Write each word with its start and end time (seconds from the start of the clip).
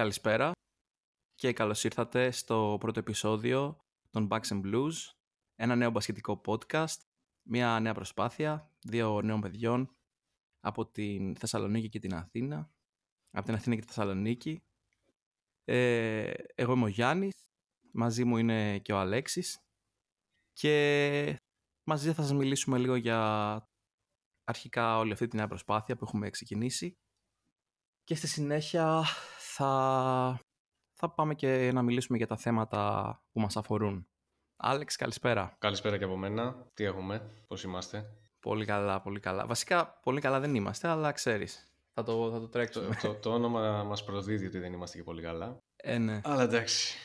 καλησπέρα 0.00 0.52
και 1.34 1.52
καλώς 1.52 1.84
ήρθατε 1.84 2.30
στο 2.30 2.76
πρώτο 2.80 2.98
επεισόδιο 2.98 3.76
των 4.10 4.28
Bucks 4.30 4.46
and 4.46 4.62
Blues, 4.64 4.92
ένα 5.54 5.76
νέο 5.76 5.90
μπασκετικό 5.90 6.40
podcast, 6.46 6.96
μια 7.42 7.80
νέα 7.80 7.94
προσπάθεια 7.94 8.72
δύο 8.80 9.20
νέων 9.22 9.40
παιδιών 9.40 9.96
από 10.60 10.86
την 10.86 11.36
Θεσσαλονίκη 11.36 11.88
και 11.88 11.98
την 11.98 12.14
Αθήνα, 12.14 12.72
από 13.30 13.44
την 13.46 13.54
Αθήνα 13.54 13.74
και 13.74 13.80
τη 13.80 13.86
Θεσσαλονίκη. 13.86 14.62
Ε, 15.64 16.32
εγώ 16.54 16.72
είμαι 16.72 16.84
ο 16.84 16.88
Γιάννης, 16.88 17.34
μαζί 17.92 18.24
μου 18.24 18.36
είναι 18.36 18.78
και 18.78 18.92
ο 18.92 18.98
Αλέξης 18.98 19.60
και 20.52 21.40
μαζί 21.84 22.12
θα 22.12 22.22
σας 22.22 22.32
μιλήσουμε 22.32 22.78
λίγο 22.78 22.94
για 22.94 23.68
αρχικά 24.44 24.98
όλη 24.98 25.12
αυτή 25.12 25.28
τη 25.28 25.36
νέα 25.36 25.46
προσπάθεια 25.48 25.96
που 25.96 26.04
έχουμε 26.04 26.30
ξεκινήσει 26.30 26.98
και 28.04 28.14
στη 28.14 28.26
συνέχεια 28.26 29.04
θα, 29.54 30.40
θα 30.92 31.10
πάμε 31.10 31.34
και 31.34 31.70
να 31.72 31.82
μιλήσουμε 31.82 32.18
για 32.18 32.26
τα 32.26 32.36
θέματα 32.36 33.22
που 33.32 33.40
μας 33.40 33.56
αφορούν. 33.56 34.06
Άλεξ, 34.56 34.96
καλησπέρα. 34.96 35.56
Καλησπέρα 35.58 35.98
και 35.98 36.04
από 36.04 36.16
μένα. 36.16 36.66
Τι 36.74 36.84
έχουμε, 36.84 37.30
πώς 37.46 37.62
είμαστε; 37.62 38.14
Πολύ 38.40 38.64
καλά, 38.64 39.00
πολύ 39.00 39.20
καλά. 39.20 39.46
Βασικά, 39.46 39.98
πολύ 40.02 40.20
καλά 40.20 40.40
δεν 40.40 40.54
είμαστε, 40.54 40.88
αλλά 40.88 41.12
ξέρεις. 41.12 41.74
Θα 41.94 42.02
το, 42.02 42.30
θα 42.30 42.40
το 42.40 42.48
τρέξουμε. 42.48 42.96
Το, 43.02 43.08
το, 43.08 43.14
το 43.14 43.32
όνομα 43.32 43.82
μας 43.84 44.04
προδίδει 44.04 44.46
ότι 44.46 44.58
δεν 44.58 44.72
είμαστε 44.72 44.96
και 44.96 45.02
πολύ 45.02 45.22
καλά. 45.22 45.58
Ε, 45.76 45.98
ναι. 45.98 46.20
Αλλά 46.24 46.42
εντάξει. 46.42 46.96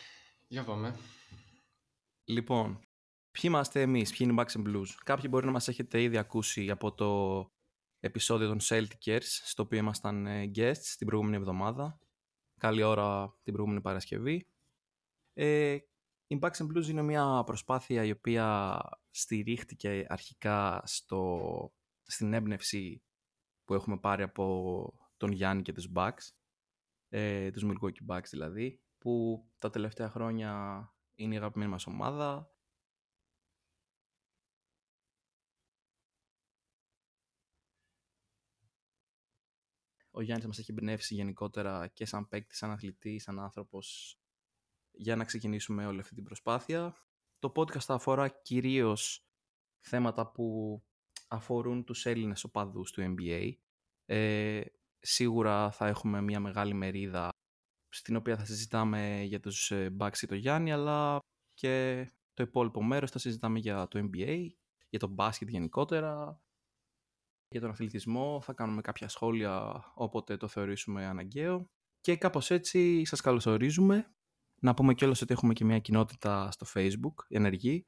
Για 0.48 0.64
πάμε. 0.64 0.96
Λοιπόν, 2.26 2.80
ποιοι 3.32 3.44
είμαστε 3.44 3.82
εμείς, 3.82 4.10
ποιοι 4.10 4.28
είναι 4.30 4.42
οι 4.42 4.46
Bucks 4.46 4.60
and 4.60 4.68
Blues; 4.68 4.88
Κάποιοι 5.04 5.26
μπορεί 5.30 5.46
να 5.46 5.52
μας 5.52 5.68
έχετε 5.68 6.02
ήδη 6.02 6.18
ακούσει 6.18 6.70
από 6.70 6.94
το 6.94 7.46
επεισόδιο 8.00 8.48
των 8.48 8.60
Celticers, 8.62 9.28
στο 9.44 9.64
οποίο 9.64 9.78
ήμασταν 9.78 10.26
ε, 10.26 10.52
guests 10.56 10.96
την 10.98 11.08
προηγούμενη 11.08 11.38
εβδομάδα. 11.38 12.00
Καλή 12.66 12.84
ώρα 12.84 13.38
την 13.44 13.54
προηγούμενη 13.54 13.82
Παρασκευή. 13.82 14.48
Ε, 15.34 15.78
η 16.28 16.40
Bucks 16.42 16.58
and 16.58 16.68
Blues 16.72 16.88
είναι 16.88 17.02
μια 17.02 17.44
προσπάθεια 17.46 18.04
η 18.04 18.12
οποία 18.12 18.80
στηρίχτηκε 19.10 20.06
αρχικά 20.10 20.82
στο, 20.86 21.74
στην 22.02 22.34
έμπνευση 22.34 23.04
που 23.64 23.74
έχουμε 23.74 23.98
πάρει 23.98 24.24
από 24.24 24.94
τον 25.18 25.32
Γιάννη 25.32 25.62
και 25.62 25.72
τους 25.72 25.92
Bucks, 25.96 26.30
ε, 27.10 27.52
τους 27.52 27.64
Milwaukee 27.66 28.16
Bucks 28.16 28.28
δηλαδή, 28.30 28.82
που 28.98 29.46
τα 29.60 29.70
τελευταία 29.70 30.10
χρόνια 30.10 30.80
είναι 31.16 31.34
η 31.34 31.38
αγαπημένη 31.38 31.72
μας 31.72 31.88
ομάδα. 31.88 32.55
Ο 40.18 40.22
Γιάννης 40.22 40.46
μας 40.46 40.60
έχει 40.60 40.72
εμπνεύσει 40.72 41.16
γενικότερα 41.16 41.88
και 41.88 42.06
σαν 42.06 42.28
παίκτης, 42.28 42.58
σαν 42.58 42.72
αθλητής, 42.72 43.24
σαν 43.24 43.40
άνθρωπος 43.40 44.18
για 44.92 45.16
να 45.16 45.24
ξεκινήσουμε 45.24 45.86
όλη 45.86 46.00
αυτή 46.00 46.16
την 46.16 46.24
προσπάθεια. 46.24 46.96
Το 47.40 47.52
podcast 47.56 47.80
θα 47.80 47.94
αφορά 47.94 48.28
κυρίως 48.28 49.28
θέματα 49.80 50.32
που 50.32 50.82
αφορούν 51.28 51.84
τους 51.84 52.06
Έλληνες 52.06 52.44
οπαδούς 52.44 52.92
του 52.92 53.16
NBA. 53.18 53.52
Ε, 54.06 54.62
σίγουρα 55.00 55.72
θα 55.72 55.88
έχουμε 55.88 56.22
μια 56.22 56.40
μεγάλη 56.40 56.74
μερίδα 56.74 57.30
στην 57.90 58.16
οποία 58.16 58.38
θα 58.38 58.46
συζητάμε 58.46 59.22
για 59.24 59.40
τους 59.40 59.72
ε, 59.72 59.96
Bucks 60.00 60.18
και 60.18 60.28
το 60.28 60.36
Γιάννη, 60.36 60.72
αλλά 60.72 61.20
και 61.54 62.06
το 62.34 62.44
υπόλοιπο 62.44 62.84
μέρος 62.84 63.12
θα 63.12 63.20
συζητάμε 63.20 63.60
για 63.60 63.88
το 63.88 64.10
NBA, 64.12 64.48
για 64.90 65.00
το 65.00 65.08
μπάσκετ 65.08 65.50
γενικότερα, 65.50 66.42
για 67.48 67.62
τον 67.62 67.70
αθλητισμό, 67.70 68.42
θα 68.44 68.54
κάνουμε 68.54 68.82
κάποια 68.82 69.08
σχόλια 69.08 69.84
όποτε 69.96 70.38
το 70.38 70.48
θεωρήσουμε 70.48 71.06
αναγκαίο. 71.06 71.70
Και 72.02 72.16
κάπως 72.16 72.52
έτσι 72.52 73.06
σας 73.06 73.22
καλωσορίζουμε 73.22 74.16
να 74.60 74.74
πούμε 74.74 74.94
κιόλας 74.94 75.22
ότι 75.22 75.34
έχουμε 75.34 75.54
και 75.54 75.66
μια 75.66 75.80
κοινότητα 75.80 76.52
στο 76.52 76.66
Facebook, 76.74 77.14
ενεργή, 77.28 77.86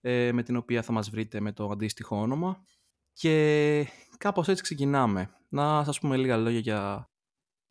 ε, 0.00 0.32
με 0.32 0.42
την 0.42 0.56
οποία 0.56 0.82
θα 0.82 0.92
μας 0.92 1.10
βρείτε 1.10 1.40
με 1.40 1.52
το 1.52 1.70
αντίστοιχο 1.70 2.20
όνομα. 2.20 2.64
Και 3.12 3.86
κάπως 4.18 4.48
έτσι 4.48 4.62
ξεκινάμε. 4.62 5.30
Να 5.48 5.84
σας 5.84 6.00
πούμε 6.00 6.16
λίγα 6.16 6.36
λόγια 6.36 6.58
για 6.58 7.10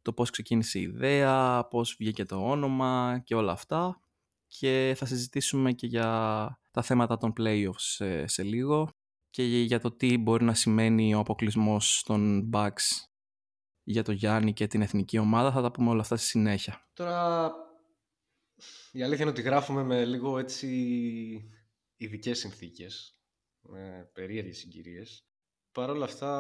το 0.02 0.14
πώς 0.14 0.30
ξεκίνησε 0.30 0.80
η 0.80 0.82
ιδέα, 0.82 1.68
πώς 1.68 1.96
βγήκε 2.00 2.26
το 2.26 2.50
όνομα 2.50 3.22
και 3.24 3.36
όλα 3.36 3.52
αυτά. 3.52 4.02
Και 4.48 4.94
θα 4.98 5.06
συζητήσουμε 5.06 5.72
και 5.72 5.88
για 5.88 6.08
τα 6.72 6.82
θέματα 6.82 7.18
των 7.18 7.34
playoffs 7.38 7.74
σε, 7.76 8.28
σε 8.28 8.44
λίγο 8.44 8.90
και 9.30 9.44
για 9.44 9.80
το 9.80 9.92
τι 9.92 10.18
μπορεί 10.18 10.44
να 10.44 10.54
σημαίνει 10.54 11.16
ο 11.16 11.20
αποκλεισμός 11.20 12.04
των 12.06 12.50
Bucks 12.54 13.10
για 13.84 14.04
το 14.04 14.12
Γιάννη 14.12 14.54
και 14.54 14.68
την 14.68 14.82
εθνική 14.82 15.18
ομάδα. 15.18 15.52
Θα 15.52 15.62
τα 15.62 15.72
πούμε 15.72 15.90
όλα 15.90 16.02
αυτά 16.02 16.16
στη 16.16 16.28
συνέχεια. 16.28 16.88
Τώρα 16.94 17.52
η 18.92 19.04
αλήθεια 19.04 19.22
είναι 19.22 19.32
ότι 19.32 19.42
γράφουμε 19.42 19.84
με 19.84 20.06
λίγο 20.06 20.38
έτσι 20.38 20.68
ειδικές 21.98 22.40
συνθήκες, 22.40 23.20
με 23.62 24.10
περίεργες 24.14 24.58
συγκυρίες. 24.58 25.24
Παρ' 25.72 25.90
όλα 25.90 26.06
αυτά, 26.06 26.32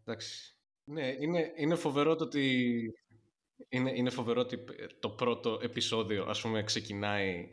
εντάξει. 0.00 0.56
Ναι, 0.84 1.06
είναι, 1.06 1.52
είναι 1.56 1.74
φοβερό 1.74 2.16
το 2.16 2.24
ότι 2.24 2.76
είναι, 3.68 3.92
είναι 3.94 4.10
φοβερό 4.10 4.40
ότι 4.40 4.64
το 5.00 5.10
πρώτο 5.10 5.58
επεισόδιο, 5.62 6.24
ας 6.24 6.40
πούμε, 6.40 6.62
ξεκινάει 6.62 7.50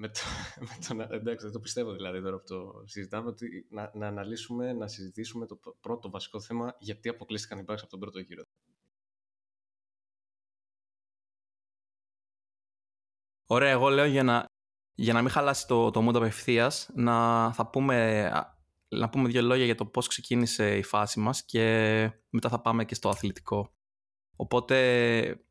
με 0.00 0.08
το, 0.08 0.20
με 0.96 1.06
το, 1.06 1.14
εντάξει, 1.14 1.44
δεν 1.44 1.52
το 1.52 1.60
πιστεύω 1.60 1.92
δηλαδή 1.92 2.22
τώρα 2.22 2.38
που 2.38 2.44
το 2.46 2.82
συζητάμε, 2.86 3.28
ότι 3.28 3.66
να, 3.70 3.90
να 3.94 4.06
αναλύσουμε, 4.06 4.72
να 4.72 4.88
συζητήσουμε 4.88 5.46
το 5.46 5.60
πρώτο 5.80 6.10
βασικό 6.10 6.40
θέμα 6.40 6.76
γιατί 6.78 7.08
αποκλείστηκαν 7.08 7.58
οι 7.58 7.64
από 7.66 7.86
τον 7.86 8.00
πρώτο 8.00 8.18
γύρο. 8.18 8.44
Ωραία, 13.46 13.70
εγώ 13.70 13.88
λέω 13.88 14.04
για 14.04 14.22
να, 14.22 14.44
για 14.94 15.12
να 15.12 15.22
μην 15.22 15.30
χαλάσει 15.30 15.66
το, 15.66 15.90
το 15.90 16.08
mood 16.08 16.14
απευθείας, 16.14 16.90
να, 16.94 17.52
θα 17.52 17.70
πούμε, 17.70 18.28
να 18.88 19.08
πούμε 19.08 19.28
δύο 19.28 19.42
λόγια 19.42 19.64
για 19.64 19.74
το 19.74 19.86
πώς 19.86 20.06
ξεκίνησε 20.06 20.76
η 20.76 20.82
φάση 20.82 21.20
μας 21.20 21.44
και 21.44 21.64
μετά 22.30 22.48
θα 22.48 22.60
πάμε 22.60 22.84
και 22.84 22.94
στο 22.94 23.08
αθλητικό. 23.08 23.74
Οπότε, 24.36 25.46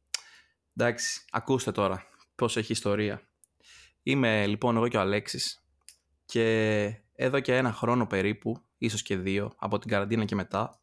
εντάξει, 0.73 1.25
ακούστε 1.31 1.71
τώρα 1.71 2.07
πώς 2.35 2.57
έχει 2.57 2.71
ιστορία. 2.71 3.28
Είμαι 4.09 4.45
λοιπόν 4.47 4.75
εγώ 4.75 4.87
και 4.87 4.97
ο 4.97 4.99
Αλέξης 4.99 5.65
και 6.25 6.83
εδώ 7.13 7.39
και 7.39 7.55
ένα 7.55 7.71
χρόνο 7.71 8.07
περίπου, 8.07 8.65
ίσως 8.77 9.01
και 9.01 9.17
δύο, 9.17 9.53
από 9.57 9.79
την 9.79 9.89
καραντίνα 9.89 10.25
και 10.25 10.35
μετά, 10.35 10.81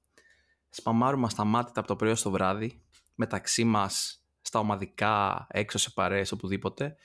σπαμάρουμε 0.69 1.27
ασταμάτητα 1.27 1.81
από 1.81 1.89
το 1.89 1.97
πρωί 1.97 2.15
στο 2.15 2.31
βράδυ, 2.31 2.85
μεταξύ 3.15 3.65
μας 3.65 4.25
στα 4.41 4.59
ομαδικά, 4.59 5.47
έξω 5.51 5.79
σε 5.79 5.91
παρέες, 5.91 6.33
οπουδήποτε, 6.33 6.97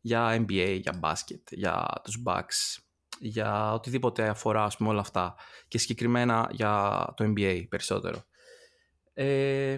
για 0.00 0.36
NBA, 0.36 0.78
για 0.80 0.92
μπάσκετ, 0.98 1.48
για 1.50 1.88
τους 2.04 2.22
Bucks, 2.26 2.82
για 3.18 3.72
οτιδήποτε 3.72 4.28
αφορά, 4.28 4.64
ας 4.64 4.76
πούμε, 4.76 4.90
όλα 4.90 5.00
αυτά. 5.00 5.34
Και 5.68 5.78
συγκεκριμένα 5.78 6.48
για 6.50 7.04
το 7.16 7.24
NBA 7.24 7.66
περισσότερο. 7.68 8.24
Ε, 9.14 9.76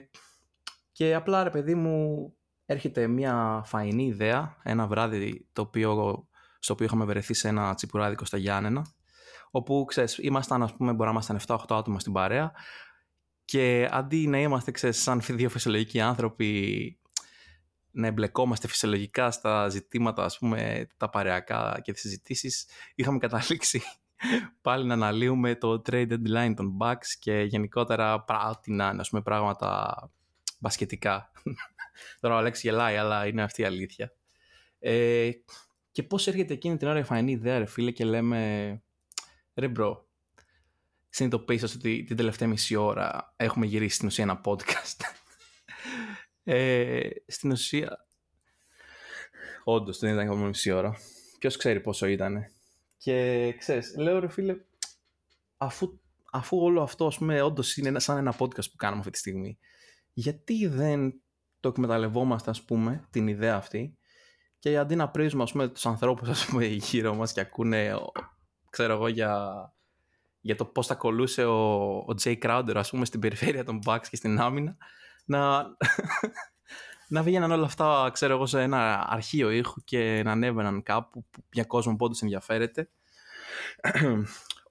και 0.92 1.14
απλά, 1.14 1.42
ρε 1.42 1.50
παιδί 1.50 1.74
μου, 1.74 2.34
έρχεται 2.66 3.06
μια 3.06 3.62
φαϊνή 3.64 4.06
ιδέα, 4.06 4.56
ένα 4.62 4.86
βράδυ 4.86 5.48
το 5.52 5.62
οποίο, 5.62 6.24
στο 6.58 6.72
οποίο 6.72 6.86
είχαμε 6.86 7.04
βρεθεί 7.04 7.34
σε 7.34 7.48
ένα 7.48 7.74
τσιπουράδικο 7.74 8.24
στα 8.24 8.36
Γιάννενα, 8.36 8.86
όπου, 9.50 9.84
ξέρεις, 9.84 10.18
ήμασταν, 10.18 10.62
ας 10.62 10.74
πούμε, 10.74 10.92
μπορεί 10.92 11.04
να 11.04 11.10
ήμασταν 11.10 11.38
7-8 11.46 11.58
άτομα 11.68 12.00
στην 12.00 12.12
παρέα, 12.12 12.52
και 13.44 13.88
αντί 13.90 14.26
να 14.26 14.38
είμαστε, 14.38 14.70
ξέρεις, 14.70 15.02
σαν 15.02 15.20
δύο 15.20 15.48
φυσιολογικοί 15.48 16.00
άνθρωποι, 16.00 16.98
να 17.90 18.06
εμπλεκόμαστε 18.06 18.68
φυσιολογικά 18.68 19.30
στα 19.30 19.68
ζητήματα, 19.68 20.24
ας 20.24 20.38
πούμε, 20.38 20.88
τα 20.96 21.10
παρεακά 21.10 21.80
και 21.82 21.92
τις 21.92 22.00
συζητήσεις, 22.00 22.66
είχαμε 22.94 23.18
καταλήξει 23.18 23.82
πάλι 24.62 24.86
να 24.86 24.94
αναλύουμε 24.94 25.54
το 25.54 25.82
trade 25.90 26.08
deadline 26.12 26.52
των 26.56 26.76
Bucks 26.80 27.06
και 27.18 27.40
γενικότερα 27.40 28.24
πράτηνα, 28.24 28.88
ας 28.98 29.08
πούμε, 29.08 29.22
πράγματα 29.22 29.96
μπασκετικά. 30.58 31.30
Τώρα 32.20 32.34
ο 32.34 32.38
Αλέξης 32.38 32.62
γελάει, 32.62 32.96
αλλά 32.96 33.26
είναι 33.26 33.42
αυτή 33.42 33.62
η 33.62 33.64
αλήθεια. 33.64 34.12
Ε, 34.78 35.30
και 35.92 36.02
πώς 36.02 36.26
έρχεται 36.26 36.54
εκείνη 36.54 36.76
την 36.76 36.88
ώρα 36.88 36.98
η 36.98 37.02
φαεινή 37.02 37.32
ιδέα, 37.32 37.58
ρε 37.58 37.66
φίλε, 37.66 37.90
και 37.90 38.04
λέμε, 38.04 38.82
ρε 39.54 39.68
bro, 39.68 40.08
συνειδητοποίησα 41.08 41.68
ότι 41.76 42.04
την 42.04 42.16
τελευταία 42.16 42.48
μισή 42.48 42.76
ώρα 42.76 43.34
έχουμε 43.36 43.66
γυρίσει 43.66 43.94
στην 43.94 44.08
ουσία 44.08 44.24
ένα 44.24 44.40
podcast. 44.44 45.00
ε, 46.44 47.08
στην 47.26 47.50
ουσία, 47.50 48.06
όντως 49.64 49.98
δεν 49.98 50.12
ήταν 50.12 50.26
ακόμα 50.26 50.46
μισή 50.46 50.70
ώρα. 50.70 50.96
Ποιος 51.38 51.56
ξέρει 51.56 51.80
πόσο 51.80 52.06
ήταν. 52.06 52.44
Και 52.96 53.54
ξέρεις, 53.58 53.96
λέω 53.96 54.18
ρε 54.18 54.28
φίλε, 54.28 54.56
αφού, 55.56 56.00
αφού 56.32 56.58
όλο 56.58 56.82
αυτό 56.82 57.06
ας 57.06 57.18
πούμε 57.18 57.42
όντως 57.42 57.76
είναι 57.76 57.98
σαν 57.98 58.16
ένα 58.16 58.36
podcast 58.38 58.70
που 58.70 58.76
κάνουμε 58.76 58.98
αυτή 58.98 59.12
τη 59.12 59.18
στιγμή, 59.18 59.58
γιατί 60.12 60.66
δεν 60.66 61.22
το 61.64 61.70
εκμεταλλευόμαστε 61.70 62.50
ας 62.50 62.62
πούμε 62.62 63.04
την 63.10 63.28
ιδέα 63.28 63.56
αυτή 63.56 63.98
και 64.58 64.78
αντί 64.78 64.96
να 64.96 65.08
πρίζουμε 65.08 65.42
ας 65.42 65.52
πούμε 65.52 65.68
τους 65.68 65.86
ανθρώπους 65.86 66.28
ας 66.28 66.46
πούμε 66.46 66.64
γύρω 66.64 67.14
μας 67.14 67.32
και 67.32 67.40
ακούνε 67.40 67.94
ξέρω 68.70 68.92
εγώ 68.92 69.08
για 69.08 69.52
για 70.40 70.56
το 70.56 70.64
πώς 70.64 70.86
θα 70.86 70.94
κολούσε 70.94 71.44
ο, 71.44 71.86
ο 71.96 72.14
Jay 72.24 72.38
Crowder 72.38 72.74
ας 72.74 72.90
πούμε 72.90 73.04
στην 73.04 73.20
περιφέρεια 73.20 73.64
των 73.64 73.78
Bucks 73.86 74.06
και 74.10 74.16
στην 74.16 74.40
άμυνα 74.40 74.76
να, 75.24 75.66
να 77.14 77.22
βγαίναν 77.22 77.50
όλα 77.50 77.64
αυτά, 77.64 78.10
ξέρω 78.12 78.34
εγώ, 78.34 78.46
σε 78.46 78.62
ένα 78.62 79.06
αρχείο 79.08 79.50
ήχου 79.50 79.80
και 79.84 80.22
να 80.24 80.32
ανέβαιναν 80.32 80.82
κάπου 80.82 81.24
που 81.30 81.44
για 81.52 81.64
κόσμο 81.64 81.96
που 81.96 82.10
ενδιαφέρεται. 82.22 82.90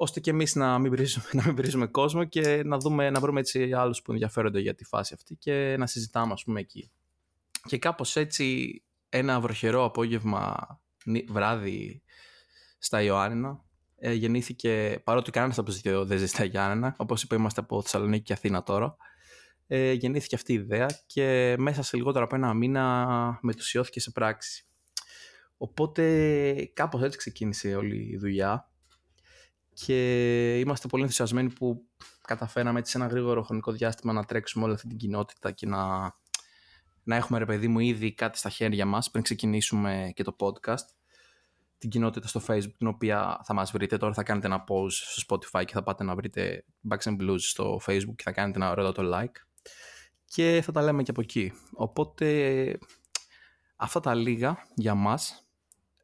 ώστε 0.03 0.19
και 0.19 0.29
εμείς 0.29 0.55
να 0.55 0.79
μην, 0.79 0.91
βρίζουμε, 0.91 1.25
να 1.39 1.43
μην 1.45 1.55
βρίζουμε 1.55 1.87
κόσμο 1.87 2.23
και 2.23 2.63
να, 2.63 2.77
δούμε, 2.77 3.09
να 3.09 3.19
βρούμε 3.19 3.39
έτσι 3.39 3.73
άλλους 3.73 4.01
που 4.01 4.11
ενδιαφέρονται 4.11 4.59
για 4.59 4.75
τη 4.75 4.83
φάση 4.83 5.13
αυτή 5.13 5.35
και 5.35 5.75
να 5.77 5.87
συζητάμε 5.87 6.33
ας 6.33 6.43
πούμε 6.43 6.59
εκεί. 6.59 6.91
Και 7.65 7.77
κάπως 7.77 8.15
έτσι 8.15 8.83
ένα 9.09 9.39
βροχερό 9.39 9.83
απόγευμα 9.83 10.55
βράδυ 11.27 12.01
στα 12.77 13.01
Ιωάννινα 13.01 13.63
ε, 13.97 14.13
γεννήθηκε, 14.13 15.01
παρότι 15.03 15.31
κανένας 15.31 15.57
από 15.57 15.69
τους 15.69 15.81
δύο 15.81 16.05
δεν 16.05 16.17
ζει 16.17 16.27
στα 16.27 16.43
Γιάννενα, 16.43 16.95
όπως 16.97 17.23
είπα, 17.23 17.35
είμαστε 17.35 17.59
από 17.61 17.81
Θεσσαλονίκη 17.81 18.23
και 18.23 18.33
Αθήνα 18.33 18.63
τώρα. 18.63 18.95
Ε, 19.67 19.91
γεννήθηκε 19.91 20.35
αυτή 20.35 20.51
η 20.53 20.55
ιδέα 20.55 20.87
και 21.05 21.55
μέσα 21.57 21.81
σε 21.81 21.97
λιγότερο 21.97 22.25
από 22.25 22.35
ένα 22.35 22.53
μήνα 22.53 23.39
μετουσιώθηκε 23.41 23.99
σε 23.99 24.11
πράξη. 24.11 24.65
Οπότε 25.57 26.71
κάπως 26.73 27.01
έτσι 27.01 27.17
ξεκίνησε 27.17 27.75
όλη 27.75 28.09
η 28.11 28.17
δουλειά 28.17 28.72
και 29.73 30.59
είμαστε 30.59 30.87
πολύ 30.87 31.03
ενθουσιασμένοι 31.03 31.53
που 31.53 31.85
καταφέραμε 32.21 32.79
έτσι 32.79 32.91
σε 32.91 32.97
ένα 32.97 33.07
γρήγορο 33.07 33.43
χρονικό 33.43 33.71
διάστημα 33.71 34.13
να 34.13 34.23
τρέξουμε 34.23 34.65
όλη 34.65 34.73
αυτή 34.73 34.87
την 34.87 34.97
κοινότητα 34.97 35.51
και 35.51 35.65
να, 35.65 36.13
να 37.03 37.15
έχουμε 37.15 37.39
ρε 37.39 37.45
παιδί 37.45 37.67
μου 37.67 37.79
ήδη 37.79 38.13
κάτι 38.13 38.37
στα 38.37 38.49
χέρια 38.49 38.85
μας 38.85 39.11
πριν 39.11 39.23
ξεκινήσουμε 39.23 40.11
και 40.15 40.23
το 40.23 40.35
podcast. 40.39 40.85
Την 41.77 41.89
κοινότητα 41.91 42.27
στο 42.27 42.41
facebook 42.47 42.73
την 42.77 42.87
οποία 42.87 43.41
θα 43.43 43.53
μας 43.53 43.71
βρείτε. 43.71 43.97
Τώρα 43.97 44.13
θα 44.13 44.23
κάνετε 44.23 44.47
ένα 44.47 44.63
pause 44.67 44.91
στο 44.91 45.21
spotify 45.27 45.65
και 45.65 45.73
θα 45.73 45.83
πάτε 45.83 46.03
να 46.03 46.15
βρείτε 46.15 46.65
Backs 46.89 47.03
and 47.03 47.21
Blues 47.21 47.39
στο 47.39 47.81
facebook 47.85 48.15
και 48.15 48.23
θα 48.23 48.31
κάνετε 48.31 48.59
ένα 48.59 48.71
ωραίο 48.71 48.91
το 48.91 49.17
like. 49.17 49.35
Και 50.25 50.61
θα 50.63 50.71
τα 50.71 50.81
λέμε 50.81 51.03
και 51.03 51.11
από 51.11 51.21
εκεί. 51.21 51.53
Οπότε 51.73 52.77
αυτά 53.75 53.99
τα 53.99 54.15
λίγα 54.15 54.67
για 54.75 54.95
μας. 54.95 55.47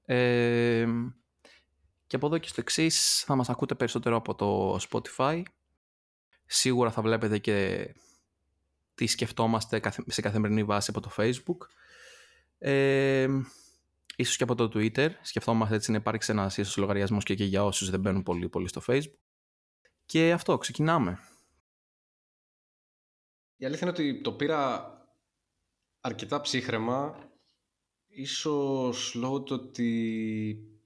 Ε, 0.06 0.86
και 2.09 2.15
από 2.15 2.25
εδώ 2.25 2.38
και 2.38 2.47
στο 2.47 2.61
εξής 2.61 3.23
θα 3.23 3.35
μας 3.35 3.50
ακούτε 3.50 3.75
περισσότερο 3.75 4.15
από 4.15 4.35
το 4.35 4.79
Spotify. 4.89 5.44
Σίγουρα 6.45 6.91
θα 6.91 7.01
βλέπετε 7.01 7.38
και 7.38 7.88
τι 8.95 9.07
σκεφτόμαστε 9.07 9.81
σε 10.07 10.21
καθημερινή 10.21 10.63
βάση 10.63 10.91
από 10.95 11.01
το 11.01 11.11
Facebook. 11.17 11.57
Ε, 12.57 13.27
ίσως 14.15 14.38
και 14.38 14.44
από 14.44 14.56
το 14.56 14.71
Twitter. 14.73 15.09
Σκεφτόμαστε 15.21 15.75
έτσι 15.75 15.91
να 15.91 15.97
υπάρξει 15.97 16.31
ένας 16.31 16.57
ίσως 16.57 16.77
λογαριασμός 16.77 17.23
και, 17.23 17.35
και 17.35 17.45
για 17.45 17.65
όσους 17.65 17.89
δεν 17.89 18.00
μπαίνουν 18.00 18.23
πολύ 18.23 18.50
πολύ 18.50 18.67
στο 18.67 18.81
Facebook. 18.88 19.19
Και 20.05 20.31
αυτό, 20.31 20.57
ξεκινάμε. 20.57 21.19
Η 23.57 23.65
αλήθεια 23.65 23.88
είναι 23.88 23.97
ότι 23.97 24.21
το 24.21 24.33
πήρα 24.33 24.91
αρκετά 26.01 26.41
ψύχρεμα. 26.41 27.29
Ίσως 28.07 29.13
λόγω 29.13 29.41
του 29.41 29.59
ότι 29.62 30.78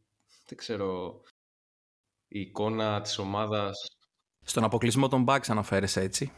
δεν 0.46 0.58
ξέρω, 0.58 1.22
η 2.28 2.40
εικόνα 2.40 3.02
της 3.02 3.18
ομάδας... 3.18 3.78
Στον 4.46 4.64
αποκλεισμό 4.64 5.08
των 5.08 5.26
Bucks 5.28 5.48
αναφέρεσαι 5.48 6.02
έτσι. 6.02 6.32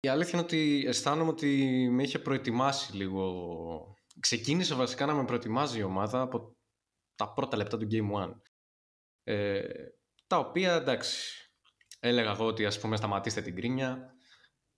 Η 0.00 0.08
αλήθεια 0.08 0.32
είναι 0.32 0.42
ότι 0.42 0.84
αισθάνομαι 0.86 1.30
ότι 1.30 1.88
με 1.90 2.02
είχε 2.02 2.18
προετοιμάσει 2.18 2.96
λίγο. 2.96 3.94
Ξεκίνησε 4.20 4.74
βασικά 4.74 5.06
να 5.06 5.14
με 5.14 5.24
προετοιμάζει 5.24 5.78
η 5.78 5.82
ομάδα 5.82 6.20
από 6.20 6.56
τα 7.14 7.32
πρώτα 7.32 7.56
λεπτά 7.56 7.76
του 7.76 7.88
Game 7.90 8.24
1. 8.24 8.30
Ε, 9.22 9.62
τα 10.26 10.38
οποία 10.38 10.74
εντάξει, 10.74 11.50
έλεγα 12.00 12.30
εγώ 12.30 12.46
ότι 12.46 12.66
ας 12.66 12.80
πούμε 12.80 12.96
σταματήστε 12.96 13.42
την 13.42 13.54
κρίνια. 13.54 14.12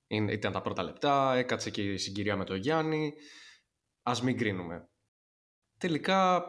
Ήταν 0.07 0.53
τα 0.53 0.61
πρώτα 0.61 0.83
λεπτά, 0.83 1.35
έκατσε 1.35 1.71
και 1.71 1.83
η 1.83 1.97
συγκυρία 1.97 2.37
με 2.37 2.45
τον 2.45 2.57
Γιάννη. 2.57 3.13
Ας 4.03 4.23
μην 4.23 4.37
κρίνουμε. 4.37 4.89
Τελικά 5.79 6.45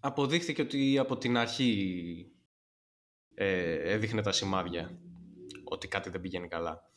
αποδείχθηκε 0.00 0.62
ότι 0.62 0.98
από 0.98 1.18
την 1.18 1.36
αρχή 1.36 2.32
ε, 3.34 3.92
έδειχνε 3.92 4.22
τα 4.22 4.32
σημάδια 4.32 4.98
ότι 5.64 5.88
κάτι 5.88 6.10
δεν 6.10 6.20
πηγαίνει 6.20 6.48
καλά. 6.48 6.90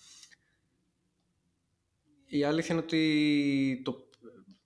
Η 2.26 2.44
αλήθεια 2.44 2.76
είναι 2.76 2.84
ότι 2.84 3.82
το, 3.86 4.10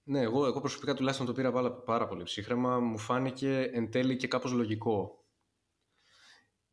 ναι, 0.03 0.21
εγώ, 0.21 0.45
εγώ 0.45 0.59
προσωπικά 0.59 0.93
τουλάχιστον 0.93 1.27
το 1.27 1.33
πήρα 1.33 1.51
πάρα, 1.51 1.71
πάρα 1.71 2.07
πολύ 2.07 2.23
ψύχρεμα. 2.23 2.79
Μου 2.79 2.97
φάνηκε 2.97 3.69
εν 3.73 3.91
τέλει 3.91 4.15
και 4.15 4.27
κάπως 4.27 4.51
λογικό. 4.51 5.25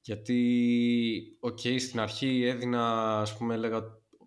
Γιατί, 0.00 1.36
OK, 1.40 1.58
okay, 1.62 1.80
στην 1.80 2.00
αρχή 2.00 2.44
έδινα, 2.44 3.18
ας 3.20 3.36
πούμε, 3.36 3.54
έλεγα, 3.54 3.82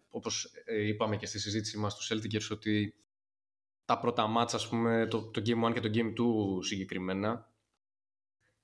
όπως 0.09 0.51
ε, 0.65 0.87
είπαμε 0.87 1.17
και 1.17 1.25
στη 1.25 1.39
συζήτηση 1.39 1.77
μας 1.77 1.95
του 1.95 2.13
Celtics, 2.13 2.51
ότι 2.51 2.95
τα 3.85 3.99
πρώτα 3.99 4.27
μάτσα, 4.27 4.55
ας 4.55 4.67
πούμε, 4.67 5.07
το, 5.07 5.31
το 5.31 5.41
Game 5.45 5.69
1 5.69 5.73
και 5.73 5.79
το 5.79 5.89
Game 5.93 6.13
2 6.59 6.65
συγκεκριμένα, 6.65 7.53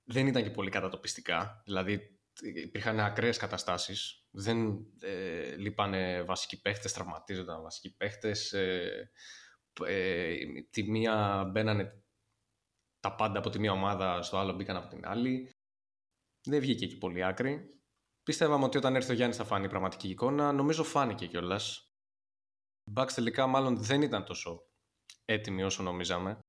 δεν 0.04 0.28
ήταν 0.28 0.44
και 0.44 0.50
πολύ 0.50 0.70
κατατοπιστικά. 0.70 1.62
Δηλαδή, 1.66 2.20
υπήρχαν 2.42 3.00
ακραίες 3.00 3.38
καταστάσεις. 3.38 4.26
Δεν 4.32 4.86
ε, 5.00 5.56
λείπανε 5.56 6.24
βασικοί 6.24 6.62
παίχτες, 6.62 6.94
τραυματίζονταν 6.94 7.62
βασικοί 7.62 7.96
παίχτες. 7.96 8.54
Ε, 8.54 9.12
ε, 9.86 10.36
τη 10.70 10.84
μία 10.84 11.46
μπαίνανε 11.52 12.04
τα 13.00 13.16
πάντα 13.16 13.40
από 13.40 13.50
τη 13.50 13.60
μία 13.60 13.72
ομάδα, 13.72 14.22
στο 14.22 14.38
άλλο 14.38 14.54
μπήκαν 14.54 14.76
από 14.76 14.88
την 14.88 15.06
άλλη. 15.06 15.50
Δεν 16.48 16.60
βγήκε 16.60 16.86
εκεί 16.86 16.98
πολύ 16.98 17.24
άκρη. 17.24 17.82
Πίστευαμε 18.24 18.66
ότι 18.66 18.78
όταν 18.78 18.96
έρθει 18.96 19.12
ο 19.12 19.16
Γιάννης 19.16 19.38
θα 19.38 19.44
φάνει 19.44 19.66
η 19.66 19.70
πραγματική 19.70 20.10
εικόνα. 20.10 20.52
Νομίζω 20.52 20.84
φάνηκε 20.84 21.28
κιόλας. 21.28 21.94
Οι 22.84 22.92
Bucks 22.96 23.12
τελικά 23.16 23.48
μάλλον 23.48 23.78
δεν 23.78 24.02
ήταν 24.02 24.26
τόσο 24.26 24.71
έτοιμοι 25.26 25.64
όσο 25.64 25.84
νομίζαμε. 25.84 26.40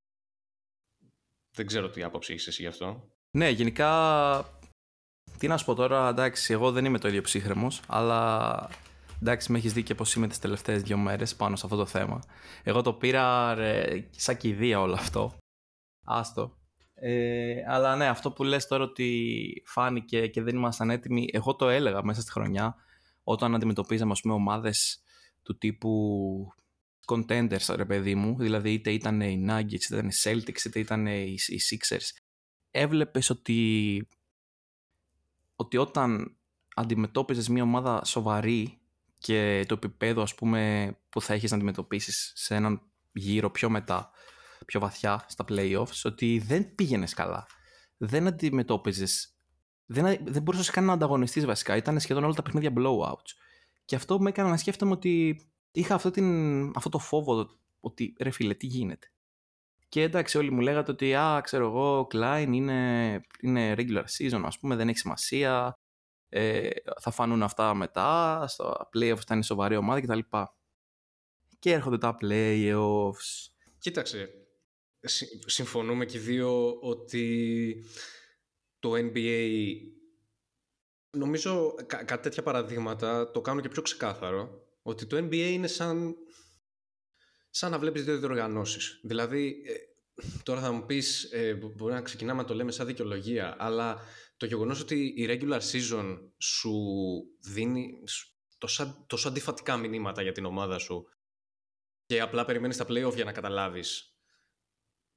Δεν 1.56 1.67
ξέρω 1.67 1.91
τι 1.91 2.03
άποψη 2.03 2.32
έχεις 2.32 2.47
εσύ 2.47 2.62
γι' 2.62 2.69
αυτό. 2.69 3.11
Ναι, 3.37 3.49
γενικά. 3.49 4.61
Τι 5.38 5.49
να 5.49 5.56
σου 5.56 5.64
πω 5.64 5.75
τώρα, 5.75 6.09
εντάξει, 6.09 6.53
εγώ 6.53 6.73
δεν 6.73 6.85
είμαι 6.85 6.99
το 6.99 7.09
ίδιο 7.09 7.23
ψύχρεμος, 7.23 7.81
αλλά 7.87 8.70
εντάξει, 9.20 9.53
με 9.53 9.59
έχεις 9.59 9.73
δει 9.73 9.82
και 9.82 9.94
πώς 9.94 10.14
είμαι 10.14 10.29
τις 10.29 10.38
τελευταίες 10.38 10.82
δύο 10.82 10.97
μέρες 10.97 11.37
πάνω 11.37 11.56
σε 11.56 11.62
αυτό 11.64 11.76
το 11.76 11.87
θέμα. 11.87 12.20
Εγώ 12.62 12.82
το 12.82 12.93
πήρα 12.93 13.55
ρε, 13.55 14.09
σαν 14.11 14.37
κηδεία 14.37 14.81
όλο 14.81 14.94
αυτό. 14.94 15.37
Άστο. 16.05 16.56
Ε, 16.94 17.55
αλλά 17.67 17.97
ναι, 17.97 18.06
αυτό 18.06 18.32
που 18.32 18.44
λες 18.44 18.67
τώρα 18.67 18.85
ότι 18.85 19.62
φάνηκε 19.67 20.26
και 20.26 20.43
δεν 20.43 20.56
ήμασταν 20.56 20.91
έτοιμοι, 20.91 21.29
εγώ 21.32 21.56
το 21.56 21.69
έλεγα 21.69 22.05
μέσα 22.05 22.20
στη 22.20 22.31
χρονιά 22.31 22.77
όταν 23.22 23.55
αντιμετωπίζαμε 23.55 24.13
ας 24.13 24.20
πούμε 24.20 24.34
ομάδες 24.34 25.03
του 25.43 25.58
τύπου 25.58 26.53
contenders 27.06 27.75
ρε 27.75 27.85
παιδί 27.85 28.15
μου, 28.15 28.37
δηλαδή 28.39 28.73
είτε 28.73 28.93
ήταν 28.93 29.21
οι 29.21 29.44
Nuggets, 29.49 29.73
είτε 29.73 29.97
ήταν 29.97 30.09
οι 30.09 30.13
Celtics, 30.23 30.65
είτε 30.65 30.79
ήταν 30.79 31.06
οι, 31.06 31.35
οι 31.47 31.61
Sixers. 31.71 32.23
Έβλεπες 32.71 33.31
ότι, 33.31 34.09
ότι 35.56 35.77
όταν 35.77 36.37
αντιμετώπιζες 36.75 37.49
μια 37.49 37.63
ομάδα 37.63 38.05
σοβαρή 38.05 38.81
και 39.19 39.65
το 39.69 39.75
επίπεδο 39.75 40.23
ας 40.23 40.35
πούμε 40.35 40.93
που 41.09 41.21
θα 41.21 41.35
έχεις 41.35 41.51
να 41.51 41.56
αντιμετωπίσεις 41.56 42.32
σε 42.35 42.55
έναν 42.55 42.82
γύρο 43.13 43.51
πιο 43.51 43.71
μετά, 43.71 44.11
πιο 44.67 44.81
βαθιά 44.81 45.25
στα 45.29 45.44
playoffs, 45.49 46.01
ότι 46.05 46.39
δεν 46.39 46.75
πήγαινες 46.75 47.15
καλά. 47.15 47.47
Δεν 47.97 48.27
αντιμετώπιζες, 48.27 49.37
δεν, 49.87 50.19
δεν 50.25 50.43
μπορούσες 50.43 50.71
καν 50.71 50.85
να 50.85 50.93
ανταγωνιστείς 50.93 51.47
βασικά. 51.47 51.77
Ήταν 51.77 52.01
σχεδόν 52.01 52.25
όλα 52.25 52.35
τα 52.35 52.43
παιχνίδια 52.43 52.73
blowouts. 52.77 53.31
Και 53.85 53.97
αυτό 53.97 54.21
με 54.21 54.29
έκανε 54.29 54.51
να 54.51 54.56
σκέφτομαι 54.56 54.93
ότι 54.93 55.41
είχα 55.72 55.94
αυτό, 55.94 56.10
την, 56.10 56.70
αυτό 56.76 56.88
το 56.88 56.98
φόβο 56.98 57.50
ότι 57.81 58.14
ρε 58.19 58.31
φίλε 58.31 58.55
τι 58.55 58.67
γίνεται. 58.67 59.06
Και 59.88 60.02
εντάξει 60.02 60.38
όλοι 60.38 60.50
μου 60.50 60.60
λέγατε 60.60 60.91
ότι 60.91 61.14
α 61.14 61.41
ξέρω 61.43 61.67
εγώ 61.67 61.98
ο 61.98 62.06
Klein 62.12 62.48
είναι, 62.50 63.20
είναι 63.41 63.74
regular 63.79 64.05
season 64.19 64.43
ας 64.44 64.58
πούμε 64.58 64.76
δεν 64.76 64.88
έχει 64.88 64.98
σημασία 64.98 65.79
ε, 66.29 66.70
θα 67.00 67.10
φανούν 67.10 67.43
αυτά 67.43 67.74
μετά 67.74 68.44
στο 68.48 68.88
playoffs 68.94 69.24
θα 69.26 69.34
είναι 69.34 69.43
σοβαρή 69.43 69.76
ομάδα 69.76 70.00
κτλ. 70.00 70.19
Και 71.58 71.72
έρχονται 71.72 71.98
τα 71.98 72.17
playoffs. 72.20 73.50
Κοίταξε, 73.79 74.31
συμφωνούμε 75.46 76.05
και 76.05 76.17
οι 76.17 76.20
δύο 76.20 76.79
ότι 76.81 77.84
το 78.79 78.93
NBA 78.94 79.48
νομίζω 81.17 81.74
κα, 81.86 82.05
κάτι 82.05 82.22
τέτοια 82.22 82.43
παραδείγματα 82.43 83.31
το 83.31 83.41
κάνουν 83.41 83.62
και 83.62 83.69
πιο 83.69 83.82
ξεκάθαρο 83.82 84.62
ότι 84.82 85.06
το 85.06 85.17
NBA 85.17 85.51
είναι 85.53 85.67
σαν, 85.67 86.15
σαν 87.51 87.70
να 87.70 87.79
βλέπεις 87.79 88.05
δύο 88.05 88.19
διοργανώσεις. 88.19 89.01
Δηλαδή, 89.03 89.62
ε, 89.67 89.72
τώρα 90.43 90.60
θα 90.60 90.72
μου 90.72 90.86
πεις, 90.86 91.32
ε, 91.32 91.55
μπορεί 91.55 91.93
να 91.93 92.03
ξεκινάμε 92.03 92.43
να 92.43 92.46
το 92.46 92.55
λέμε 92.55 92.72
σαν 92.72 92.86
δικαιολογία, 92.86 93.56
αλλά 93.58 94.01
το 94.36 94.46
γεγονός 94.46 94.81
ότι 94.81 95.15
η 95.17 95.27
regular 95.29 95.60
season 95.60 96.19
σου 96.39 96.72
δίνει 97.41 97.93
τόσο, 98.58 99.05
τόσο 99.06 99.29
αντιφατικά 99.29 99.77
μηνύματα 99.77 100.22
για 100.22 100.32
την 100.32 100.44
ομάδα 100.44 100.79
σου 100.79 101.05
και 102.06 102.20
απλά 102.20 102.44
περιμένεις 102.44 102.77
τα 102.77 102.86
playoff 102.89 103.15
για 103.15 103.24
να 103.24 103.32
καταλάβεις 103.32 104.17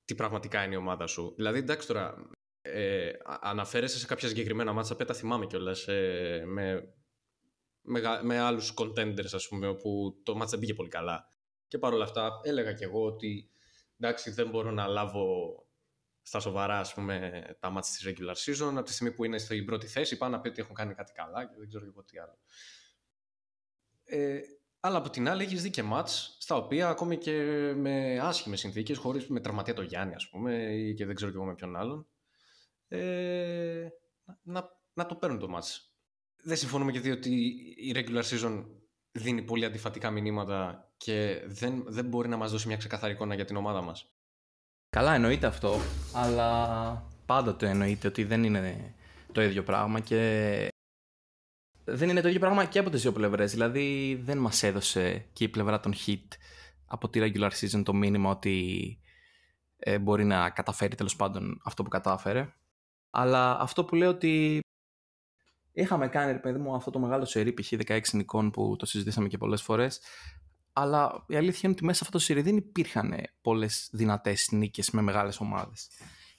τι 0.06 0.16
πραγματικά 0.16 0.64
είναι 0.64 0.74
η 0.74 0.78
ομάδα 0.78 1.08
σου. 1.08 1.34
Δηλαδή, 1.36 1.60
εντάξει 1.60 1.88
τώρα, 1.88 2.30
ε, 2.62 3.12
αναφέρεσαι 3.42 3.98
σε 3.98 4.06
κάποια 4.06 4.28
συγκεκριμένα 4.28 4.74
μάτσα, 4.74 4.96
πέτα 4.96 5.14
θυμάμαι 5.14 5.46
κιόλας, 5.46 5.88
ε, 5.88 6.44
με 6.46 6.94
με, 7.86 8.02
με 8.22 8.40
άλλους 8.40 8.74
contenders 8.78 9.34
ας 9.34 9.48
πούμε 9.48 9.68
όπου 9.68 10.20
το 10.24 10.40
match 10.42 10.48
δεν 10.48 10.60
πήγε 10.60 10.74
πολύ 10.74 10.90
καλά. 10.90 11.28
Και 11.68 11.78
παρόλα 11.78 12.04
αυτά 12.04 12.40
έλεγα 12.44 12.74
κι 12.74 12.84
εγώ 12.84 13.06
ότι 13.06 13.50
εντάξει 14.00 14.32
δεν 14.32 14.50
μπορώ 14.50 14.72
να 14.72 14.88
λάβω 14.88 15.26
στα 16.22 16.40
σοβαρά 16.40 16.80
ας 16.80 16.94
πούμε, 16.94 17.44
τα 17.60 17.70
μάτια 17.70 17.92
της 17.92 18.08
regular 18.08 18.36
season 18.36 18.74
από 18.76 18.84
τη 18.84 18.94
στιγμή 18.94 19.14
που 19.14 19.24
είναι 19.24 19.38
στην 19.38 19.66
πρώτη 19.66 19.88
θέση 19.88 20.18
πάνω 20.18 20.36
να 20.36 20.42
πει 20.42 20.48
ότι 20.48 20.62
έχουν 20.62 20.76
κάνει 20.76 20.94
κάτι 20.94 21.12
καλά 21.12 21.46
και 21.46 21.56
δεν 21.58 21.68
ξέρω 21.68 21.86
εγώ 21.86 22.04
τι 22.04 22.20
άλλο. 22.20 22.38
Ε, 24.04 24.40
αλλά 24.80 24.98
από 24.98 25.10
την 25.10 25.30
άλλη 25.30 25.44
έχεις 25.44 25.62
δει 25.62 25.70
και 25.70 25.84
μάτς 25.84 26.38
στα 26.40 26.56
οποία 26.56 26.90
ακόμη 26.90 27.18
και 27.18 27.34
με 27.76 28.20
άσχημες 28.20 28.60
συνθήκες, 28.60 28.98
χωρίς 28.98 29.28
με 29.28 29.40
τραυματία 29.40 29.74
το 29.74 29.82
Γιάννη 29.82 30.14
ας 30.14 30.30
πούμε 30.30 30.54
ή 30.74 30.94
και 30.94 31.06
δεν 31.06 31.16
ξέρω 31.16 31.32
και 31.32 31.38
εγώ 31.38 31.46
με 31.46 31.56
ποιον 31.56 31.76
άλλον, 31.76 32.08
ε, 32.88 33.88
να, 34.42 34.70
να 34.94 35.06
το 35.06 35.16
παίρνουν 35.16 35.40
το 35.40 35.48
μάτς. 35.48 35.95
Δεν 36.48 36.58
συμφωνούμε 36.58 36.92
και 36.92 37.00
δύο 37.00 37.14
ότι 37.14 37.32
η 37.78 37.94
regular 37.96 38.24
season 38.24 38.66
δίνει 39.12 39.42
πολύ 39.42 39.66
αντιφατικά 39.66 40.12
μηνύματα 40.12 40.90
και 40.98 41.42
δεν, 41.46 41.84
δεν 41.88 42.06
μπορεί 42.06 42.28
να 42.28 42.38
μας 42.38 42.52
δώσει 42.52 42.68
μια 42.68 42.78
ξεκαθαρή 42.78 43.14
εικόνα 43.14 43.36
για 43.36 43.46
την 43.46 43.56
ομάδα 43.56 43.82
μας. 43.82 44.10
Καλά 44.90 45.14
εννοείται 45.14 45.48
αυτό, 45.48 45.80
αλλά 46.14 47.10
πάντοτε 47.26 47.70
εννοείται 47.70 48.08
ότι 48.08 48.24
δεν 48.24 48.44
είναι 48.44 48.96
το 49.32 49.42
ίδιο 49.42 49.64
πράγμα 49.64 50.00
και 50.00 50.68
δεν 51.84 52.10
είναι 52.10 52.22
το 52.22 52.28
ίδιο 52.28 52.40
πράγμα 52.40 52.66
και 52.66 52.80
από 52.80 52.90
τις 52.90 53.02
δύο 53.02 53.12
πλευρές. 53.12 53.52
Δηλαδή 53.52 54.16
δεν 54.24 54.38
μας 54.38 54.64
έδωσε 54.64 55.26
και 55.34 55.44
η 55.44 55.50
πλευρά 55.50 55.80
των 55.80 55.94
hit 56.06 56.28
από 56.86 57.10
τη 57.10 57.20
regular 57.24 57.52
season 57.52 57.84
το 57.84 57.94
μήνυμα 57.94 58.30
ότι 58.30 59.00
ε, 59.78 60.00
μπορεί 60.00 60.26
να 60.26 60.50
καταφέρει 60.50 60.96
τέλος 60.96 61.16
πάντων 61.16 61.62
αυτό 61.64 61.84
που 61.84 61.90
κατάφερε. 61.90 62.54
Αλλά 63.10 63.60
αυτό 63.60 63.86
που 63.86 63.96
λέω 63.96 64.10
ότι 64.10 64.60
είχαμε 65.76 66.08
κάνει, 66.08 66.32
ρε 66.32 66.38
παιδί 66.38 66.60
μου, 66.60 66.76
αυτό 66.76 66.92
το 66.92 67.00
μεγάλο 67.00 67.26
σερί 67.26 67.54
π.χ. 67.54 67.74
16 67.86 68.00
νικών 68.14 68.52
που 68.52 68.76
το 68.80 68.86
συζητήσαμε 68.86 69.28
και 69.28 69.38
πολλές 69.38 69.62
φορές. 69.62 70.02
Αλλά 70.74 71.26
η 71.28 71.36
αλήθεια 71.36 71.60
είναι 71.64 71.72
ότι 71.72 71.86
μέσα 71.86 71.98
σε 71.98 72.04
αυτό 72.04 72.18
το 72.18 72.24
σερί 72.24 72.42
δεν 72.42 72.58
υπήρχαν 72.58 73.14
πολλές 73.42 73.90
δυνατές 73.92 74.48
νίκες 74.52 74.92
με 74.92 75.02
μεγάλες 75.02 75.40
ομάδες. 75.40 75.90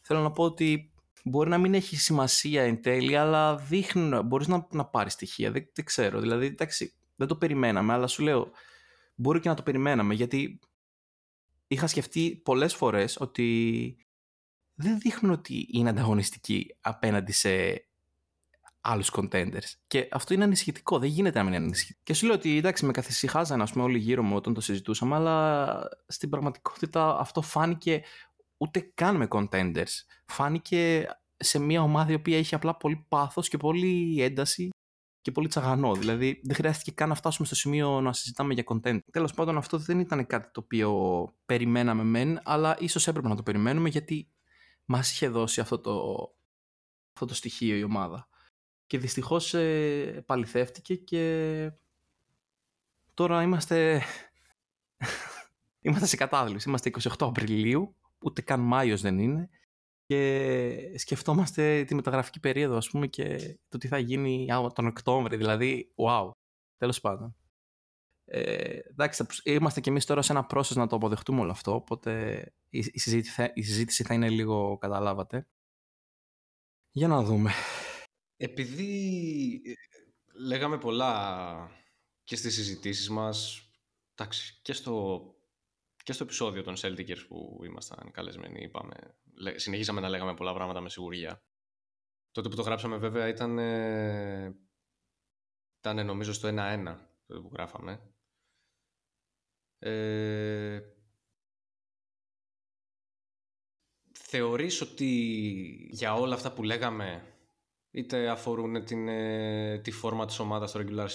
Θέλω 0.00 0.20
να 0.20 0.32
πω 0.32 0.44
ότι 0.44 0.92
μπορεί 1.24 1.48
να 1.50 1.58
μην 1.58 1.74
έχει 1.74 1.96
σημασία 1.96 2.62
εν 2.62 2.82
τέλει, 2.82 3.16
αλλά 3.16 3.56
δείχνει, 3.56 4.20
μπορείς 4.22 4.46
να, 4.46 4.66
να 4.70 4.84
πάρεις 4.84 5.12
στοιχεία, 5.12 5.50
δεν, 5.50 5.68
δεν 5.74 5.84
ξέρω. 5.84 6.20
Δηλαδή, 6.20 6.46
εντάξει, 6.46 6.94
δεν 7.16 7.26
το 7.26 7.36
περιμέναμε, 7.36 7.92
αλλά 7.92 8.06
σου 8.06 8.22
λέω, 8.22 8.50
μπορεί 9.14 9.40
και 9.40 9.48
να 9.48 9.54
το 9.54 9.62
περιμέναμε, 9.62 10.14
γιατί 10.14 10.60
είχα 11.66 11.86
σκεφτεί 11.86 12.40
πολλές 12.44 12.74
φορές 12.74 13.16
ότι 13.20 13.96
δεν 14.74 14.98
δείχνουν 14.98 15.32
ότι 15.32 15.68
είναι 15.72 15.88
ανταγωνιστικοί 15.88 16.76
απέναντι 16.80 17.32
σε 17.32 17.84
άλλους 18.86 19.10
contenders. 19.12 19.72
Και 19.86 20.08
αυτό 20.10 20.34
είναι 20.34 20.44
ανησυχητικό, 20.44 20.98
δεν 20.98 21.08
γίνεται 21.08 21.38
να 21.38 21.44
μην 21.44 21.52
είναι 21.52 21.64
ανησυχητικό. 21.64 22.00
Και 22.04 22.14
σου 22.14 22.26
λέω 22.26 22.34
ότι 22.34 22.56
εντάξει, 22.56 22.86
με 22.86 22.92
καθησυχάζαν 22.92 23.62
ας 23.62 23.72
πούμε, 23.72 23.84
όλοι 23.84 23.98
γύρω 23.98 24.22
μου 24.22 24.36
όταν 24.36 24.54
το 24.54 24.60
συζητούσαμε, 24.60 25.14
αλλά 25.14 25.78
στην 26.06 26.28
πραγματικότητα 26.30 27.18
αυτό 27.18 27.42
φάνηκε 27.42 28.02
ούτε 28.56 28.90
καν 28.94 29.16
με 29.16 29.26
contenders. 29.30 29.92
Φάνηκε 30.26 31.06
σε 31.36 31.58
μια 31.58 31.82
ομάδα 31.82 32.12
η 32.12 32.14
οποία 32.14 32.38
είχε 32.38 32.54
απλά 32.54 32.76
πολύ 32.76 33.06
πάθος 33.08 33.48
και 33.48 33.56
πολύ 33.56 34.22
ένταση 34.22 34.70
και 35.20 35.32
πολύ 35.32 35.48
τσαγανό. 35.48 35.94
Δηλαδή 35.94 36.40
δεν 36.44 36.56
χρειάστηκε 36.56 36.90
καν 36.90 37.08
να 37.08 37.14
φτάσουμε 37.14 37.46
στο 37.46 37.56
σημείο 37.56 38.00
να 38.00 38.12
συζητάμε 38.12 38.54
για 38.54 38.64
content. 38.66 38.98
Τέλος 39.12 39.34
πάντων 39.34 39.56
αυτό 39.56 39.78
δεν 39.78 39.98
ήταν 40.00 40.26
κάτι 40.26 40.50
το 40.52 40.60
οποίο 40.60 41.28
περιμέναμε 41.46 42.02
μεν, 42.02 42.40
αλλά 42.44 42.76
ίσως 42.80 43.08
έπρεπε 43.08 43.28
να 43.28 43.36
το 43.36 43.42
περιμένουμε 43.42 43.88
γιατί 43.88 44.30
μας 44.84 45.10
είχε 45.10 45.28
δώσει 45.28 45.60
αυτό 45.60 45.78
το, 45.78 45.92
αυτό 47.12 47.26
το 47.26 47.34
στοιχείο 47.34 47.76
η 47.76 47.82
ομάδα. 47.82 48.28
Και 48.86 48.98
δυστυχώς 48.98 49.54
ε, 49.54 50.22
παληθεύτηκε 50.26 50.94
και 50.94 51.72
τώρα 53.14 53.42
είμαστε, 53.42 54.02
είμαστε 55.84 56.06
σε 56.06 56.16
κατάδυση. 56.16 56.68
Είμαστε 56.68 56.90
28 57.02 57.08
Απριλίου 57.18 57.96
ούτε 58.18 58.42
καν 58.42 58.60
Μάιος 58.60 59.00
δεν 59.00 59.18
είναι 59.18 59.50
και 60.06 60.98
σκεφτόμαστε 60.98 61.84
τη 61.84 61.94
μεταγραφική 61.94 62.40
περίοδο 62.40 62.76
ας 62.76 62.90
πούμε 62.90 63.06
και 63.06 63.58
το 63.68 63.78
τι 63.78 63.88
θα 63.88 63.98
γίνει 63.98 64.46
τον 64.74 64.86
Οκτώβριο, 64.86 65.38
δηλαδή 65.38 65.92
wow, 65.96 66.30
τέλος 66.76 67.00
πάντων. 67.00 67.36
Ε, 68.24 68.78
εντάξει, 68.90 69.26
είμαστε 69.44 69.80
και 69.80 69.90
εμείς 69.90 70.04
τώρα 70.04 70.22
σε 70.22 70.32
ένα 70.32 70.46
process 70.50 70.74
να 70.74 70.86
το 70.86 70.96
αποδεχτούμε 70.96 71.40
όλο 71.40 71.50
αυτό, 71.50 71.74
οπότε 71.74 72.42
η, 72.68 72.78
η, 72.78 72.98
συζήτηση, 72.98 73.32
θα, 73.32 73.50
η 73.54 73.62
συζήτηση 73.62 74.02
θα 74.02 74.14
είναι 74.14 74.28
λίγο, 74.28 74.76
καταλάβατε. 74.78 75.46
Για 76.90 77.08
να 77.08 77.22
δούμε. 77.22 77.50
Επειδή 78.36 79.62
ε, 79.64 79.72
λέγαμε 80.38 80.78
πολλά 80.78 81.70
και 82.24 82.36
στις 82.36 82.54
συζητήσεις 82.54 83.08
μας, 83.10 83.68
εντάξει, 84.14 84.58
και 84.62 84.72
στο 84.72 85.24
και 86.06 86.12
στο 86.12 86.24
επεισόδιο 86.24 86.62
των 86.62 86.74
Celtics 86.76 87.26
που 87.28 87.60
ήμασταν 87.64 88.10
καλεσμένοι, 88.10 88.62
είπαμε, 88.62 88.94
συνεχίσαμε 89.54 90.00
να 90.00 90.08
λέγαμε 90.08 90.34
πολλά 90.34 90.54
πράγματα 90.54 90.80
με 90.80 90.88
σιγουριά. 90.88 91.42
Τότε 92.30 92.48
που 92.48 92.56
το 92.56 92.62
γράψαμε 92.62 92.96
βέβαια 92.96 93.28
ήταν, 93.28 93.58
ήταν 95.78 96.06
νομίζω 96.06 96.32
στο 96.32 96.48
1-1 96.48 96.96
τότε 97.26 97.40
που 97.40 97.50
γράφαμε. 97.52 98.00
Ε, 99.78 100.80
θεωρείς 104.12 104.80
ότι 104.80 105.10
για 105.90 106.14
όλα 106.14 106.34
αυτά 106.34 106.52
που 106.52 106.62
λέγαμε 106.62 107.35
είτε 107.96 108.28
αφορούν 108.28 108.84
την, 108.84 109.08
ε, 109.08 109.78
τη 109.78 109.90
φόρμα 109.90 110.26
της 110.26 110.38
ομάδας 110.38 110.70
στο 110.70 110.80
regular, 110.80 111.08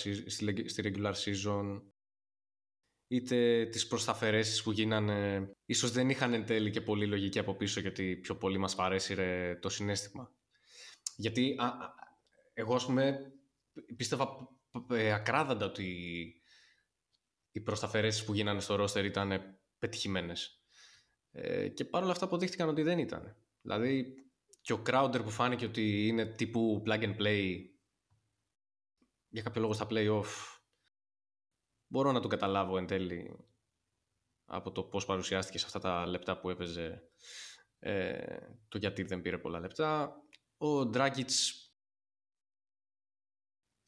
στη 0.65 0.93
regular 0.95 1.13
season 1.13 1.81
είτε 3.07 3.65
τις 3.65 3.87
προσταφαιρέσεις 3.87 4.63
που 4.63 4.71
γίνανε 4.71 5.49
ίσως 5.65 5.91
δεν 5.91 6.09
είχαν 6.09 6.33
εν 6.33 6.45
τέλει 6.45 6.69
και 6.69 6.81
πολύ 6.81 7.07
λογική 7.07 7.39
από 7.39 7.53
πίσω 7.53 7.79
γιατί 7.79 8.15
πιο 8.15 8.37
πολύ 8.37 8.57
μας 8.57 8.75
παρέσει 8.75 9.15
το 9.59 9.69
συνέστημα. 9.69 10.35
Γιατί 11.15 11.55
α, 11.59 11.71
εγώ 12.53 12.75
ας 12.75 12.85
πούμε 12.85 13.33
πίστευα 13.95 14.49
ε, 14.89 15.11
ακράδαντα 15.13 15.65
ότι 15.65 15.85
οι 17.51 17.61
προσταφαιρέσεις 17.61 18.25
που 18.25 18.33
γίνανε 18.33 18.59
στο 18.59 18.75
ρόστερ 18.75 19.05
ήταν 19.05 19.59
πετυχημένες. 19.79 20.63
Ε, 21.31 21.67
και 21.67 21.85
παρόλα 21.85 22.11
αυτά 22.11 22.25
αποδείχτηκαν 22.25 22.69
ότι 22.69 22.81
δεν 22.81 22.99
ήταν. 22.99 23.35
Δηλαδή 23.61 24.15
και 24.61 24.73
ο 24.73 24.81
Crowder 24.85 25.21
που 25.23 25.29
φάνηκε 25.29 25.65
ότι 25.65 26.07
είναι 26.07 26.25
τύπου 26.25 26.83
plug 26.85 27.03
and 27.03 27.17
play 27.17 27.55
για 29.27 29.41
κάποιο 29.41 29.61
λόγο 29.61 29.73
στα 29.73 29.87
play-off 29.89 30.59
μπορώ 31.87 32.11
να 32.11 32.19
το 32.19 32.27
καταλάβω 32.27 32.77
εν 32.77 32.87
τέλει 32.87 33.45
από 34.45 34.71
το 34.71 34.83
πώς 34.83 35.05
παρουσιάστηκε 35.05 35.57
σε 35.57 35.65
αυτά 35.65 35.79
τα 35.79 36.05
λεπτά 36.05 36.39
που 36.39 36.49
έπαιζε 36.49 37.11
ε, 37.79 38.37
το 38.67 38.77
γιατί 38.77 39.03
δεν 39.03 39.21
πήρε 39.21 39.37
πολλά 39.37 39.59
λεπτά. 39.59 40.21
Ο 40.57 40.85
Ντράγκητς 40.85 41.69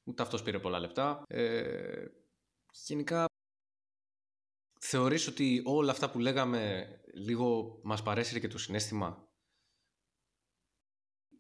ούτε 0.04 0.22
αυτός 0.22 0.44
πήρε 0.44 0.60
πολλά 0.60 0.80
λεπτά. 0.80 1.24
Ε, 1.28 2.08
γενικά 2.86 3.26
θεωρείς 4.80 5.28
ότι 5.28 5.62
όλα 5.66 5.92
αυτά 5.92 6.12
που 6.12 6.20
λέγαμε 6.20 6.88
λίγο 7.14 7.80
μας 7.84 8.04
παρέσυρε 8.04 8.40
και 8.40 8.48
το 8.48 8.58
συνέστημα; 8.58 9.33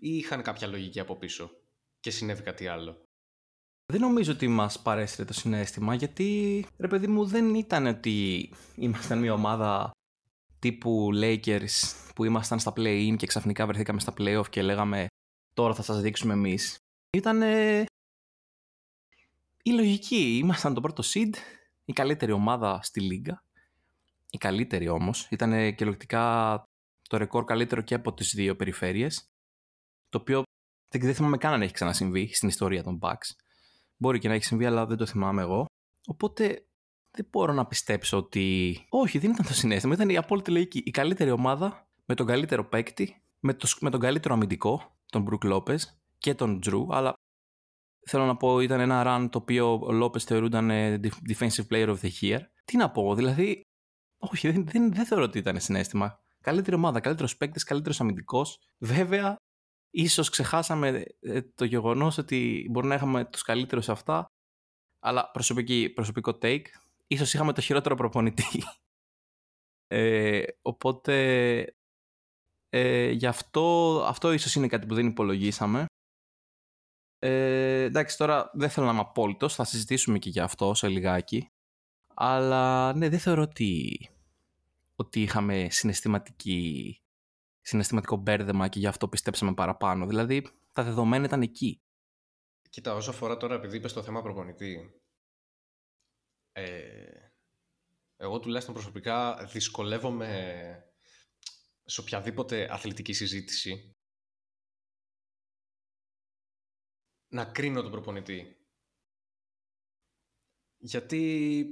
Ή 0.03 0.17
είχαν 0.17 0.41
κάποια 0.41 0.67
λογική 0.67 0.99
από 0.99 1.15
πίσω 1.15 1.51
και 1.99 2.11
συνέβη 2.11 2.41
κάτι 2.41 2.67
άλλο; 2.67 3.05
Δεν 3.85 4.01
νομίζω 4.01 4.31
ότι 4.31 4.47
μας 4.47 4.81
παρέσυρε 4.81 5.25
το 5.25 5.33
συνέστημα, 5.33 5.95
γιατί 5.95 6.65
ρε 6.77 6.87
παιδί 6.87 7.07
μου 7.07 7.25
δεν 7.25 7.55
ήταν 7.55 7.85
ότι 7.85 8.49
ήμασταν 8.75 9.19
μια 9.19 9.33
ομάδα 9.33 9.91
τύπου 10.59 11.09
Lakers 11.13 11.95
που 12.15 12.23
ήμασταν 12.23 12.59
στα 12.59 12.73
play-in 12.75 13.15
και 13.17 13.27
ξαφνικά 13.27 13.65
βρεθήκαμε 13.65 13.99
στα 13.99 14.13
play-off 14.17 14.49
και 14.49 14.61
λέγαμε 14.61 15.07
τώρα 15.53 15.73
θα 15.73 15.81
σας 15.81 16.01
δείξουμε 16.01 16.33
εμείς. 16.33 16.77
Ήταν 17.09 17.41
η 19.63 19.71
λογική. 19.71 20.37
Ήμασταν 20.37 20.73
το 20.73 20.81
πρώτο 20.81 21.03
seed, 21.05 21.31
η 21.85 21.93
καλύτερη 21.93 22.31
ομάδα 22.31 22.79
στη 22.83 22.99
λίγα. 22.99 23.43
Η 24.29 24.37
καλύτερη 24.37 24.87
όμως. 24.87 25.27
Ήταν 25.31 25.75
και 25.75 25.85
λογικά 25.85 26.63
το 27.09 27.17
ρεκόρ 27.17 27.43
καλύτερο 27.43 27.81
και 27.81 27.95
από 27.95 28.13
τις 28.13 28.33
δύο 28.35 28.55
περιφέρειες. 28.55 29.27
Το 30.13 30.19
οποίο 30.19 30.43
δεν 30.89 31.13
θυμάμαι 31.13 31.37
καν 31.37 31.53
αν 31.53 31.61
έχει 31.61 31.73
ξανασυμβεί 31.73 32.33
στην 32.33 32.47
ιστορία 32.47 32.83
των 32.83 32.99
Bucks. 33.01 33.29
Μπορεί 33.97 34.19
και 34.19 34.27
να 34.27 34.33
έχει 34.33 34.43
συμβεί, 34.43 34.65
αλλά 34.65 34.85
δεν 34.85 34.97
το 34.97 35.05
θυμάμαι 35.05 35.41
εγώ. 35.41 35.65
Οπότε 36.07 36.65
δεν 37.11 37.27
μπορώ 37.31 37.53
να 37.53 37.65
πιστέψω 37.65 38.17
ότι. 38.17 38.75
Όχι, 38.89 39.19
δεν 39.19 39.31
ήταν 39.31 39.45
το 39.45 39.53
συνέστημα. 39.53 39.93
Ήταν 39.93 40.09
η 40.09 40.17
απόλυτη 40.17 40.51
λογική. 40.51 40.81
Η 40.85 40.91
καλύτερη 40.91 41.31
ομάδα 41.31 41.87
με 42.05 42.15
τον 42.15 42.25
καλύτερο 42.25 42.65
παίκτη, 42.65 43.23
με, 43.39 43.53
το, 43.53 43.67
με 43.79 43.89
τον 43.89 43.99
καλύτερο 43.99 44.33
αμυντικό, 44.33 44.97
τον 45.05 45.21
Μπρουκ 45.21 45.43
Λόπε 45.43 45.77
και 46.17 46.33
τον 46.33 46.59
Τζρου. 46.59 46.95
Αλλά 46.95 47.13
θέλω 48.05 48.25
να 48.25 48.37
πω, 48.37 48.59
ήταν 48.59 48.79
ένα 48.79 49.03
run 49.05 49.29
το 49.31 49.37
οποίο 49.37 49.79
ο 49.83 49.91
Λόπε 49.91 50.19
θεωρούνταν 50.19 50.69
ε, 50.69 50.99
Defensive 51.29 51.67
Player 51.69 51.87
of 51.87 51.97
the 52.01 52.09
Year. 52.21 52.39
Τι 52.65 52.77
να 52.77 52.91
πω, 52.91 53.15
δηλαδή. 53.15 53.61
Όχι, 54.17 54.51
δεν, 54.51 54.65
δεν, 54.67 54.93
δεν 54.93 55.05
θεωρώ 55.05 55.23
ότι 55.23 55.37
ήταν 55.37 55.59
συνέστημα. 55.59 56.19
Καλύτερη 56.41 56.75
ομάδα, 56.75 56.99
καλύτερος 56.99 57.37
παίκτης, 57.37 57.63
καλύτερος 57.63 58.01
αμυντικός. 58.01 58.59
Βέβαια, 58.77 59.37
Ίσως 59.95 60.29
ξεχάσαμε 60.29 61.05
ε, 61.19 61.41
το 61.41 61.65
γεγονός 61.65 62.17
ότι 62.17 62.67
μπορεί 62.71 62.87
να 62.87 62.95
είχαμε 62.95 63.25
τους 63.25 63.41
καλύτερους 63.41 63.89
αυτά, 63.89 64.25
αλλά 64.99 65.31
προσωπική, 65.31 65.89
προσωπικό 65.89 66.37
take, 66.41 66.65
ίσως 67.07 67.33
είχαμε 67.33 67.53
το 67.53 67.61
χειρότερο 67.61 67.95
προπονητή. 67.95 68.63
Ε, 69.87 70.43
οπότε 70.61 71.75
ε, 72.69 73.11
γι' 73.11 73.27
αυτό, 73.27 73.97
αυτό 74.07 74.31
ίσως 74.31 74.55
είναι 74.55 74.67
κάτι 74.67 74.85
που 74.85 74.95
δεν 74.95 75.07
υπολογίσαμε. 75.07 75.85
Ε, 77.19 77.81
εντάξει, 77.81 78.17
τώρα 78.17 78.51
δεν 78.53 78.69
θέλω 78.69 78.85
να 78.85 78.91
είμαι 78.91 79.01
απόλυτος, 79.01 79.55
θα 79.55 79.63
συζητήσουμε 79.63 80.19
και 80.19 80.29
για 80.29 80.43
αυτό 80.43 80.73
σε 80.73 80.87
λιγάκι. 80.87 81.47
Αλλά 82.13 82.93
ναι, 82.93 83.09
δεν 83.09 83.19
θεωρώ 83.19 83.41
ότι, 83.41 84.09
ότι 84.95 85.21
είχαμε 85.21 85.67
συναισθηματική, 85.69 87.02
συναισθηματικό 87.63 88.15
μπέρδεμα 88.15 88.67
και 88.67 88.79
γι' 88.79 88.87
αυτό 88.87 89.07
πιστέψαμε 89.07 89.53
παραπάνω. 89.53 90.05
Δηλαδή, 90.05 90.47
τα 90.73 90.83
δεδομένα 90.83 91.25
ήταν 91.25 91.41
εκεί. 91.41 91.81
Κοίτα, 92.69 92.93
όσο 92.93 93.09
αφορά 93.09 93.37
τώρα, 93.37 93.55
επειδή 93.55 93.77
είπες 93.77 93.93
το 93.93 94.03
θέμα 94.03 94.21
προπονητή, 94.21 95.01
ε, 96.51 97.31
εγώ 98.17 98.39
τουλάχιστον 98.39 98.73
προσωπικά 98.73 99.45
δυσκολεύομαι 99.51 100.93
σε 101.85 102.01
οποιαδήποτε 102.01 102.73
αθλητική 102.73 103.13
συζήτηση 103.13 103.95
να 107.27 107.45
κρίνω 107.45 107.81
τον 107.81 107.91
προπονητή. 107.91 108.57
Γιατί 110.77 111.65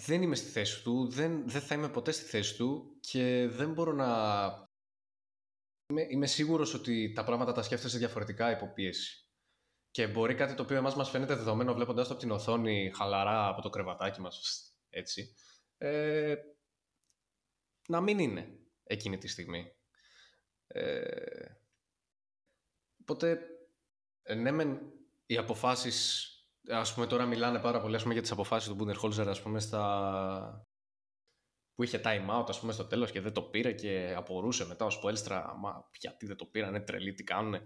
δεν 0.00 0.22
είμαι 0.22 0.34
στη 0.34 0.48
θέση 0.48 0.82
του, 0.82 1.08
δεν, 1.08 1.48
δεν 1.48 1.60
θα 1.60 1.74
είμαι 1.74 1.88
ποτέ 1.88 2.10
στη 2.10 2.24
θέση 2.24 2.56
του 2.56 2.96
και 3.00 3.48
δεν 3.50 3.72
μπορώ 3.72 3.92
να... 3.92 4.08
Είμαι, 5.90 6.06
είμαι 6.10 6.26
σίγουρος 6.26 6.74
ότι 6.74 7.12
τα 7.12 7.24
πράγματα 7.24 7.52
τα 7.52 7.62
σκέφτεσαι 7.62 7.98
διαφορετικά 7.98 8.50
υπό 8.50 8.72
πίεση. 8.72 9.22
Και 9.90 10.06
μπορεί 10.06 10.34
κάτι 10.34 10.54
το 10.54 10.62
οποίο 10.62 10.76
εμάς 10.76 10.94
μας 10.94 11.10
φαίνεται 11.10 11.34
δεδομένο 11.34 11.74
βλέποντας 11.74 12.06
το 12.06 12.12
από 12.12 12.22
την 12.22 12.30
οθόνη 12.30 12.92
χαλαρά 12.94 13.48
από 13.48 13.62
το 13.62 13.70
κρεβατάκι 13.70 14.20
μας, 14.20 14.62
έτσι, 14.88 15.34
ε, 15.78 16.34
να 17.88 18.00
μην 18.00 18.18
είναι 18.18 18.58
εκείνη 18.84 19.18
τη 19.18 19.28
στιγμή. 19.28 19.76
Ε, 20.66 21.46
οπότε, 23.00 23.40
ε, 24.22 24.34
ναι 24.34 24.50
μεν 24.50 24.92
οι 25.26 25.36
αποφάσεις, 25.36 26.28
ας 26.70 26.94
πούμε 26.94 27.06
τώρα 27.06 27.26
μιλάνε 27.26 27.58
πάρα 27.58 27.80
πολύ 27.80 27.94
ας 27.94 28.02
πούμε, 28.02 28.12
για 28.12 28.22
τις 28.22 28.30
αποφάσεις 28.30 28.68
του 28.68 28.74
Μπουνερχόλζερ 28.74 29.28
ας 29.28 29.42
πούμε 29.42 29.60
στα... 29.60 30.66
που 31.74 31.82
είχε 31.82 32.00
time 32.04 32.30
out 32.30 32.44
ας 32.48 32.60
πούμε 32.60 32.72
στο 32.72 32.84
τέλος 32.84 33.10
και 33.10 33.20
δεν 33.20 33.32
το 33.32 33.42
πήρε 33.42 33.72
και 33.72 34.14
απορούσε 34.16 34.66
μετά 34.66 34.84
ο 34.84 34.90
Σποέλστρα 34.90 35.56
μα 35.56 35.88
γιατί 36.00 36.26
δεν 36.26 36.36
το 36.36 36.46
πήραν, 36.46 36.68
είναι 36.68 36.84
τρελοί, 36.84 37.12
τι 37.12 37.24
κάνουνε. 37.24 37.64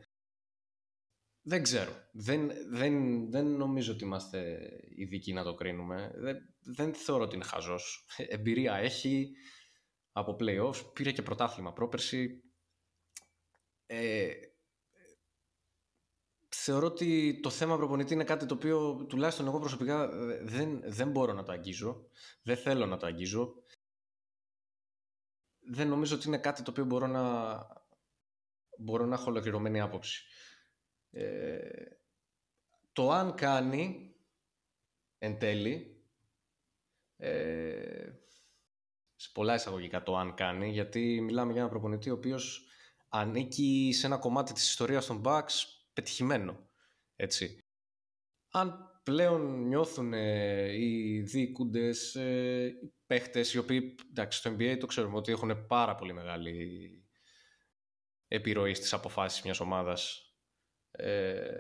Δεν 1.45 1.63
ξέρω. 1.63 1.93
Δεν, 2.13 2.51
δεν, 2.71 3.31
δεν 3.31 3.47
νομίζω 3.47 3.93
ότι 3.93 4.05
είμαστε 4.05 4.71
ειδικοί 4.97 5.33
να 5.33 5.43
το 5.43 5.55
κρίνουμε. 5.55 6.13
Δεν, 6.15 6.37
δεν 6.61 6.95
θεωρώ 6.95 7.23
ότι 7.23 7.35
είναι 7.35 7.45
χαζός. 7.45 8.07
Εμπειρία 8.17 8.75
έχει 8.75 9.31
από 10.13 10.37
play-offs. 10.41 10.93
Πήρε 10.93 11.13
και 11.13 11.23
πρωτάθλημα 11.23 11.73
πρόπερση. 11.73 12.43
Ε, 13.87 14.31
θεωρώ 16.55 16.87
ότι 16.87 17.41
το 17.43 17.51
θέμα 17.51 17.77
προπονητή 17.77 18.15
είναι 18.15 18.25
κάτι 18.25 18.47
το 18.47 18.55
οποίο 18.55 19.07
τουλάχιστον 19.09 19.47
εγώ 19.47 19.59
προσωπικά 19.59 20.09
δεν, 20.43 20.83
δεν 20.85 21.11
μπορώ 21.11 21.33
να 21.33 21.43
το 21.43 21.53
αγγίζω. 21.53 22.07
Δεν 22.43 22.57
θέλω 22.57 22.87
να 22.87 22.97
το 22.97 23.07
αγγίζω. 23.07 23.55
Δεν 25.61 25.89
νομίζω 25.89 26.15
ότι 26.17 26.27
είναι 26.27 26.39
κάτι 26.39 26.63
το 26.63 26.71
οποίο 26.71 26.85
μπορώ 26.85 27.07
να, 27.07 27.57
μπορώ 28.79 29.07
να 29.07 29.15
έχω 29.15 29.31
ολοκληρωμένη 29.31 29.81
άποψη. 29.81 30.25
Ε, 31.11 31.87
το 32.93 33.11
αν 33.11 33.35
κάνει 33.35 34.15
εν 35.19 35.39
τέλει 35.39 36.03
ε, 37.17 38.11
σε 39.17 39.31
πολλά 39.33 39.55
εισαγωγικά 39.55 40.03
το 40.03 40.17
αν 40.17 40.35
κάνει 40.35 40.71
γιατί 40.71 41.21
μιλάμε 41.21 41.53
για 41.53 41.61
ένα 41.61 41.71
προπονητή 41.71 42.11
ο 42.11 42.15
οποίος 42.15 42.67
ανήκει 43.09 43.93
σε 43.95 44.07
ένα 44.07 44.17
κομμάτι 44.17 44.53
της 44.53 44.69
ιστορίας 44.69 45.07
των 45.07 45.23
Bucks 45.25 45.82
πετυχημένο 45.93 46.71
έτσι. 47.17 47.59
Αν 48.51 49.01
πλέον 49.03 49.67
νιώθουν 49.67 50.13
ε, 50.13 50.73
οι 50.73 51.21
δίκουντες, 51.21 52.15
ε, 52.15 52.67
οι 52.83 52.95
παίχτες 53.07 53.55
οι 53.55 53.59
οποίοι 53.59 53.95
εντάξει, 54.11 54.39
στο 54.39 54.51
NBA 54.51 54.77
το 54.81 54.87
ξέρουμε 54.87 55.17
ότι 55.17 55.33
έχουν 55.33 55.67
πάρα 55.67 55.95
πολύ 55.95 56.13
μεγάλη 56.13 56.89
επιρροή 58.29 58.75
στις 58.75 58.93
αποφάσεις 58.93 59.43
μιας 59.43 59.61
ομάδας 59.61 60.33
ε, 60.91 61.57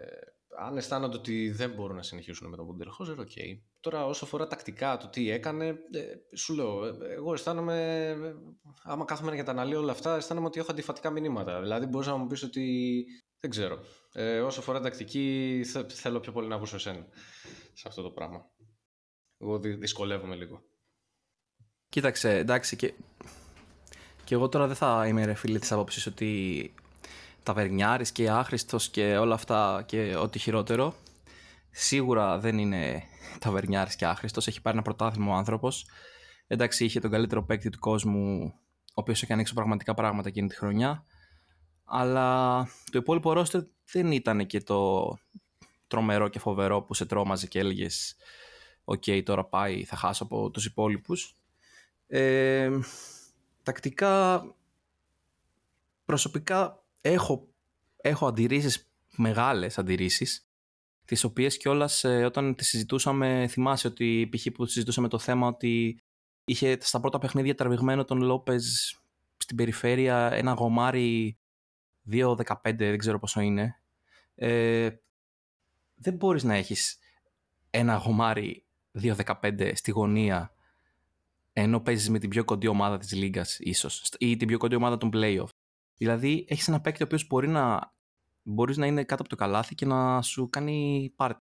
αν 0.58 0.76
αισθάνονται 0.76 1.16
ότι 1.16 1.50
δεν 1.50 1.70
μπορούν 1.70 1.96
να 1.96 2.02
συνεχίσουν 2.02 2.48
με 2.48 2.56
τον 2.56 2.64
Μπούντερχόζερ, 2.64 3.18
OK. 3.18 3.30
Okay. 3.34 3.60
Τώρα, 3.80 4.06
όσο 4.06 4.24
αφορά 4.24 4.46
τακτικά 4.46 4.96
το 4.96 5.08
τι 5.08 5.30
έκανε, 5.30 5.66
ε, 5.66 6.36
σου 6.36 6.54
λέω, 6.54 6.84
ε, 6.86 7.14
εγώ 7.14 7.32
αισθάνομαι, 7.32 8.06
ε, 8.08 8.34
άμα 8.82 9.04
κάθομαι 9.04 9.34
να 9.34 9.44
τα 9.44 9.50
αναλύω 9.50 9.78
όλα 9.78 9.92
αυτά, 9.92 10.16
αισθάνομαι 10.16 10.46
ότι 10.46 10.60
έχω 10.60 10.70
αντιφατικά 10.70 11.10
μηνύματα. 11.10 11.60
Δηλαδή, 11.60 11.86
μπορείς 11.86 12.06
να 12.06 12.16
μου 12.16 12.26
πεις 12.26 12.42
ότι. 12.42 13.04
Δεν 13.40 13.50
ξέρω. 13.50 13.78
Ε, 14.12 14.40
όσο 14.40 14.60
αφορά 14.60 14.80
τακτική, 14.80 15.60
θέλω 15.88 16.20
πιο 16.20 16.32
πολύ 16.32 16.48
να 16.48 16.54
ακούσω 16.54 16.76
εσένα 16.76 17.06
σε 17.72 17.88
αυτό 17.88 18.02
το 18.02 18.10
πράγμα. 18.10 18.50
Εγώ 19.38 19.58
δυσκολεύομαι 19.58 20.34
λίγο. 20.34 20.62
Κοίταξε, 21.88 22.36
εντάξει, 22.36 22.76
και, 22.76 22.94
και 24.24 24.34
εγώ 24.34 24.48
τώρα 24.48 24.66
δεν 24.66 24.76
θα 24.76 25.06
είμαι 25.06 25.24
ρε 25.24 25.34
φίλε 25.34 25.58
της 25.58 25.72
άποψης 25.72 26.06
ότι 26.06 26.74
ταβερνιάρης 27.42 28.12
και 28.12 28.30
άχρηστος 28.30 28.88
και 28.88 29.16
όλα 29.16 29.34
αυτά 29.34 29.82
και 29.86 30.16
ό,τι 30.16 30.38
χειρότερο. 30.38 30.94
Σίγουρα 31.70 32.38
δεν 32.38 32.58
είναι 32.58 33.02
ταβερνιάρης 33.38 33.96
και 33.96 34.06
άχρηστος, 34.06 34.46
έχει 34.46 34.62
πάρει 34.62 34.76
ένα 34.76 34.84
πρωτάθλημα 34.84 35.32
ο 35.32 35.36
άνθρωπος. 35.36 35.86
Εντάξει, 36.46 36.84
είχε 36.84 37.00
τον 37.00 37.10
καλύτερο 37.10 37.44
παίκτη 37.44 37.70
του 37.70 37.78
κόσμου, 37.78 38.42
ο 38.74 38.94
οποίος 38.94 39.22
έχει 39.22 39.32
ανοίξει 39.32 39.54
πραγματικά 39.54 39.94
πράγματα 39.94 40.28
εκείνη 40.28 40.48
τη 40.48 40.56
χρονιά. 40.56 41.04
Αλλά 41.94 42.62
το 42.90 42.98
υπόλοιπο 42.98 43.32
ρόστερ 43.32 43.62
δεν 43.92 44.12
ήταν 44.12 44.46
και 44.46 44.60
το 44.60 45.12
τρομερό 45.86 46.28
και 46.28 46.38
φοβερό 46.38 46.82
που 46.82 46.94
σε 46.94 47.06
τρόμαζε 47.06 47.46
και 47.46 47.58
έλεγες 47.58 48.16
«OK, 48.84 49.04
τώρα 49.24 49.44
πάει, 49.44 49.84
θα 49.84 49.96
χάσω 49.96 50.24
από 50.24 50.50
τους 50.50 50.64
υπόλοιπους». 50.64 51.36
Ε, 52.06 52.70
τακτικά, 53.62 54.44
προσωπικά 56.04 56.84
έχω, 57.00 57.48
έχω 57.96 58.26
αντιρρήσεις, 58.26 58.90
μεγάλες 59.16 59.78
αντιρρήσεις, 59.78 60.48
τις 61.04 61.24
οποίες 61.24 61.56
κιόλας 61.56 62.04
ε, 62.04 62.24
όταν 62.24 62.54
τις 62.54 62.68
συζητούσαμε, 62.68 63.46
θυμάσαι 63.50 63.86
ότι 63.86 64.28
π.χ. 64.32 64.46
που 64.54 64.66
συζητούσαμε 64.66 65.08
το 65.08 65.18
θέμα 65.18 65.46
ότι 65.46 66.02
είχε 66.44 66.78
στα 66.80 67.00
πρώτα 67.00 67.18
παιχνίδια 67.18 67.54
τραβηγμένο 67.54 68.04
τον 68.04 68.20
Λόπεζ 68.22 68.64
στην 69.36 69.56
περιφέρεια 69.56 70.30
ένα 70.32 70.52
γομάρι 70.52 71.36
2-15, 72.10 72.34
δεν 72.76 72.98
ξέρω 72.98 73.18
πόσο 73.18 73.40
είναι. 73.40 73.80
Ε, 74.34 74.90
δεν 75.94 76.14
μπορείς 76.14 76.44
να 76.44 76.54
έχεις 76.54 76.98
ένα 77.70 77.96
γομάρι 77.96 78.66
2-15 79.02 79.72
στη 79.74 79.90
γωνία 79.90 80.54
ενώ 81.52 81.80
παίζεις 81.80 82.10
με 82.10 82.18
την 82.18 82.30
πιο 82.30 82.44
κοντή 82.44 82.66
ομάδα 82.66 82.98
της 82.98 83.12
λίγας 83.12 83.58
ίσως 83.58 84.14
ή 84.18 84.36
την 84.36 84.48
πιο 84.48 84.58
κοντή 84.58 84.74
ομάδα 84.74 84.96
των 84.98 85.10
playoff. 85.12 85.48
Δηλαδή, 85.96 86.44
έχεις 86.48 86.68
ένα 86.68 86.80
παίκτη 86.80 87.02
ο 87.02 87.06
οποίος 87.06 87.26
μπορεί 87.26 87.48
να, 87.48 87.94
μπορείς 88.42 88.76
να 88.76 88.86
είναι 88.86 89.04
κάτω 89.04 89.20
από 89.22 89.30
το 89.30 89.36
καλάθι 89.36 89.74
και 89.74 89.86
να 89.86 90.22
σου 90.22 90.48
κάνει 90.50 91.12
πάρτι. 91.16 91.40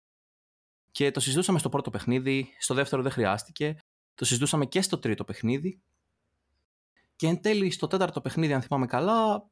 Και 0.91 1.11
το 1.11 1.19
συζητούσαμε 1.19 1.59
στο 1.59 1.69
πρώτο 1.69 1.89
παιχνίδι, 1.89 2.47
στο 2.59 2.73
δεύτερο 2.73 3.01
δεν 3.01 3.11
χρειάστηκε. 3.11 3.77
Το 4.15 4.25
συζητούσαμε 4.25 4.65
και 4.65 4.81
στο 4.81 4.97
τρίτο 4.97 5.23
παιχνίδι. 5.23 5.81
Και 7.15 7.27
εν 7.27 7.41
τέλει, 7.41 7.71
στο 7.71 7.87
τέταρτο 7.87 8.21
παιχνίδι, 8.21 8.53
αν 8.53 8.61
θυμάμαι 8.61 8.85
καλά, 8.85 9.49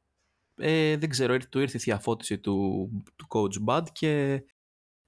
ε, 0.57 0.97
δεν 0.97 1.09
ξέρω, 1.09 1.37
του 1.37 1.59
ήρθε 1.59 1.77
η 1.77 1.81
διαφώτιση 1.83 2.39
του, 2.39 2.89
του 3.15 3.27
coach 3.29 3.65
Bud 3.67 3.83
και 3.91 4.43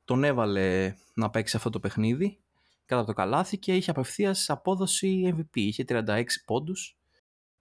τον 0.05 0.23
έβαλε 0.23 0.93
να 1.13 1.29
παίξει 1.29 1.55
αυτό 1.55 1.69
το 1.69 1.79
παιχνίδι 1.79 2.39
κάτω 2.86 3.01
από 3.01 3.10
το 3.10 3.13
καλάθι 3.13 3.57
και 3.57 3.75
είχε 3.75 3.91
απευθείας 3.91 4.49
απόδοση 4.49 5.36
MVP. 5.38 5.57
Είχε 5.57 5.83
36 5.88 6.23
πόντους, 6.45 6.97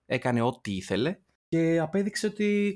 έκανε 0.05 0.41
ό,τι 0.41 0.75
ήθελε 0.75 1.17
και 1.47 1.79
απέδειξε 1.79 2.27
ότι 2.27 2.73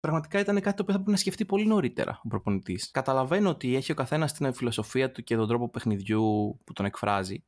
πραγματικά 0.00 0.38
ήταν 0.38 0.60
κάτι 0.60 0.76
το 0.76 0.82
οποίο 0.82 0.94
θα 0.94 0.98
πρέπει 0.98 1.10
να 1.10 1.16
σκεφτεί 1.16 1.44
πολύ 1.44 1.66
νωρίτερα 1.66 2.20
ο 2.24 2.28
προπονητής. 2.28 2.90
Καταλαβαίνω 2.90 3.48
ότι 3.48 3.74
έχει 3.76 3.92
ο 3.92 3.94
καθένας 3.94 4.32
την 4.32 4.52
φιλοσοφία 4.54 5.12
του 5.12 5.22
και 5.22 5.36
τον 5.36 5.48
τρόπο 5.48 5.70
παιχνιδιού 5.70 6.58
που 6.64 6.72
τον 6.72 6.84
εκφράζει. 6.84 7.44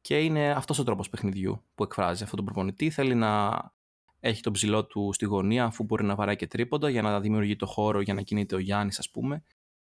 Και 0.00 0.18
είναι 0.18 0.50
αυτός 0.50 0.78
ο 0.78 0.82
τρόπος 0.84 1.08
παιχνιδιού 1.08 1.64
που 1.74 1.82
εκφράζει 1.82 2.22
αυτόν 2.22 2.36
τον 2.36 2.44
προπονητή. 2.44 2.90
Θέλει 2.90 3.14
να 3.14 3.62
έχει 4.20 4.42
τον 4.42 4.52
ψηλό 4.52 4.84
του 4.84 5.10
στη 5.12 5.24
γωνία, 5.24 5.64
αφού 5.64 5.84
μπορεί 5.84 6.04
να 6.04 6.14
βαράει 6.14 6.36
και 6.36 6.46
τρίποντα, 6.46 6.88
για 6.90 7.02
να 7.02 7.20
δημιουργεί 7.20 7.56
το 7.56 7.66
χώρο 7.66 8.00
για 8.00 8.14
να 8.14 8.22
κινείται 8.22 8.54
ο 8.54 8.58
Γιάννης, 8.58 8.98
ας 8.98 9.10
πούμε. 9.10 9.42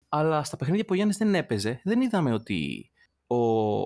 Αλλά 0.10 0.44
στα 0.44 0.58
παιχνίδια 0.58 0.84
που 0.84 0.90
ο 0.92 0.96
Γιάννης 0.96 1.18
δεν 1.18 1.36
έπαιζε, 1.36 1.82
δεν 1.84 2.02
είδαμε 2.02 2.34
ότι 2.34 2.92
ο, 3.28 3.38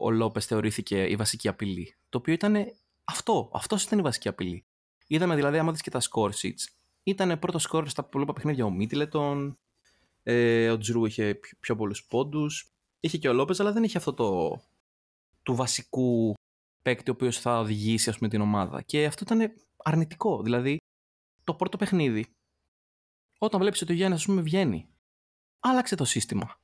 ο 0.06 0.12
Λόπες 0.12 0.46
θεωρήθηκε 0.46 1.04
η 1.04 1.16
βασική 1.16 1.48
απειλή. 1.48 1.96
Το 2.10 2.18
οποίο 2.18 2.34
ήταν 2.34 2.56
αυτό. 3.04 3.50
Αυτός 3.54 3.84
ήταν 3.84 4.00
η 4.00 4.02
βασική 4.02 4.28
απειλή. 4.28 4.66
Είδαμε 5.08 5.36
δηλαδή, 5.36 5.58
άμα 5.58 5.72
δεις 5.72 5.82
και 5.82 5.90
τα 5.90 6.02
score 6.02 6.30
sheets, 6.30 6.68
ήταν 7.04 7.40
πρώτο 7.40 7.60
score 7.70 7.84
στα 7.88 8.04
πολλά 8.04 8.34
παιχνίδια 8.34 8.66
ο 8.66 8.72
Μίτλετον, 8.72 9.58
ε, 10.24 10.70
ο 10.70 10.78
Τζρου 10.78 11.06
είχε 11.06 11.36
πιο, 11.36 11.58
πιο 11.60 11.76
πολλούς 11.76 12.06
πόντους 12.06 12.76
είχε 13.00 13.18
και 13.18 13.30
ο 13.30 13.34
Λόπες, 13.34 13.60
αλλά 13.60 13.72
δεν 13.72 13.84
είχε 13.84 13.98
αυτό 13.98 14.14
το 14.14 14.60
του 15.44 15.56
βασικού 15.56 16.34
παίκτη 16.82 17.10
ο 17.10 17.14
οποίος 17.14 17.40
θα 17.40 17.60
οδηγήσει 17.60 18.10
ας 18.10 18.18
πούμε, 18.18 18.30
την 18.30 18.42
ομάδα. 18.42 18.82
Και 18.82 19.06
αυτό 19.06 19.24
ήταν 19.24 19.54
αρνητικό. 19.86 20.42
Δηλαδή, 20.42 20.78
το 21.44 21.56
πρώτο 21.56 21.78
παιχνίδι, 21.78 22.26
όταν 23.38 23.60
βλέπεις 23.60 23.82
ότι 23.82 23.92
ο 23.92 23.96
Γιάννης, 23.96 24.20
ας 24.20 24.26
πούμε, 24.26 24.42
βγαίνει, 24.42 24.90
άλλαξε 25.60 25.96
το 25.96 26.06
σύστημα. 26.06 26.60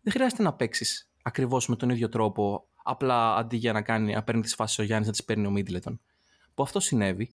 Δεν 0.00 0.12
χρειάζεται 0.12 0.42
να 0.42 0.54
παίξεις 0.54 1.10
ακριβώς 1.22 1.68
με 1.68 1.76
τον 1.76 1.90
ίδιο 1.90 2.08
τρόπο, 2.08 2.68
απλά 2.82 3.36
αντί 3.36 3.56
για 3.56 3.72
να, 3.72 3.82
κάνει, 3.82 4.12
να 4.12 4.24
παίρνει 4.24 4.42
τι 4.42 4.54
φάσει 4.54 4.80
ο 4.80 4.84
Γιάννης, 4.84 5.06
να 5.06 5.12
τις 5.12 5.24
παίρνει 5.24 5.46
ο 5.46 5.50
Μίτλετον. 5.50 6.00
Που 6.54 6.62
αυτό 6.62 6.80
συνέβη. 6.80 7.34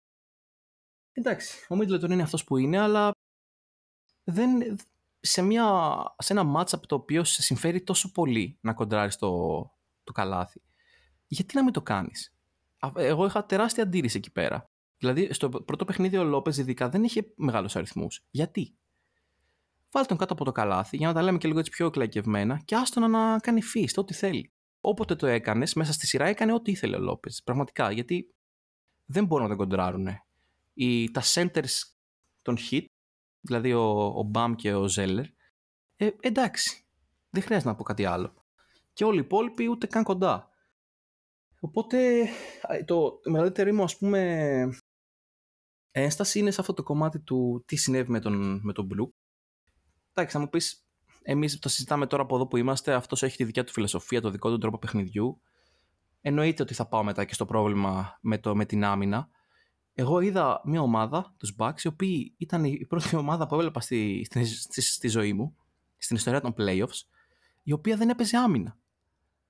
Εντάξει, 1.13 1.65
ο 1.69 1.75
Μίτλετον 1.75 2.11
είναι 2.11 2.21
αυτός 2.21 2.43
που 2.43 2.57
είναι, 2.57 2.79
αλλά 2.79 3.11
δεν, 4.23 4.77
σε, 5.19 5.41
μια, 5.41 5.65
σε 6.17 6.33
ένα 6.33 6.53
matchup 6.55 6.81
το 6.87 6.95
οποίο 6.95 7.23
σε 7.23 7.41
συμφέρει 7.41 7.83
τόσο 7.83 8.11
πολύ 8.11 8.57
να 8.61 8.73
κοντράρεις 8.73 9.15
το, 9.15 9.61
το 10.03 10.11
καλάθι, 10.11 10.61
γιατί 11.27 11.55
να 11.55 11.63
μην 11.63 11.73
το 11.73 11.81
κάνεις; 11.81 12.35
Εγώ 12.95 13.25
είχα 13.25 13.45
τεράστια 13.45 13.83
αντίρρηση 13.83 14.17
εκεί 14.17 14.31
πέρα. 14.31 14.69
Δηλαδή, 14.99 15.33
στο 15.33 15.49
πρώτο 15.49 15.85
παιχνίδι 15.85 16.17
ο 16.17 16.23
Λόπες, 16.23 16.57
ειδικά, 16.57 16.89
δεν 16.89 17.03
είχε 17.03 17.33
μεγάλους 17.35 17.75
αριθμούς. 17.75 18.25
Γιατί; 18.29 18.73
Βάλτε 19.91 20.07
τον 20.07 20.17
κάτω 20.17 20.33
από 20.33 20.43
το 20.43 20.51
καλάθι 20.51 20.97
για 20.97 21.07
να 21.07 21.13
τα 21.13 21.21
λέμε 21.21 21.37
και 21.37 21.47
λίγο 21.47 21.59
έτσι 21.59 21.71
πιο 21.71 21.85
εκλαϊκευμένα 21.85 22.61
και 22.65 22.75
άστον 22.75 23.11
να 23.11 23.39
κάνει 23.39 23.61
φύση, 23.61 23.99
ό,τι 23.99 24.13
θέλει. 24.13 24.51
Όποτε 24.81 25.15
το 25.15 25.27
έκανες, 25.27 25.73
μέσα 25.73 25.93
στη 25.93 26.07
σειρά 26.07 26.25
έκανε 26.25 26.53
ό,τι 26.53 26.71
ήθελε 26.71 26.95
ο 26.95 26.99
Λόπες. 26.99 27.41
Πραγματικά. 27.43 27.91
Γιατί 27.91 28.33
δεν 29.05 29.25
μπορούν 29.25 29.43
να 29.43 29.49
τον 29.49 29.57
κοντράρουν. 29.57 30.07
Οι, 30.73 31.11
τα 31.11 31.21
centers 31.33 31.83
των 32.41 32.57
hit, 32.71 32.85
δηλαδή 33.41 33.73
ο, 33.73 34.05
ο 34.05 34.23
Μπαμ 34.23 34.55
και 34.55 34.73
ο 34.73 34.87
Ζέλερ, 34.87 35.25
ε, 35.95 36.09
εντάξει. 36.19 36.83
Δεν 37.29 37.43
χρειάζεται 37.43 37.69
να 37.69 37.75
πω 37.75 37.83
κάτι 37.83 38.05
άλλο. 38.05 38.33
Και 38.93 39.03
όλοι 39.03 39.17
οι 39.17 39.23
υπόλοιποι 39.23 39.67
ούτε 39.67 39.87
καν 39.87 40.03
κοντά. 40.03 40.49
Οπότε 41.59 42.27
το 42.85 43.19
μεγαλύτερο 43.25 43.73
μου 43.73 43.83
ας 43.83 43.97
πούμε 43.97 44.78
ένσταση 45.91 46.39
είναι 46.39 46.51
σε 46.51 46.61
αυτό 46.61 46.73
το 46.73 46.83
κομμάτι 46.83 47.19
του 47.19 47.63
τι 47.67 47.75
συνέβη 47.75 48.11
με 48.11 48.19
τον, 48.19 48.59
με 48.63 48.73
τον 48.73 48.87
Blue. 48.91 49.09
Εντάξει, 50.13 50.35
θα 50.35 50.41
μου 50.41 50.49
πεις, 50.49 50.85
εμείς 51.21 51.59
το 51.59 51.69
συζητάμε 51.69 52.07
τώρα 52.07 52.23
από 52.23 52.35
εδώ 52.35 52.47
που 52.47 52.57
είμαστε, 52.57 52.93
αυτός 52.93 53.23
έχει 53.23 53.37
τη 53.37 53.43
δικιά 53.43 53.63
του 53.63 53.71
φιλοσοφία, 53.71 54.21
το 54.21 54.29
δικό 54.29 54.49
του 54.49 54.57
τρόπο 54.57 54.77
παιχνιδιού. 54.77 55.41
Εννοείται 56.21 56.63
ότι 56.63 56.73
θα 56.73 56.87
πάω 56.87 57.03
μετά 57.03 57.25
και 57.25 57.33
στο 57.33 57.45
πρόβλημα 57.45 58.17
με, 58.21 58.37
το, 58.37 58.55
με 58.55 58.65
την 58.65 58.83
άμυνα. 58.83 59.29
Εγώ 59.93 60.19
είδα 60.19 60.61
μια 60.65 60.81
ομάδα, 60.81 61.33
τους 61.37 61.55
Bucks, 61.57 61.81
οι 61.83 61.87
οποίοι 61.87 62.33
ήταν 62.37 62.63
η 62.63 62.85
πρώτη 62.85 63.15
ομάδα 63.15 63.47
που 63.47 63.55
έβλεπα 63.55 63.79
στη, 63.79 64.27
στη, 64.69 64.81
στη 64.81 65.07
ζωή 65.07 65.33
μου, 65.33 65.55
στην 65.97 66.15
ιστορία 66.15 66.41
των 66.41 66.53
playoffs, 66.57 67.01
η 67.63 67.71
οποία 67.71 67.97
δεν 67.97 68.09
έπαιζε 68.09 68.37
άμυνα 68.37 68.77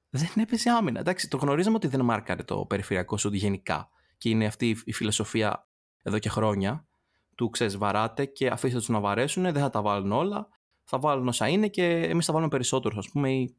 δεν 0.10 0.30
έπαιζε 0.36 0.70
άμυνα. 0.70 1.00
Εντάξει, 1.00 1.28
το 1.28 1.38
γνωρίζαμε 1.38 1.76
ότι 1.76 1.88
δεν 1.88 2.02
μάρκαρε 2.02 2.44
το 2.44 2.66
περιφερειακό 2.66 3.18
σου 3.18 3.34
γενικά. 3.34 3.90
Και 4.18 4.30
είναι 4.30 4.46
αυτή 4.46 4.78
η 4.86 4.94
φιλοσοφία 4.94 5.68
εδώ 6.04 6.20
και 6.20 6.30
χρόνια. 6.30 6.88
Του 7.36 7.50
ξέρεις, 7.50 7.78
βαράτε 7.78 8.26
και 8.26 8.48
αφήστε 8.48 8.78
τους 8.78 8.90
να 8.90 9.00
βαρέσουν, 9.00 9.44
δεν 9.44 9.54
θα 9.54 9.70
τα 9.70 9.82
βάλουν 9.82 10.12
όλα. 10.12 10.48
Θα 10.84 11.00
βάλουν 11.00 11.28
όσα 11.28 11.48
είναι 11.48 11.68
και 11.68 11.86
εμείς 11.86 12.26
θα 12.26 12.34
βάλουμε 12.34 12.52
περισσότερο, 12.52 12.96
ας 12.98 13.10
πούμε, 13.10 13.32
ή 13.32 13.56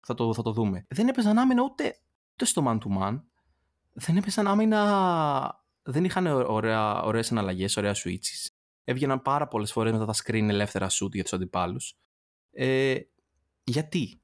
θα 0.00 0.14
το, 0.14 0.34
θα 0.34 0.42
το 0.42 0.52
δούμε. 0.52 0.86
Δεν 0.88 1.08
έπαιζαν 1.08 1.38
άμυνα 1.38 1.62
ούτε, 1.62 2.00
ούτε 2.32 2.44
στο 2.44 2.64
man 2.66 2.78
to 2.78 2.98
man. 3.00 3.20
Δεν 3.92 4.16
έπαιζαν 4.16 4.46
άμυνα. 4.46 5.64
Δεν 5.82 6.04
είχαν 6.04 6.26
ωραίες 6.26 7.32
αναλλαγέ, 7.32 7.66
ωραία 7.76 7.94
switches. 7.94 8.46
Έβγαιναν 8.84 9.22
πάρα 9.22 9.48
πολλές 9.48 9.72
φορές 9.72 9.92
μετά 9.92 10.04
τα 10.04 10.14
screen 10.14 10.48
ελεύθερα 10.48 10.86
shoot 10.90 11.12
για 11.12 11.22
τους 11.22 11.32
αντιπάλους. 11.32 11.98
Ε, 12.50 12.98
γιατί, 13.64 14.20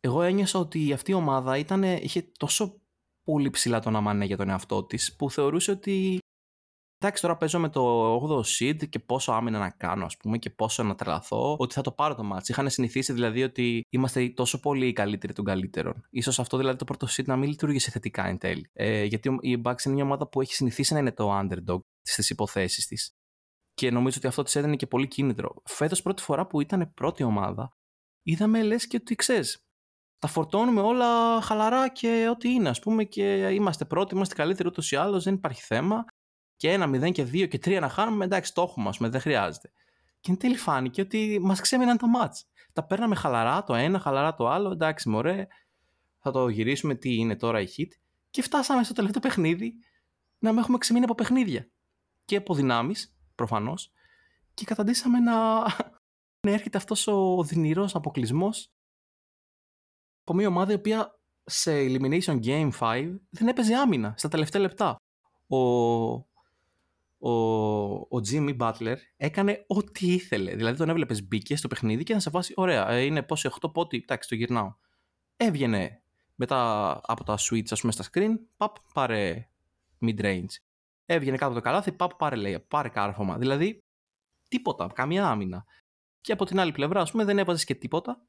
εγώ 0.00 0.22
ένιωσα 0.22 0.58
ότι 0.58 0.92
αυτή 0.92 1.10
η 1.10 1.14
ομάδα 1.14 1.56
ήταν, 1.56 1.82
είχε 1.82 2.22
τόσο 2.38 2.80
πολύ 3.22 3.50
ψηλά 3.50 3.80
τον 3.80 3.96
αμανέ 3.96 4.24
για 4.24 4.36
τον 4.36 4.48
εαυτό 4.48 4.84
της, 4.84 5.16
που 5.16 5.30
θεωρούσε 5.30 5.70
ότι 5.70 6.18
εντάξει 6.98 7.22
τώρα 7.22 7.36
παίζω 7.36 7.58
με 7.58 7.68
το 7.68 8.14
8ο 8.16 8.40
seed 8.40 8.88
και 8.88 8.98
πόσο 8.98 9.32
άμυνα 9.32 9.58
να 9.58 9.70
κάνω 9.70 10.04
ας 10.04 10.16
πούμε 10.16 10.38
και 10.38 10.50
πόσο 10.50 10.82
να 10.82 10.94
τρελαθώ 10.94 11.56
ότι 11.58 11.74
θα 11.74 11.80
το 11.80 11.92
πάρω 11.92 12.14
το 12.14 12.30
match. 12.32 12.48
Είχαν 12.48 12.70
συνηθίσει 12.70 13.12
δηλαδή 13.12 13.42
ότι 13.42 13.86
είμαστε 13.88 14.28
τόσο 14.28 14.60
πολύ 14.60 14.86
οι 14.86 14.92
καλύτεροι 14.92 15.32
των 15.32 15.44
καλύτερων. 15.44 16.06
Ίσως 16.10 16.38
αυτό 16.38 16.56
δηλαδή 16.56 16.78
το 16.78 16.84
πρώτο 16.84 17.06
seed 17.10 17.24
να 17.24 17.36
μην 17.36 17.48
λειτουργήσε 17.48 17.90
θετικά 17.90 18.26
εν 18.26 18.38
τέλει. 18.38 18.70
Ε, 18.72 19.04
γιατί 19.04 19.38
η 19.40 19.60
Bucks 19.64 19.84
είναι 19.84 19.94
μια 19.94 20.04
ομάδα 20.04 20.28
που 20.28 20.40
έχει 20.40 20.54
συνηθίσει 20.54 20.92
να 20.92 20.98
είναι 20.98 21.12
το 21.12 21.38
underdog 21.38 21.80
στις 22.02 22.30
υποθέσεις 22.30 22.86
της. 22.86 23.12
Και 23.74 23.90
νομίζω 23.90 24.16
ότι 24.18 24.26
αυτό 24.26 24.42
της 24.42 24.56
έδινε 24.56 24.76
και 24.76 24.86
πολύ 24.86 25.08
κίνητρο. 25.08 25.54
Φέτος 25.64 26.02
πρώτη 26.02 26.22
φορά 26.22 26.46
που 26.46 26.60
ήταν 26.60 26.92
πρώτη 26.94 27.22
ομάδα, 27.22 27.70
είδαμε 28.22 28.62
λες 28.62 28.86
και 28.86 28.96
ότι 29.00 29.14
ξέρεις, 29.14 29.62
τα 30.18 30.28
φορτώνουμε 30.28 30.80
όλα 30.80 31.40
χαλαρά 31.40 31.88
και 31.88 32.28
ό,τι 32.30 32.48
είναι, 32.50 32.68
ας 32.68 32.78
πούμε, 32.78 33.04
και 33.04 33.48
είμαστε 33.48 33.84
πρώτοι, 33.84 34.14
είμαστε 34.14 34.34
καλύτεροι 34.34 34.68
ούτως 34.68 34.92
ή 34.92 34.96
άλλως, 34.96 35.24
δεν 35.24 35.34
υπάρχει 35.34 35.62
θέμα. 35.62 36.04
Και 36.58 36.72
ένα, 36.72 36.86
μηδέν 36.86 37.12
και 37.12 37.24
δύο 37.24 37.46
και 37.46 37.58
τρία 37.58 37.80
να 37.80 37.88
χάνουμε, 37.88 38.24
εντάξει, 38.24 38.54
το 38.54 38.62
έχουμε, 38.62 38.90
πούμε, 38.96 39.08
δεν 39.08 39.20
χρειάζεται. 39.20 39.72
Και 40.20 40.30
εν 40.30 40.36
τέλει 40.38 40.56
φάνηκε 40.56 41.00
ότι 41.00 41.38
μας 41.42 41.60
ξέμειναν 41.60 41.96
τα 41.96 42.08
μάτς. 42.08 42.46
Τα 42.72 42.84
παίρναμε 42.84 43.14
χαλαρά 43.14 43.64
το 43.64 43.74
ένα, 43.74 43.98
χαλαρά 43.98 44.34
το 44.34 44.48
άλλο, 44.48 44.70
εντάξει, 44.70 45.08
μωρέ, 45.08 45.46
θα 46.18 46.30
το 46.30 46.48
γυρίσουμε, 46.48 46.94
τι 46.94 47.14
είναι 47.14 47.36
τώρα 47.36 47.60
η 47.60 47.66
hit. 47.76 47.88
Και 48.30 48.42
φτάσαμε 48.42 48.84
στο 48.84 48.94
τελευταίο 48.94 49.20
παιχνίδι 49.20 49.74
να 50.38 50.52
με 50.52 50.60
έχουμε 50.60 50.78
ξεμείνει 50.78 51.04
από 51.04 51.14
παιχνίδια. 51.14 51.70
Και 52.24 52.36
από 52.36 52.54
δυνάμεις, 52.54 53.16
προφανώς. 53.34 53.92
Και 54.54 54.64
καταντήσαμε 54.64 55.18
να, 55.18 55.60
να 56.46 56.50
έρχεται 56.50 56.78
αυτός 56.78 57.06
ο 57.06 57.36
οδυνηρό 57.36 57.88
αποκλεισμός 57.92 58.72
από 60.28 60.34
μια 60.34 60.48
ομάδα 60.48 60.72
η 60.72 60.74
οποία 60.74 61.20
σε 61.44 61.72
Elimination 61.72 62.40
Game 62.44 62.70
5 62.78 63.14
δεν 63.30 63.48
έπαιζε 63.48 63.74
άμυνα 63.74 64.14
στα 64.16 64.28
τελευταία 64.28 64.62
λεπτά. 64.62 64.96
Ο, 65.46 65.58
ο, 67.18 67.30
ο 67.92 68.20
Jimmy 68.30 68.56
Butler 68.58 68.96
έκανε 69.16 69.64
ό,τι 69.66 70.12
ήθελε. 70.12 70.54
Δηλαδή 70.54 70.78
τον 70.78 70.88
έβλεπες 70.88 71.26
μπήκε 71.26 71.56
στο 71.56 71.68
παιχνίδι 71.68 72.02
και 72.02 72.14
να 72.14 72.20
σε 72.20 72.30
βάσει, 72.30 72.52
ωραία, 72.56 72.88
ε, 72.90 73.00
είναι 73.04 73.22
πόσο 73.22 73.50
8 73.60 73.72
πότι, 73.72 73.96
εντάξει, 73.96 74.28
το 74.28 74.34
γυρνάω. 74.34 74.74
Έβγαινε 75.36 76.02
μετά 76.34 76.90
από 77.04 77.24
τα 77.24 77.38
switch, 77.38 77.70
ας 77.70 77.80
πούμε, 77.80 77.92
στα 77.92 78.04
screen, 78.12 78.30
παπ, 78.56 78.76
πάρε 78.92 79.48
mid-range. 80.00 80.54
Έβγαινε 81.06 81.36
κάτω 81.36 81.50
από 81.50 81.54
το 81.54 81.60
καλάθι, 81.60 81.92
παπ, 81.92 82.14
πάρε 82.14 82.36
λέει, 82.36 82.64
πάρε 82.68 82.88
κάρφωμα. 82.88 83.38
Δηλαδή, 83.38 83.84
τίποτα, 84.48 84.90
καμία 84.94 85.26
άμυνα. 85.26 85.64
Και 86.20 86.32
από 86.32 86.44
την 86.44 86.60
άλλη 86.60 86.72
πλευρά, 86.72 87.00
ας 87.00 87.10
πούμε, 87.10 87.24
δεν 87.24 87.38
έβαζες 87.38 87.64
και 87.64 87.74
τίποτα. 87.74 88.22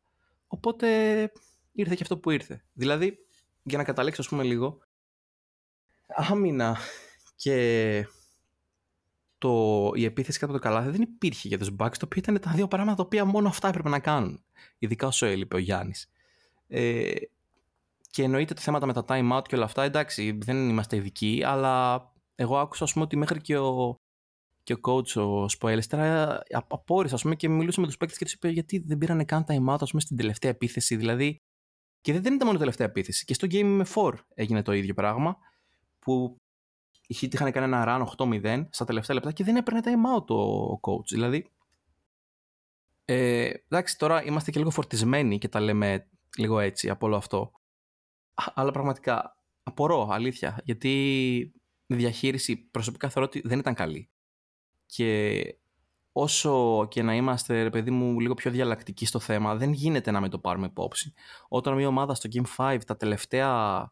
Οπότε 0.48 0.88
ήρθε 1.72 1.96
και 1.96 2.02
αυτό 2.02 2.18
που 2.18 2.30
ήρθε. 2.30 2.66
Δηλαδή, 2.74 3.18
για 3.64 3.78
να 3.78 3.84
καταλήξω, 3.84 4.22
ας 4.22 4.28
πούμε, 4.28 4.44
λίγο, 4.44 4.80
άμυνα 6.08 6.78
και 7.36 8.08
το, 9.40 9.92
η 9.96 10.04
επίθεση 10.04 10.40
κάτω 10.40 10.52
από 10.52 10.62
το 10.62 10.68
καλάθι 10.68 10.90
δεν 10.90 11.02
υπήρχε 11.02 11.48
για 11.48 11.58
τους 11.58 11.70
Bucks, 11.80 11.98
το 11.98 12.06
οποίο 12.06 12.22
ήταν 12.22 12.40
τα 12.40 12.52
δύο 12.52 12.68
πράγματα 12.68 12.96
τα 12.98 13.04
οποία 13.04 13.26
μόνο 13.26 13.48
αυτά 13.48 13.68
έπρεπε 13.68 13.90
να 13.90 14.00
κάνουν. 14.00 14.44
Ειδικά 14.78 15.08
όσο 15.08 15.26
έλειπε 15.26 15.56
ο 15.56 15.60
Γιάννης. 15.60 16.10
Ε, 16.68 17.12
και 18.12 18.24
εννοείται 18.24 18.54
τα 18.54 18.62
θέματα 18.62 18.86
με 18.86 18.94
τα 18.94 19.06
time 19.08 19.38
out 19.38 19.44
και 19.48 19.56
όλα 19.56 19.66
αυτά, 19.66 19.84
εντάξει, 19.84 20.38
δεν 20.42 20.70
είμαστε 20.70 20.96
ειδικοί, 20.96 21.42
αλλά 21.46 22.04
εγώ 22.36 22.58
άκουσα, 22.58 22.84
ας 22.84 22.94
πούμε, 22.94 23.06
ότι 23.06 23.18
μέχρι 23.18 23.42
και 23.42 23.58
ο, 23.58 23.96
και 24.64 24.74
ο 24.74 24.80
coach, 24.82 25.16
ο 25.16 25.48
Σποέλστρα, 25.48 26.40
απόρρισε, 26.68 27.16
ας 27.16 27.22
πούμε, 27.22 27.36
και 27.36 27.50
μιλούσε 27.50 27.80
με 27.80 27.86
τους 27.86 27.98
παίκτες 27.98 28.18
και 28.18 28.24
τους 28.24 28.34
είπε 28.34 28.50
γιατί 28.50 28.84
δεν 28.86 28.98
πήρανε 28.98 29.26
καν 29.26 29.46
time 29.48 29.74
out, 29.74 29.78
ας 29.80 29.90
πούμε, 29.90 30.02
στην 30.02 30.18
τελευταία 30.18 30.52
επίθεση. 30.52 30.96
Δηλαδή, 30.96 31.38
και 32.02 32.20
δεν 32.20 32.34
ήταν 32.34 32.46
μόνο 32.46 32.54
η 32.54 32.60
τελευταία 32.60 32.88
επίθεση. 32.88 33.26
Και 33.26 33.34
στο 33.34 33.48
Game 33.52 33.64
με 33.64 33.86
4 33.94 34.14
έγινε 34.34 34.62
το 34.62 34.72
ίδιο 34.72 34.94
πράγμα. 34.94 35.38
Που 36.00 36.36
οι 37.10 37.18
Heat 37.22 37.34
είχαν 37.34 37.52
κάνει 37.52 37.66
ένα 37.66 38.08
run 38.18 38.26
8-0 38.26 38.66
στα 38.70 38.86
τελευταία 38.86 39.16
λεπτά 39.16 39.32
και 39.32 39.44
δεν 39.44 39.56
έπαιρνε 39.56 39.82
time 39.84 40.18
out 40.18 40.28
ο 40.36 40.74
coach. 40.74 41.08
Δηλαδή. 41.10 41.52
Ε, 43.06 43.52
εντάξει, 43.68 43.98
τώρα 43.98 44.24
είμαστε 44.24 44.52
και 44.52 44.60
λίγο 44.60 44.72
φορτισμένοι 44.72 45.38
και 45.38 45.48
τα 45.48 45.60
λέμε 45.60 46.10
λίγο 46.38 46.60
έτσι 46.60 46.90
από 46.90 47.06
όλο 47.06 47.16
αυτό. 47.16 47.52
Αλλά 48.54 48.72
πραγματικά 48.72 49.38
απορώ, 49.64 50.08
αλήθεια. 50.12 50.62
Γιατί 50.64 50.92
η 51.86 51.96
διαχείριση 51.96 52.58
προσωπικά 52.58 53.10
θεωρώ 53.10 53.28
ότι 53.28 53.48
δεν 53.48 53.60
ήταν 53.60 53.74
καλή. 53.74 54.10
Και 54.86 55.42
όσο 56.12 56.88
και 56.90 57.02
να 57.02 57.16
είμαστε, 57.16 57.64
ρε 57.64 57.70
παιδί 57.70 57.92
μου, 57.92 58.20
λίγο 58.20 58.34
πιο 58.34 58.52
διαλλακτικοί 58.52 59.06
στο 59.06 59.20
θέμα, 59.20 59.56
δεν 59.56 59.72
γίνεται 59.72 60.12
να 60.12 60.22
με 60.22 60.30
το 60.30 60.40
πάρουμε 60.40 60.66
υπόψη. 60.66 61.14
Όταν 61.48 61.76
μια 61.76 61.88
ομάδα 61.88 62.14
στο 62.14 62.30
Game 62.34 62.56
5 62.58 62.80
τα 62.86 62.98
τελευταία, 62.98 63.92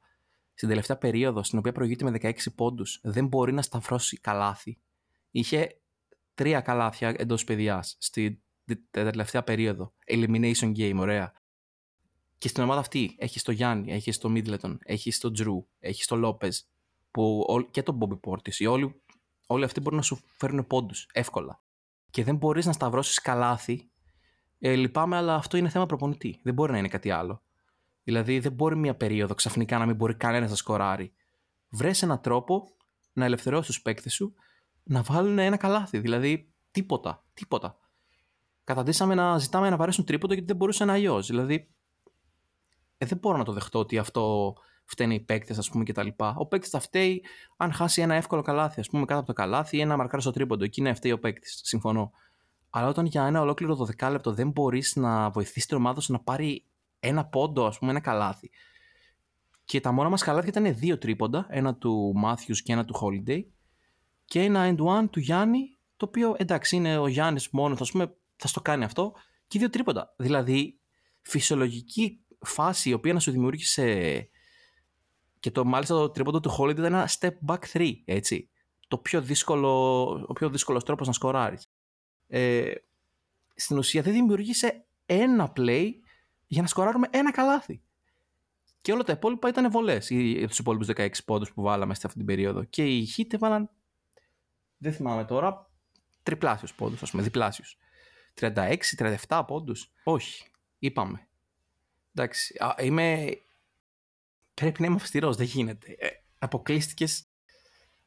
στην 0.58 0.70
τελευταία 0.70 0.98
περίοδο, 0.98 1.44
στην 1.44 1.60
οποία 1.60 1.72
προηγείται 1.72 2.04
με 2.04 2.18
16 2.22 2.34
πόντους, 2.56 3.00
δεν 3.04 3.28
μπορεί 3.28 3.54
να 3.54 3.62
σταυρώσει 3.62 4.18
καλάθι. 4.18 4.78
Είχε 5.32 5.82
τρία 6.34 6.62
καλάθια 6.62 7.14
εντός 7.18 7.44
παιδιάς 7.44 7.96
στην 8.00 8.40
τελευταία 8.92 9.44
περίοδο. 9.44 9.94
Elimination 10.08 10.76
game, 10.78 10.96
ωραία. 10.98 11.34
Και 12.38 12.48
στην 12.48 12.64
ομάδα 12.64 12.80
αυτή 12.80 13.16
έχεις 13.20 13.44
το 13.44 13.52
Γιάννη, 13.52 13.92
έχεις 13.92 14.18
το 14.18 14.30
Μίτλετον, 14.30 14.80
έχεις 14.84 15.20
το 15.20 15.32
Τζρου, 15.32 15.68
έχεις 15.80 16.08
το 16.08 16.16
Λόπε 16.16 16.50
και 17.72 17.84
τον 17.84 18.00
Bobby 18.02 18.20
Portis. 18.30 18.70
Όλοι, 18.70 19.02
όλοι 19.48 19.64
αυτοί 19.64 19.80
μπορούν 19.80 19.98
να 19.98 20.04
σου 20.04 20.20
φέρουν 20.38 20.68
πόντους 20.68 21.08
εύκολα 21.14 21.64
και 22.10 22.24
δεν 22.24 22.36
μπορείς 22.36 22.66
να 22.66 22.72
σταυρώσεις 22.72 23.20
καλάθι 23.20 23.92
Ε, 24.60 24.76
λυπάμαι, 24.76 25.16
αλλά 25.16 25.36
αυτό 25.36 25.58
είναι 25.58 25.70
θέμα 25.70 25.86
προπονητή. 25.86 26.40
Δεν 26.44 26.54
μπορεί 26.54 26.72
να 26.72 26.78
είναι 26.78 26.88
κάτι 26.88 27.12
άλλο. 27.12 27.42
Δηλαδή, 28.08 28.40
δεν 28.40 28.52
μπορεί 28.52 28.76
μια 28.76 28.96
περίοδο 28.96 29.34
ξαφνικά 29.34 29.78
να 29.78 29.86
μην 29.86 29.96
μπορεί 29.96 30.16
κανένας 30.16 30.50
να 30.50 30.56
σκοράρει. 30.56 31.14
Βρες 31.70 32.02
έναν 32.02 32.22
τρόπο 32.22 32.68
να 33.14 33.26
ελευθερώσεις 33.26 33.68
τους 33.68 33.82
παίκτες 33.82 34.14
σου 34.14 34.34
να 34.84 35.02
βάλουν 35.02 35.40
ένα 35.40 35.58
καλάθι. 35.58 36.00
Δηλαδή, 36.00 36.54
τίποτα. 36.72 37.26
Τίποτα. 37.34 37.78
Καταντήσαμε 38.64 39.16
να 39.16 39.38
ζητάμε 39.38 39.70
να 39.70 39.76
βαρέσουν 39.76 40.06
τρίποντο 40.06 40.34
γιατί 40.34 40.48
δεν 40.48 40.58
μπορούσε 40.58 40.86
να 40.86 40.94
αλλιώς. 40.94 41.28
Δηλαδή, 41.28 41.74
ε, 42.98 43.06
δεν 43.06 43.18
μπορώ 43.18 43.38
να 43.38 43.44
το 43.44 43.52
δεχτώ 43.52 43.80
ότι 43.80 43.98
αυτό 43.98 44.54
φταίνει 44.86 45.16
οι 45.16 45.20
παίκτες, 45.20 45.58
ας 45.58 45.70
πούμε, 45.70 45.84
κτλ. 45.84 46.08
Ο 46.36 46.46
παίκτης 46.46 46.70
θα 46.70 46.80
φταίει 46.80 47.24
αν 47.58 47.72
χάσει 47.72 48.02
ένα 48.02 48.16
εύκολο 48.16 48.42
καλάθι, 48.42 48.80
ας 48.80 48.90
πούμε, 48.90 49.06
κάτω 49.06 49.20
από 49.20 49.28
το 49.28 49.34
καλάθι 49.34 49.78
ή 49.78 49.82
ένα 49.82 49.98
μαρκάρι 49.98 50.22
στο 50.22 50.32
τρίποντο. 50.32 50.64
Εκεί 50.64 50.80
είναι 50.80 50.94
φταίει 50.94 51.12
ο 51.12 51.20
παίκτης. 51.20 51.62
Συμφωνώ. 51.64 52.12
Αλλά 52.70 52.88
όταν 52.88 53.06
για 53.06 53.26
ένα 53.26 53.42
ολόκληρο 53.42 53.76
12 53.76 54.10
λεπτό 54.12 54.32
δεν 54.34 54.50
μπορείς 54.50 54.96
να 54.96 55.30
βοηθήσεις 55.30 55.66
την 55.66 55.78
ομάδα 55.78 56.02
σου 56.02 56.12
να 56.12 56.20
πάρει 56.20 56.67
ένα 57.00 57.26
πόντο, 57.26 57.66
ας 57.66 57.78
πούμε, 57.78 57.92
ένα 57.92 58.00
καλάθι. 58.00 58.50
Και 59.66 59.80
τα 59.80 59.92
μόνα 59.92 60.10
μας 60.10 60.24
καλάθια 60.24 60.50
ήταν 60.50 60.76
δύο 60.76 60.98
τρίποντα, 60.98 61.48
ένα 61.50 61.76
του 61.76 62.14
Μάθιους 62.16 62.62
και 62.62 62.72
ένα 62.72 62.86
του 62.86 62.96
Holiday. 63.02 63.44
Και 64.26 64.42
ένα 64.42 64.76
end 64.76 64.80
one 64.80 65.10
του 65.10 65.20
Γιάννη, 65.20 65.78
το 65.98 66.06
οποίο 66.06 66.36
εντάξει 66.38 66.76
είναι 66.76 66.98
ο 66.98 67.08
Γιάννης 67.08 67.50
μόνος, 67.50 67.82
ας 67.82 67.92
πούμε, 67.92 68.16
θα 68.36 68.48
στο 68.48 68.62
κάνει 68.62 68.84
αυτό. 68.84 69.14
Και 69.48 69.60
δύο 69.60 69.70
τρίποντα. 69.70 70.14
Δηλαδή, 70.18 70.80
φυσιολογική 71.22 72.26
φάση 72.40 72.90
η 72.90 72.94
οποία 72.94 73.14
να 73.14 73.20
σου 73.20 73.32
δημιούργησε. 73.32 74.30
Και 75.40 75.52
το 75.52 75.66
μάλιστα 75.66 75.96
το 75.96 76.10
τρίποντο 76.10 76.40
του 76.40 76.56
Holiday 76.58 76.70
ήταν 76.70 76.86
ένα 76.86 77.10
step 77.20 77.32
back 77.48 77.60
3, 77.74 77.92
έτσι. 78.06 78.50
Το 78.88 78.98
πιο 78.98 79.22
δύσκολο, 79.22 80.04
ο 80.28 80.34
πιο 80.34 80.50
δύσκολος 80.50 80.84
τρόπος 80.84 81.08
να 81.08 81.14
σκοράρεις. 81.14 81.72
Ε, 82.28 82.72
στην 83.56 83.78
ουσία 83.78 84.02
δεν 84.02 84.14
δημιούργησε 84.14 84.86
ένα 85.06 85.54
play 85.56 85.92
για 86.48 86.62
να 86.62 86.68
σκοράρουμε 86.68 87.08
ένα 87.12 87.32
καλάθι. 87.32 87.82
Και 88.82 88.92
όλα 88.92 89.04
τα 89.04 89.12
υπόλοιπα 89.12 89.50
ήταν 89.50 89.72
βολές 89.72 90.10
για 90.10 90.48
τους 90.48 90.60
υπόλοιπους 90.60 90.88
16 90.88 91.10
πόντους 91.26 91.54
που 91.54 91.62
βάλαμε 91.62 91.94
σε 91.94 92.02
αυτή 92.04 92.18
την 92.18 92.28
περίοδο. 92.28 92.64
Και 92.64 92.86
οι 92.86 93.08
Heat 93.18 93.34
έβαλαν, 93.34 93.70
δεν 94.78 94.94
θυμάμαι 94.94 95.26
τώρα, 95.26 95.70
τριπλάσιου 96.24 96.68
πόντους, 96.76 97.02
ας 97.02 97.12
πούμε, 97.12 97.24
διπλάσιου. 97.24 97.66
36-37 98.34 99.44
πόντους. 99.48 99.92
Όχι, 100.04 100.46
είπαμε. 100.80 101.28
Εντάξει, 102.14 102.56
είμαι. 102.82 103.38
Πρέπει 104.54 104.82
να 104.82 104.88
είμαι 104.88 104.96
αυστηρός, 104.96 105.36
δεν 105.36 105.46
γίνεται. 105.46 105.96
Ε, 106.00 106.08
Αποκλείστηκες 106.40 107.26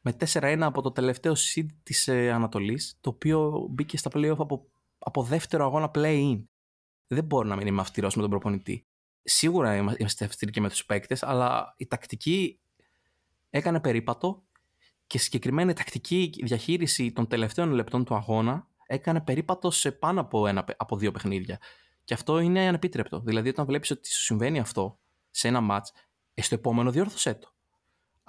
με 0.01 0.13
4-1 0.33 0.57
από 0.61 0.81
το 0.81 0.91
τελευταίο 0.91 1.33
seed 1.33 1.65
της 1.83 2.07
ε, 2.07 2.31
Ανατολής, 2.31 2.97
το 3.01 3.09
οποίο 3.09 3.67
μπήκε 3.69 3.97
στα 3.97 4.09
playoff 4.13 4.37
από, 4.37 4.67
από 4.99 5.23
δεύτερο 5.23 5.65
αγώνα 5.65 5.91
play-in. 5.95 6.41
Δεν 7.13 7.23
μπορώ 7.23 7.47
να 7.47 7.55
μην 7.55 7.67
είμαι 7.67 7.81
αυστηρός 7.81 8.15
με 8.15 8.21
τον 8.21 8.29
προπονητή. 8.29 8.85
Σίγουρα 9.23 9.75
είμαστε 9.75 10.25
αυστηροί 10.25 10.51
και 10.51 10.61
με 10.61 10.69
τους 10.69 10.85
παίκτες, 10.85 11.23
αλλά 11.23 11.73
η 11.77 11.87
τακτική 11.87 12.59
έκανε 13.49 13.79
περίπατο 13.79 14.43
και 15.07 15.17
συγκεκριμένα 15.17 15.71
η 15.71 15.73
τακτική 15.73 16.33
διαχείριση 16.43 17.11
των 17.11 17.27
τελευταίων 17.27 17.71
λεπτών 17.71 18.05
του 18.05 18.15
αγώνα 18.15 18.67
έκανε 18.87 19.21
περίπατο 19.21 19.71
σε 19.71 19.91
πάνω 19.91 20.21
από, 20.21 20.47
ένα, 20.47 20.65
από 20.77 20.97
δύο 20.97 21.11
παιχνίδια. 21.11 21.59
Και 22.03 22.13
αυτό 22.13 22.39
είναι 22.39 22.67
ανεπίτρεπτο. 22.67 23.19
Δηλαδή, 23.19 23.49
όταν 23.49 23.65
βλέπεις 23.65 23.91
ότι 23.91 24.13
σου 24.13 24.21
συμβαίνει 24.21 24.59
αυτό 24.59 24.99
σε 25.29 25.47
ένα 25.47 25.61
ματ, 25.61 25.87
ε, 26.33 26.41
στο 26.41 26.55
επόμενο 26.55 26.91
διόρθωσέ 26.91 27.33
το. 27.33 27.53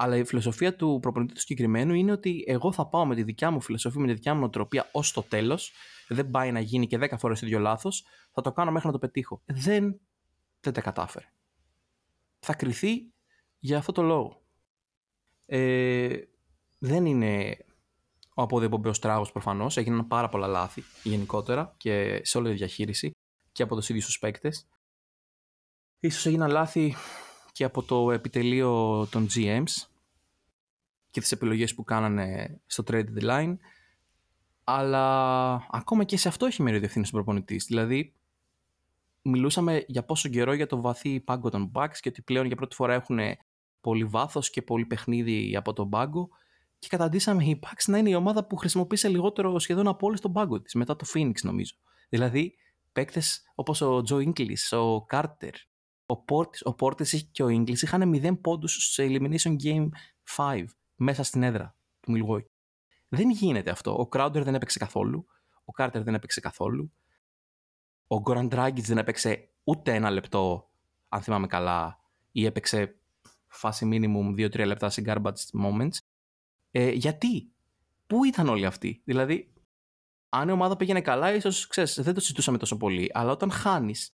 Αλλά 0.03 0.17
η 0.17 0.25
φιλοσοφία 0.25 0.77
του 0.77 0.99
προπονητή 1.03 1.35
του 1.35 1.41
συγκεκριμένου 1.41 1.95
είναι 1.95 2.13
ότι 2.13 2.45
εγώ 2.47 2.73
θα 2.73 2.87
πάω 2.87 3.07
με 3.07 3.15
τη 3.15 3.23
δικιά 3.23 3.51
μου 3.51 3.61
φιλοσοφία, 3.61 4.01
με 4.01 4.07
τη 4.07 4.13
δικιά 4.13 4.35
μου 4.35 4.41
νοοτροπία 4.41 4.89
ως 4.93 5.13
το 5.13 5.23
τέλος. 5.23 5.73
Δεν 6.09 6.31
πάει 6.31 6.53
να 6.53 6.61
γίνει 6.61 6.87
και 6.87 6.99
10 7.01 7.15
φορές 7.19 7.41
το 7.41 7.47
ίδιο 7.47 7.59
λάθος. 7.59 8.05
Θα 8.33 8.43
το 8.43 8.53
κάνω 8.53 8.71
μέχρι 8.71 8.87
να 8.87 8.93
το 8.93 8.99
πετύχω. 8.99 9.43
Δεν, 9.47 10.01
δεν 10.61 10.73
τα 10.73 10.81
κατάφερε. 10.81 11.33
Θα 12.39 12.55
κρυθεί 12.55 13.13
για 13.59 13.79
αυτό 13.79 13.93
το 13.93 14.03
λόγο. 14.03 14.43
Ε, 15.47 16.17
δεν 16.79 17.07
είναι 17.07 17.57
ο 18.35 18.43
αποδιοπομπέο 18.43 18.93
τράγος 18.93 19.33
προφανώς. 19.33 19.77
Έγιναν 19.77 20.09
πάρα 20.09 20.29
πολλά 20.29 20.47
λάθη 20.47 20.83
γενικότερα 21.03 21.75
και 21.77 22.21
σε 22.25 22.39
όλη 22.39 22.49
τη 22.49 22.55
διαχείριση 22.55 23.11
και 23.53 23.63
από 23.63 23.77
τους 23.77 23.89
ίδιους 23.89 24.05
τους 24.05 24.19
παίκτες. 24.19 24.67
Ίσως 26.01 26.27
έγιναν 26.27 26.51
λάθη 26.51 26.95
και 27.53 27.65
από 27.65 27.83
το 27.83 28.11
επιτελείο 28.11 29.07
των 29.11 29.27
GMs 29.35 29.92
και 31.13 31.21
τις 31.21 31.33
επιλογές 31.33 31.75
που 31.75 31.85
κάνανε 31.85 32.61
στο 32.67 32.83
trade 32.87 33.23
line 33.23 33.57
αλλά 34.65 35.67
ακόμα 35.71 36.05
και 36.05 36.17
σε 36.17 36.29
αυτό 36.29 36.47
έχει 36.47 36.63
μέρη 36.63 36.81
ευθύνη 36.85 37.07
ο 37.09 37.11
προπονητή. 37.11 37.57
Δηλαδή, 37.57 38.15
μιλούσαμε 39.23 39.85
για 39.87 40.05
πόσο 40.05 40.29
καιρό 40.29 40.53
για 40.53 40.67
το 40.67 40.81
βαθύ 40.81 41.21
πάγκο 41.21 41.51
των 41.51 41.73
Bucks 41.75 41.97
και 42.01 42.09
ότι 42.09 42.23
πλέον 42.23 42.47
για 42.47 42.57
πρώτη 42.57 42.75
φορά 42.75 42.95
έχουν 42.95 43.19
πολύ 43.81 44.05
βάθος 44.05 44.51
και 44.51 44.63
πολύ 44.63 44.87
παιχνίδι 44.87 45.57
από 45.57 45.73
τον 45.73 45.89
πάγκο. 45.89 46.29
Και 46.79 46.89
καταντήσαμε 46.89 47.45
οι 47.45 47.61
Bucks 47.63 47.85
να 47.87 47.99
είναι 47.99 48.11
η 48.11 48.15
ομάδα 48.15 48.47
που 48.47 48.57
χρησιμοποίησε 48.57 49.09
λιγότερο 49.09 49.59
σχεδόν 49.59 49.89
από 49.89 50.07
όλες 50.07 50.21
τον 50.21 50.33
πάγκο 50.33 50.61
της, 50.61 50.75
μετά 50.75 50.97
το 50.97 51.07
Phoenix 51.15 51.35
νομίζω. 51.43 51.75
Δηλαδή, 52.09 52.55
παίκτες 52.93 53.43
όπως 53.55 53.81
ο 53.81 54.03
Joe 54.09 54.27
Inglis, 54.27 54.79
ο 54.79 55.07
Carter, 55.11 55.53
ο 56.07 56.25
Portis, 56.29 56.73
ο 56.73 56.75
Portis 56.79 57.21
και 57.33 57.43
ο 57.43 57.47
Inglis 57.47 57.83
είχαν 57.83 58.13
0 58.15 58.41
πόντους 58.41 58.93
σε 58.93 59.07
Elimination 59.09 59.57
Game 59.65 59.89
5 60.37 60.65
μέσα 61.03 61.23
στην 61.23 61.43
έδρα 61.43 61.77
του 62.01 62.13
Milwaukee. 62.17 62.51
Δεν 63.09 63.31
γίνεται 63.31 63.71
αυτό. 63.71 63.93
Ο 63.93 64.09
Crowder 64.13 64.43
δεν 64.45 64.55
έπαιξε 64.55 64.79
καθόλου. 64.79 65.27
Ο 65.65 65.73
Carter 65.77 66.01
δεν 66.05 66.15
έπαιξε 66.15 66.41
καθόλου. 66.41 66.93
Ο 68.07 68.17
Goran 68.25 68.49
Dragic 68.49 68.81
δεν 68.81 68.99
έπαιξε 68.99 69.49
ούτε 69.65 69.95
ένα 69.95 70.11
λεπτό, 70.11 70.71
αν 71.09 71.23
θυμάμαι 71.23 71.47
καλά, 71.47 72.01
ή 72.33 72.45
έπαιξε 72.45 72.97
φάση 73.47 73.89
minimum 73.93 74.51
2-3 74.51 74.67
λεπτά 74.67 74.91
σε 74.91 75.03
garbage 75.07 75.61
moments. 75.63 75.97
Ε, 76.71 76.91
γιατί, 76.91 77.53
πού 78.07 78.25
ήταν 78.25 78.49
όλοι 78.49 78.67
αυτοί, 78.67 79.03
δηλαδή, 79.05 79.53
αν 80.29 80.49
η 80.49 80.53
ομάδα 80.53 80.77
πήγαινε 80.77 81.01
καλά, 81.01 81.35
ίσως 81.35 81.69
δεν 81.97 82.15
το 82.15 82.21
συζητούσαμε 82.21 82.59
τόσο 82.59 82.77
πολύ. 82.77 83.11
Αλλά 83.13 83.31
όταν 83.31 83.51
χάνεις 83.51 84.17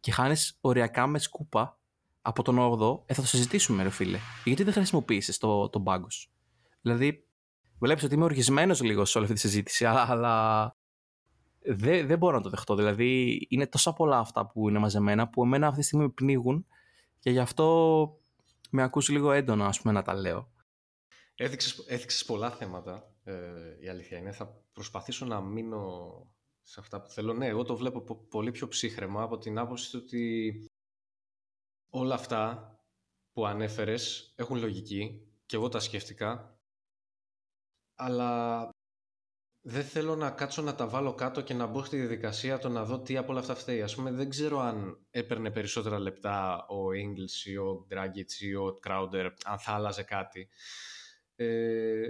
και 0.00 0.10
χάνεις 0.10 0.58
οριακά 0.60 1.06
με 1.06 1.18
σκούπα 1.18 1.77
από 2.22 2.42
τον 2.42 2.58
8ο, 2.58 3.02
ε, 3.06 3.14
θα 3.14 3.20
το 3.20 3.26
συζητήσουμε, 3.26 3.82
ρε 3.82 3.90
φίλε. 3.90 4.18
Γιατί 4.44 4.62
δεν 4.62 4.72
χρησιμοποίησε 4.72 5.38
το, 5.38 5.68
τον 5.68 5.84
πάγκο 5.84 6.10
σου; 6.10 6.30
Δηλαδή, 6.80 7.26
βλέπεις 7.78 8.04
ότι 8.04 8.14
είμαι 8.14 8.24
οργισμένος 8.24 8.82
λίγο 8.82 9.04
σε 9.04 9.18
όλη 9.18 9.26
αυτή 9.26 9.40
τη 9.40 9.48
συζήτηση, 9.48 9.84
αλλά 9.84 10.76
δεν, 11.60 12.06
δεν 12.06 12.18
μπορώ 12.18 12.36
να 12.36 12.42
το 12.42 12.50
δεχτώ. 12.50 12.74
Δηλαδή, 12.74 13.40
είναι 13.48 13.66
τόσα 13.66 13.92
πολλά 13.92 14.18
αυτά 14.18 14.46
που 14.46 14.68
είναι 14.68 14.78
μαζεμένα 14.78 15.28
που 15.28 15.44
εμένα 15.44 15.66
αυτή 15.66 15.80
τη 15.80 15.86
στιγμή 15.86 16.04
με 16.04 16.10
πνίγουν 16.10 16.66
και 17.18 17.30
γι' 17.30 17.38
αυτό 17.38 18.18
με 18.70 18.82
ακούς 18.82 19.08
λίγο 19.08 19.32
έντονα, 19.32 19.66
ας 19.66 19.80
πούμε, 19.80 19.92
να 19.92 20.02
τα 20.02 20.14
λέω. 20.14 20.52
Έδειξες, 21.34 21.84
έδειξες 21.86 22.24
πολλά 22.24 22.50
θέματα, 22.50 23.14
ε, 23.24 23.34
η 23.80 23.88
αλήθεια 23.88 24.18
είναι. 24.18 24.32
Θα 24.32 24.62
προσπαθήσω 24.72 25.26
να 25.26 25.40
μείνω 25.40 26.12
σε 26.62 26.80
αυτά 26.80 27.00
που 27.00 27.10
θέλω. 27.10 27.32
Ναι, 27.32 27.46
εγώ 27.46 27.62
το 27.62 27.76
βλέπω 27.76 28.00
πολύ 28.30 28.50
πιο 28.50 28.68
ψύχρεμα 28.68 29.22
από 29.22 29.38
την 29.38 29.58
άποψη 29.58 29.96
ότι 29.96 30.52
όλα 31.88 32.14
αυτά 32.14 32.72
που 33.32 33.46
ανέφερες 33.46 34.32
έχουν 34.36 34.58
λογική 34.58 35.28
και 35.46 35.56
εγώ 35.56 35.68
τα 35.68 35.80
σκέφτηκα 35.80 36.58
αλλά 37.94 38.70
δεν 39.60 39.84
θέλω 39.84 40.16
να 40.16 40.30
κάτσω 40.30 40.62
να 40.62 40.74
τα 40.74 40.86
βάλω 40.88 41.14
κάτω 41.14 41.40
και 41.40 41.54
να 41.54 41.66
μπω 41.66 41.84
στη 41.84 41.96
διαδικασία 41.96 42.58
το 42.58 42.68
να 42.68 42.84
δω 42.84 43.00
τι 43.00 43.16
από 43.16 43.30
όλα 43.30 43.40
αυτά 43.40 43.54
φταίει. 43.54 43.82
Ας 43.82 43.94
πούμε 43.94 44.10
δεν 44.10 44.28
ξέρω 44.28 44.60
αν 44.60 45.06
έπαιρνε 45.10 45.50
περισσότερα 45.50 45.98
λεπτά 45.98 46.66
ο 46.66 46.86
Ingles 46.88 47.46
ή 47.46 47.56
ο 47.56 47.86
Dragic 47.90 48.32
ή 48.38 48.54
ο 48.54 48.80
Crowder 48.86 49.30
αν 49.44 49.58
θα 49.58 49.72
άλλαζε 49.72 50.02
κάτι. 50.02 50.48
Ε, 51.36 52.06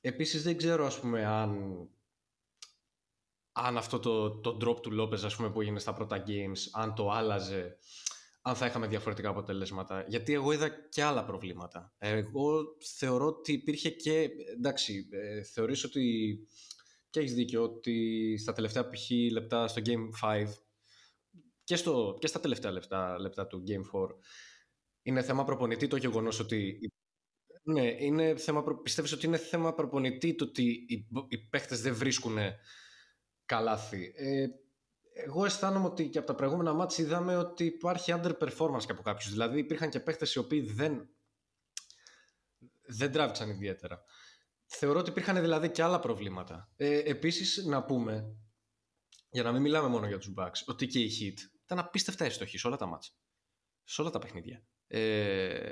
επίσης 0.00 0.42
δεν 0.42 0.56
ξέρω 0.56 0.86
ας 0.86 1.00
πούμε 1.00 1.26
αν 1.26 1.80
αν 3.52 3.76
αυτό 3.76 3.98
το, 3.98 4.30
το 4.40 4.58
drop 4.60 4.82
του 4.82 5.00
Lopez 5.00 5.24
ας 5.24 5.36
πούμε 5.36 5.50
που 5.50 5.60
έγινε 5.60 5.78
στα 5.78 5.92
πρώτα 5.92 6.24
games 6.26 6.58
αν 6.72 6.94
το 6.94 7.10
άλλαζε 7.10 7.78
αν 8.42 8.54
θα 8.54 8.66
είχαμε 8.66 8.86
διαφορετικά 8.86 9.28
αποτελέσματα. 9.28 10.04
Γιατί 10.08 10.32
εγώ 10.32 10.52
είδα 10.52 10.68
και 10.88 11.02
άλλα 11.02 11.24
προβλήματα. 11.24 11.94
Εγώ 11.98 12.76
θεωρώ 12.96 13.26
ότι 13.26 13.52
υπήρχε 13.52 13.90
και. 13.90 14.30
Εντάξει, 14.56 15.08
ε, 15.10 15.42
θεωρείς 15.42 15.84
ότι. 15.84 16.36
Και 17.10 17.20
έχεις 17.20 17.34
δίκιο 17.34 17.62
ότι 17.62 18.36
στα 18.38 18.52
τελευταία 18.52 18.88
π.χ. 18.88 19.10
λεπτά 19.32 19.68
στο 19.68 19.82
Game 19.84 20.26
5 20.28 20.46
και, 21.64 21.76
στο, 21.76 22.16
και 22.20 22.26
στα 22.26 22.40
τελευταία 22.40 22.70
λεπτά, 22.70 23.20
λεπτά 23.20 23.46
του 23.46 23.62
Game 23.66 23.98
4 23.98 24.08
είναι 25.02 25.22
θέμα 25.22 25.44
προπονητή 25.44 25.86
το 25.86 25.96
γεγονός 25.96 26.40
ότι. 26.40 26.78
Ναι, 27.62 27.94
είναι 27.98 28.36
θέμα, 28.36 28.64
πιστεύεις 28.82 29.12
ότι 29.12 29.26
είναι 29.26 29.36
θέμα 29.36 29.74
προπονητή 29.74 30.34
το 30.34 30.44
ότι 30.44 30.62
οι, 30.88 31.08
οι 31.28 31.38
παίχτες 31.38 31.80
δεν 31.80 31.94
βρίσκουν 31.94 32.36
καλάθι. 33.44 34.12
Ε, 34.16 34.46
εγώ 35.24 35.44
αισθάνομαι 35.44 35.86
ότι 35.86 36.08
και 36.08 36.18
από 36.18 36.26
τα 36.26 36.34
προηγούμενα 36.34 36.72
μάτια 36.72 37.04
είδαμε 37.04 37.36
ότι 37.36 37.64
υπάρχει 37.64 38.14
underperformance 38.16 38.84
και 38.86 38.92
από 38.92 39.02
κάποιους. 39.02 39.30
Δηλαδή 39.30 39.58
υπήρχαν 39.58 39.90
και 39.90 40.00
παίχτες 40.00 40.34
οι 40.34 40.38
οποίοι 40.38 40.60
δεν, 40.60 41.08
δεν 42.86 43.12
τράβηξαν 43.12 43.50
ιδιαίτερα. 43.50 44.02
Θεωρώ 44.66 44.98
ότι 44.98 45.10
υπήρχαν 45.10 45.40
δηλαδή 45.40 45.70
και 45.70 45.82
άλλα 45.82 46.00
προβλήματα. 46.00 46.72
Ε, 46.76 46.98
επίσης 46.98 47.64
να 47.64 47.84
πούμε 47.84 48.36
για 49.30 49.42
να 49.42 49.52
μην 49.52 49.60
μιλάμε 49.60 49.88
μόνο 49.88 50.06
για 50.06 50.18
τους 50.18 50.34
Bucks, 50.36 50.64
ότι 50.66 50.86
και 50.86 51.00
η 51.00 51.10
Heat 51.20 51.38
ήταν 51.62 51.78
απίστευτα 51.78 52.24
έστοχη 52.24 52.58
σε 52.58 52.66
όλα 52.66 52.76
τα 52.76 52.86
μάτς. 52.86 53.16
Σε 53.84 54.00
όλα 54.00 54.10
τα 54.10 54.18
παιχνίδια. 54.18 54.66
Ε, 54.86 55.70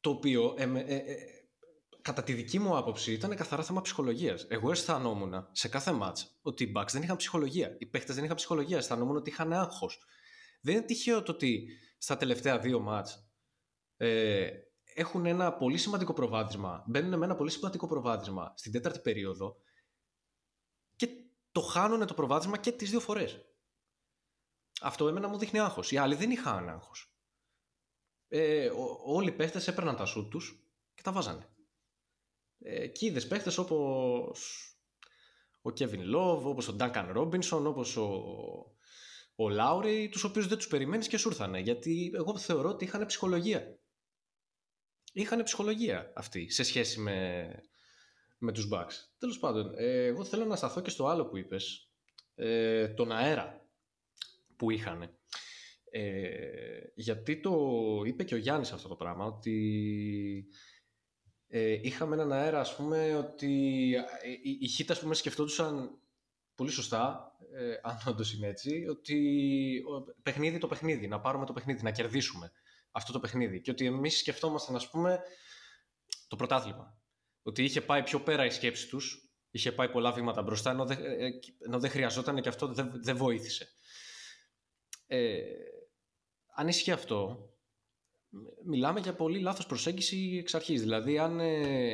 το 0.00 0.10
οποίο 0.10 0.54
ε, 0.58 0.62
ε, 0.62 0.96
ε, 0.96 1.16
κατά 2.06 2.22
τη 2.22 2.32
δική 2.32 2.58
μου 2.58 2.76
άποψη 2.76 3.12
ήταν 3.12 3.36
καθαρά 3.36 3.62
θέμα 3.62 3.80
ψυχολογίας. 3.80 4.46
Εγώ 4.48 4.70
αισθανόμουν 4.70 5.48
σε 5.52 5.68
κάθε 5.68 5.92
μάτς 5.92 6.38
ότι 6.42 6.64
οι 6.64 6.72
Bucks 6.76 6.88
δεν 6.90 7.02
είχαν 7.02 7.16
ψυχολογία. 7.16 7.76
Οι 7.78 7.86
παίχτες 7.86 8.14
δεν 8.14 8.24
είχαν 8.24 8.36
ψυχολογία. 8.36 8.76
Αισθανόμουν 8.76 9.16
ότι 9.16 9.30
είχαν 9.30 9.52
άγχος. 9.52 10.04
Δεν 10.60 10.74
είναι 10.74 10.84
τυχαίο 10.84 11.22
το 11.22 11.32
ότι 11.32 11.68
στα 11.98 12.16
τελευταία 12.16 12.58
δύο 12.58 12.80
μάτς 12.80 13.30
ε, 13.96 14.50
έχουν 14.94 15.26
ένα 15.26 15.52
πολύ 15.52 15.78
σημαντικό 15.78 16.12
προβάδισμα, 16.12 16.84
μπαίνουν 16.86 17.18
με 17.18 17.24
ένα 17.24 17.34
πολύ 17.34 17.50
σημαντικό 17.50 17.86
προβάδισμα 17.86 18.52
στην 18.56 18.72
τέταρτη 18.72 19.00
περίοδο 19.00 19.56
και 20.96 21.08
το 21.52 21.60
χάνουν 21.60 22.06
το 22.06 22.14
προβάδισμα 22.14 22.58
και 22.58 22.72
τις 22.72 22.90
δύο 22.90 23.00
φορές. 23.00 23.40
Αυτό 24.80 25.08
εμένα 25.08 25.28
μου 25.28 25.38
δείχνει 25.38 25.58
άγχος. 25.58 25.92
Οι 25.92 25.96
άλλοι 25.96 26.14
δεν 26.14 26.30
είχαν 26.30 26.68
άγχος. 26.68 27.14
Ε, 28.28 28.70
όλοι 29.04 29.28
οι 29.28 29.32
παίχτες 29.32 29.68
έπαιρναν 29.68 29.96
τα 29.96 30.04
σούτ 30.04 30.30
τους 30.30 30.70
και 30.94 31.02
τα 31.02 31.12
βάζανε. 31.12 31.50
Ε, 32.68 32.86
και 32.86 33.06
είδες 33.06 33.26
παίχτες 33.26 33.58
όπως 33.58 34.60
ο 35.62 35.70
Kevin 35.78 36.14
Love, 36.14 36.42
όπως 36.42 36.68
ο 36.68 36.76
Duncan 36.80 37.16
Robinson, 37.16 37.64
όπως 37.64 37.96
ο, 37.96 38.06
ο 39.36 39.44
Lowry, 39.58 40.08
τους 40.10 40.24
οποίους 40.24 40.46
δεν 40.46 40.56
τους 40.58 40.66
περιμένεις 40.66 41.08
και 41.08 41.18
σου 41.18 41.28
ήρθανε. 41.28 41.60
Γιατί 41.60 42.10
εγώ 42.14 42.38
θεωρώ 42.38 42.68
ότι 42.68 42.84
είχαν 42.84 43.06
ψυχολογία 43.06 43.78
είχαν 45.20 45.42
ψυχολογία 45.42 46.12
αυτοί 46.14 46.50
σε 46.50 46.62
σχέση 46.62 47.00
με, 47.00 47.48
με 48.38 48.52
τους 48.52 48.68
Bucks. 48.72 48.92
Τέλος 49.18 49.38
πάντων, 49.38 49.72
ε, 49.76 50.04
εγώ 50.04 50.24
θέλω 50.24 50.44
να 50.44 50.56
σταθώ 50.56 50.80
και 50.80 50.90
στο 50.90 51.06
άλλο 51.06 51.26
που 51.26 51.36
είπες, 51.36 51.90
ε, 52.34 52.88
τον 52.88 53.12
αέρα 53.12 53.68
που 54.56 54.70
είχαν. 54.70 55.18
Ε, 55.90 56.78
γιατί 56.94 57.40
το 57.40 57.52
είπε 58.06 58.24
και 58.24 58.34
ο 58.34 58.38
Γιάννης 58.38 58.72
αυτό 58.72 58.88
το 58.88 58.96
πράγμα, 58.96 59.24
ότι 59.24 60.46
ε, 61.48 61.78
είχαμε 61.82 62.14
έναν 62.14 62.32
αέρα, 62.32 62.60
ας 62.60 62.76
πούμε, 62.76 63.16
ότι 63.16 63.50
οι, 64.42 64.58
οι 64.60 64.68
Χίτ, 64.68 64.90
ας 64.90 65.00
πούμε, 65.00 65.14
σκεφτόντουσαν 65.14 65.98
πολύ 66.54 66.70
σωστά, 66.70 67.32
ε, 67.54 67.74
αν 67.82 67.98
όντως 68.06 68.32
είναι 68.32 68.46
έτσι, 68.46 68.84
ότι 68.88 69.82
παιχνίδι 70.22 70.58
το 70.58 70.66
παιχνίδι, 70.66 71.08
να 71.08 71.20
πάρουμε 71.20 71.46
το 71.46 71.52
παιχνίδι, 71.52 71.82
να 71.82 71.90
κερδίσουμε 71.90 72.52
αυτό 72.90 73.12
το 73.12 73.20
παιχνίδι. 73.20 73.60
Και 73.60 73.70
ότι 73.70 73.86
εμείς 73.86 74.18
σκεφτόμασταν, 74.18 74.74
ας 74.74 74.90
πούμε, 74.90 75.20
το 76.28 76.36
πρωτάθλημα. 76.36 76.98
Ότι 77.42 77.64
είχε 77.64 77.80
πάει 77.80 78.02
πιο 78.02 78.20
πέρα 78.20 78.44
η 78.44 78.50
σκέψη 78.50 78.88
τους, 78.88 79.30
είχε 79.50 79.72
πάει 79.72 79.88
πολλά 79.88 80.12
βήματα 80.12 80.42
μπροστά, 80.42 80.70
ενώ 80.70 80.84
δεν, 80.86 81.04
ε, 81.04 81.30
ενώ 81.64 81.78
δεν 81.78 81.90
χρειαζόταν 81.90 82.40
και 82.40 82.48
αυτό 82.48 82.66
δεν, 82.66 82.90
δεν 82.94 83.16
βοήθησε. 83.16 83.68
Ε, 85.06 85.42
αν 86.54 86.68
ισχύει 86.68 86.92
αυτό, 86.92 87.48
μιλάμε 88.64 89.00
για 89.00 89.14
πολύ 89.14 89.38
λάθος 89.38 89.66
προσέγγιση 89.66 90.36
εξ 90.40 90.54
αρχής. 90.54 90.80
Δηλαδή, 90.80 91.18
αν 91.18 91.40
ε, 91.40 91.92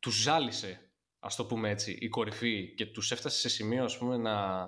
τους 0.00 0.22
ζάλισε, 0.22 0.92
ας 1.18 1.36
το 1.36 1.44
πούμε 1.44 1.70
έτσι, 1.70 1.96
η 2.00 2.08
κορυφή 2.08 2.74
και 2.74 2.86
τους 2.86 3.12
έφτασε 3.12 3.38
σε 3.38 3.48
σημείο, 3.48 3.84
ας 3.84 3.98
πούμε, 3.98 4.16
να, 4.16 4.66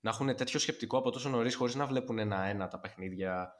να 0.00 0.10
έχουν 0.10 0.36
τέτοιο 0.36 0.58
σκεπτικό 0.58 0.98
από 0.98 1.10
τόσο 1.10 1.28
νωρίς 1.28 1.54
χωρίς 1.54 1.74
να 1.74 1.86
βλέπουν 1.86 2.18
ένα-ένα 2.18 2.68
τα 2.68 2.80
παιχνίδια 2.80 3.54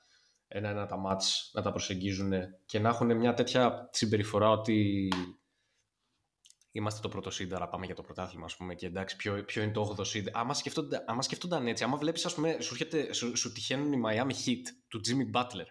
ένα-ένα 0.48 0.86
τα 0.86 0.96
μάτς 0.96 1.50
να 1.54 1.62
τα 1.62 1.70
προσεγγίζουν 1.70 2.32
και 2.66 2.78
να 2.78 2.88
έχουν 2.88 3.16
μια 3.16 3.34
τέτοια 3.34 3.88
συμπεριφορά 3.92 4.50
ότι 4.50 5.08
είμαστε 6.76 7.00
το 7.00 7.08
πρώτο 7.08 7.30
seed, 7.30 7.52
αλλά 7.52 7.68
πάμε 7.68 7.86
για 7.86 7.94
το 7.94 8.02
πρωτάθλημα, 8.02 8.44
ας 8.44 8.56
πούμε, 8.56 8.74
και 8.74 8.86
εντάξει, 8.86 9.16
ποιο, 9.16 9.44
ποιο 9.44 9.62
είναι 9.62 9.72
το 9.72 9.94
8ο 9.98 10.02
seed. 10.02 10.24
Άμα 10.32 10.54
σκεφτόνταν, 10.54 11.04
άμα 11.06 11.22
σκεφτόνταν 11.22 11.66
έτσι, 11.66 11.84
άμα 11.84 11.96
βλέπεις, 11.96 12.24
ας 12.24 12.34
πούμε, 12.34 12.60
σου, 12.60 12.74
έρχεται, 12.74 13.12
σου, 13.12 13.36
σου 13.36 13.52
τυχαίνουν 13.52 13.92
οι 13.92 14.00
Miami 14.06 14.46
Heat 14.46 14.62
του 14.88 15.00
Jimmy 15.06 15.40
Butler 15.40 15.66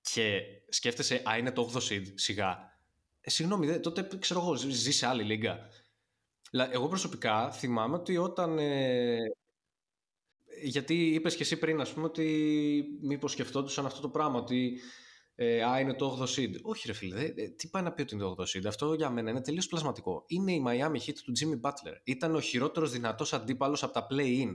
και 0.00 0.40
σκέφτεσαι, 0.68 1.22
α, 1.28 1.36
είναι 1.36 1.52
το 1.52 1.70
8ο 1.74 1.88
seed, 1.88 2.04
σιγά. 2.14 2.58
Ε, 3.20 3.30
συγγνώμη, 3.30 3.80
τότε, 3.80 4.08
ξέρω 4.18 4.40
εγώ, 4.40 4.54
ζεις 4.54 4.96
σε 4.96 5.06
άλλη 5.06 5.22
λίγα. 5.22 5.58
Εγώ 6.50 6.88
προσωπικά 6.88 7.50
θυμάμαι 7.50 7.94
ότι 7.94 8.16
όταν 8.16 8.58
ε, 8.58 9.18
γιατί 10.62 11.06
είπες 11.14 11.36
και 11.36 11.42
εσύ 11.42 11.58
πριν, 11.58 11.80
ας 11.80 11.92
πούμε, 11.92 12.06
ότι 12.06 12.84
μήπως 13.02 13.32
σκεφτόντουσαν 13.32 13.86
αυτό 13.86 14.00
το 14.00 14.08
πράγμα, 14.08 14.38
ότι 14.38 14.80
ε, 15.34 15.64
α, 15.64 15.80
είναι 15.80 15.94
το 15.94 16.18
8ο 16.20 16.22
seed. 16.22 16.60
Όχι, 16.62 16.86
ρε 16.86 16.92
φίλε, 16.92 17.24
ε, 17.24 17.48
τι 17.48 17.68
πάει 17.68 17.82
να 17.82 17.92
πει 17.92 18.02
ότι 18.02 18.14
είναι 18.14 18.22
το 18.22 18.34
8ο 18.38 18.42
seed; 18.42 18.66
Αυτό 18.66 18.94
για 18.94 19.10
μένα 19.10 19.30
είναι 19.30 19.40
τελείως 19.40 19.66
πλασματικό. 19.66 20.24
Είναι 20.26 20.52
η 20.52 20.62
Miami 20.66 21.08
Heat 21.08 21.14
του 21.24 21.32
Jimmy 21.40 21.68
Butler. 21.68 21.94
Ήταν 22.04 22.34
ο 22.34 22.40
χειρότερος 22.40 22.90
δυνατός 22.90 23.32
αντίπαλος 23.32 23.82
από 23.82 23.92
τα 23.92 24.06
play-in. 24.10 24.54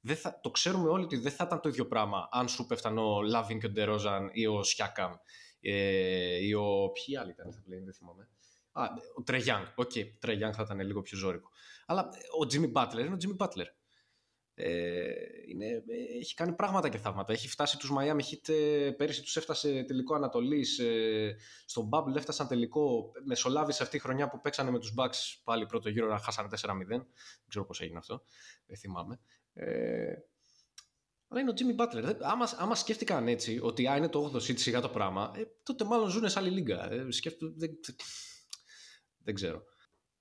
Δεν 0.00 0.16
θα, 0.16 0.40
το 0.40 0.50
ξέρουμε 0.50 0.88
όλοι 0.88 1.04
ότι 1.04 1.16
δεν 1.16 1.32
θα 1.32 1.44
ήταν 1.46 1.60
το 1.60 1.68
ίδιο 1.68 1.86
πράγμα 1.86 2.28
αν 2.30 2.48
σου 2.48 2.66
πέφταν 2.66 2.98
ο 2.98 3.22
LaVine 3.22 3.60
και 3.60 3.66
ο 3.66 3.70
Ντερόζαν 3.70 4.30
ή 4.32 4.46
ο 4.46 4.62
Siakam 4.62 5.12
ε, 5.60 6.46
ή 6.46 6.52
ο. 6.52 6.90
Ποιοι 6.92 7.16
άλλοι 7.16 7.30
ήταν 7.30 7.52
στα 7.52 7.60
play-in, 7.60 7.84
δεν 7.84 7.94
θυμάμαι. 7.94 8.28
Α, 8.72 8.84
ο 9.14 9.22
Trae. 9.22 9.38
Ok, 9.74 9.90
okay, 9.94 10.04
Trae 10.18 10.52
θα 10.52 10.62
ήταν 10.62 10.80
λίγο 10.80 11.02
πιο 11.02 11.18
ζώρικο. 11.18 11.50
Αλλά 11.86 12.08
ο 12.40 12.46
Jimmy 12.52 12.72
Butler 12.72 12.98
είναι 12.98 13.14
ο 13.14 13.18
Jimmy 13.20 13.46
Butler. 13.46 13.66
Ε, 14.62 15.12
είναι, 15.46 15.82
έχει 16.20 16.34
κάνει 16.34 16.52
πράγματα 16.52 16.88
και 16.88 16.98
θαύματα. 16.98 17.32
Έχει 17.32 17.48
φτάσει 17.48 17.78
τους 17.78 17.92
Miami 17.98 18.20
Heat, 18.20 18.54
ε, 18.54 18.90
πέρυσι 18.90 19.22
τους 19.22 19.36
έφτασε 19.36 19.82
τελικό 19.82 20.14
Ανατολής, 20.14 20.78
ε, 20.78 21.36
στον 21.64 21.88
Bubble 21.92 22.16
έφτασαν 22.16 22.48
τελικό, 22.48 23.12
μεσολάβησε 23.24 23.82
αυτή 23.82 23.96
η 23.96 23.98
χρονιά 23.98 24.28
που 24.28 24.40
παίξανε 24.40 24.70
με 24.70 24.78
τους 24.78 24.94
Bucks 24.96 25.40
πάλι 25.44 25.66
πρώτο 25.66 25.88
γύρο 25.88 26.06
να 26.06 26.18
χάσανε 26.18 26.48
4-0. 26.48 26.86
Δεν 26.88 27.06
ξέρω 27.48 27.64
πώς 27.64 27.80
έγινε 27.80 27.98
αυτό, 27.98 28.22
δεν 28.66 28.76
θυμάμαι. 28.76 29.20
Ε, 29.52 30.14
αλλά 31.28 31.40
είναι 31.40 31.50
ο 31.50 31.54
Jimmy 31.56 31.80
Butler. 31.80 32.16
Άμα, 32.20 32.48
άμα 32.56 32.74
σκέφτηκαν 32.74 33.28
έτσι, 33.28 33.58
ότι 33.62 33.88
α, 33.88 33.96
είναι 33.96 34.08
το 34.08 34.30
8ο 34.34 34.36
seed 34.36 34.58
σιγά 34.58 34.80
το 34.80 34.88
πράγμα, 34.88 35.32
ε, 35.36 35.42
τότε 35.62 35.84
μάλλον 35.84 36.08
ζουν 36.08 36.28
σε 36.28 36.38
άλλη 36.38 36.50
λίγα. 36.50 36.92
Ε, 36.92 37.06
δεν, 37.56 37.70
δεν 39.18 39.34
ξέρω. 39.34 39.62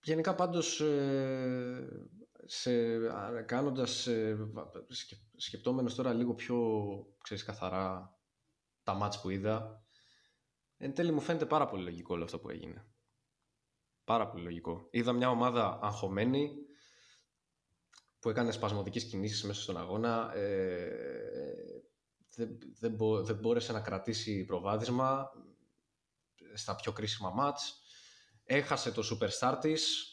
Γενικά 0.02 0.36
πάντως 0.36 0.82
ε, 0.82 1.88
σε, 2.52 2.98
κάνοντας, 3.46 4.08
ε, 4.08 4.38
σκεπτόμενος 5.36 5.96
τώρα 5.96 6.14
λίγο 6.14 6.34
πιο, 6.34 6.58
ξέρεις, 7.24 7.44
καθαρά 7.44 8.18
τα 8.84 8.94
μάτς 8.94 9.22
που 9.22 9.30
είδα, 9.30 9.84
εν 10.78 10.94
τέλει 10.94 11.12
μου 11.12 11.22
φαίνεται 11.22 11.46
πάρα 11.46 11.68
πολύ 11.68 11.84
λογικό 11.84 12.14
όλο 12.14 12.24
αυτό 12.24 12.40
που 12.40 12.50
έγινε. 12.50 12.86
Πάρα 14.04 14.30
πολύ 14.30 14.44
λογικό. 14.44 14.88
Είδα 14.92 15.12
μια 15.14 15.30
ομάδα 15.30 15.80
αγχωμένη, 15.82 16.52
που 18.20 18.30
έκανε 18.30 18.52
σπασμωδικές 18.52 19.04
κινήσεις 19.04 19.44
μέσα 19.44 19.62
στον 19.62 19.78
αγώνα, 19.78 20.32
ε, 20.36 20.90
δεν, 22.36 22.58
δεν, 22.80 22.98
δεν 23.26 23.36
μπόρεσε 23.36 23.72
να 23.72 23.82
κρατήσει 23.82 24.46
προβάδισμα 24.46 25.30
στα 26.54 26.76
πιο 26.76 26.92
κρίσιμα 26.92 27.30
μάτς, 27.30 27.82
έχασε 28.44 28.92
το 28.92 29.04
superstar 29.12 29.58
της, 29.62 30.09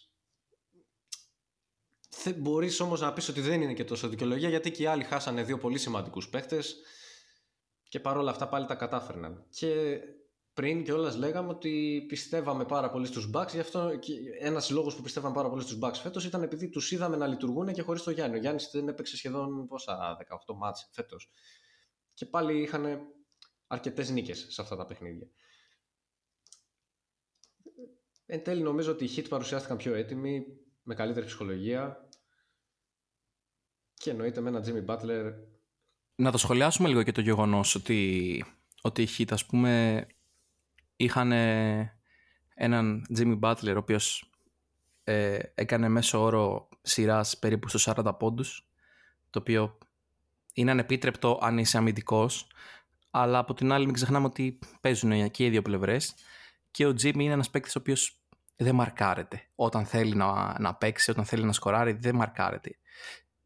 Μπορείς 2.37 2.81
όμως 2.81 3.01
να 3.01 3.13
πεις 3.13 3.29
ότι 3.29 3.41
δεν 3.41 3.63
είναι 3.63 3.75
και 3.75 3.85
τόσο 3.85 4.09
δικαιολογία 4.09 4.49
γιατί 4.49 4.71
και 4.71 4.83
οι 4.83 4.87
άλλοι 4.87 5.05
χάσανε 5.05 5.43
δύο 5.43 5.59
πολύ 5.59 5.79
σημαντικούς 5.79 6.29
παίκτες 6.29 6.77
και 7.89 8.01
παρόλα 8.01 8.31
αυτά 8.31 8.49
πάλι 8.49 8.67
τα 8.67 8.75
κατάφερναν. 8.75 9.47
Και 9.51 10.01
πριν 10.53 10.85
και 10.85 10.93
όλα 10.93 11.17
λέγαμε 11.17 11.49
ότι 11.49 12.05
πιστεύαμε 12.09 12.65
πάρα 12.65 12.91
πολύ 12.91 13.07
στους 13.07 13.31
Bucks. 13.35 13.51
Γι' 13.53 13.61
αυτό 13.61 13.91
ένας 14.41 14.71
λόγος 14.71 14.97
που 14.97 15.03
πιστεύαμε 15.03 15.35
πάρα 15.35 15.49
πολύ 15.49 15.63
στους 15.63 15.79
Bucks 15.83 15.95
φέτος 16.03 16.25
ήταν 16.25 16.43
επειδή 16.43 16.69
τους 16.69 16.93
είδαμε 16.93 17.17
να 17.17 17.27
λειτουργούν 17.27 17.73
και 17.73 17.83
χωρίς 17.83 18.03
το 18.03 18.11
Γιάννη. 18.11 18.37
Ο 18.37 18.41
Γιάννης 18.41 18.71
δεν 18.73 18.89
έπαιξε 18.89 19.17
σχεδόν 19.17 19.67
πόσα, 19.67 20.17
18 20.47 20.55
μάτς 20.55 20.89
φέτος. 20.93 21.31
Και 22.15 22.27
πάλι 22.27 22.63
είχαν 22.63 23.01
αρκετές 23.67 24.11
νίκες 24.11 24.47
σε 24.49 24.63
αυτά 24.63 24.77
τα 24.77 24.85
παιχνίδια. 24.85 25.29
Εν 28.27 28.43
τέλει 28.43 28.63
νομίζω 28.63 28.93
ότι 28.93 29.05
οι 29.05 29.11
Hit 29.17 29.29
παρουσιάστηκαν 29.29 29.77
πιο 29.77 29.95
έτοιμοι, 29.95 30.47
με 30.83 30.95
καλύτερη 30.95 31.27
ψυχολογία 31.27 32.06
και 33.99 34.11
εννοείται 34.11 34.41
με 34.41 34.49
ένα 34.49 34.65
Jimmy 34.67 34.85
Butler. 34.87 35.33
Να 36.15 36.31
το 36.31 36.39
σχολιάσουμε 36.39 36.89
λίγο 36.89 37.03
και 37.03 37.13
το 37.13 37.21
γεγονός 37.21 37.75
ότι, 37.75 38.45
ότι 38.83 39.03
οι 39.03 39.09
Heat, 39.19 39.29
ας 39.31 39.47
πούμε, 39.47 40.07
είχαν 40.97 41.33
έναν 42.55 43.07
Jimmy 43.17 43.39
Butler, 43.41 43.75
ο 43.75 43.79
οποίος 43.79 44.31
ε, 45.05 45.39
έκανε 45.55 45.89
μέσο 45.89 46.23
όρο 46.23 46.69
σειράς 46.83 47.39
περίπου 47.39 47.69
στους 47.69 47.89
40 47.89 48.15
πόντους, 48.19 48.71
το 49.31 49.39
οποίο 49.39 49.79
είναι 50.53 50.71
ανεπίτρεπτο 50.71 51.39
αν 51.43 51.59
είσαι 51.59 51.79
αμυντικός, 51.79 52.47
αλλά 53.11 53.39
από 53.39 53.55
την 53.55 53.73
άλλη 53.73 53.85
μην 53.85 53.95
ξεχνάμε 53.95 54.27
ότι 54.27 54.59
παίζουν 54.81 55.31
και 55.31 55.45
οι 55.45 55.51
δύο 55.51 55.63
πλευρές 55.63 56.15
και 56.71 56.87
ο 56.87 56.91
Jimmy 56.91 57.19
είναι 57.19 57.33
ένας 57.33 57.51
παίκτης 57.51 57.77
ο 57.77 57.79
οποίος 57.79 58.21
δεν 58.57 58.75
μαρκάρεται. 58.75 59.43
Όταν 59.55 59.87
θέλει 59.87 60.15
να, 60.15 60.61
να 60.61 60.75
παίξει, 60.75 61.11
όταν 61.11 61.25
θέλει 61.25 61.45
να 61.45 61.53
σκοράρει, 61.53 61.93
δεν 61.93 62.15
μαρκάρεται 62.15 62.79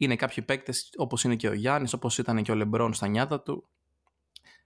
είναι 0.05 0.17
κάποιοι 0.17 0.45
παίκτες 0.45 0.91
όπως 0.97 1.25
είναι 1.25 1.37
και 1.37 1.49
ο 1.49 1.53
Γιάννης, 1.53 1.93
όπως 1.93 2.19
ήταν 2.19 2.43
και 2.43 2.53
ο 2.53 2.55
Λεμπρόν 2.55 2.95
στα 2.95 3.07
νιάτα 3.07 3.41
του. 3.41 3.69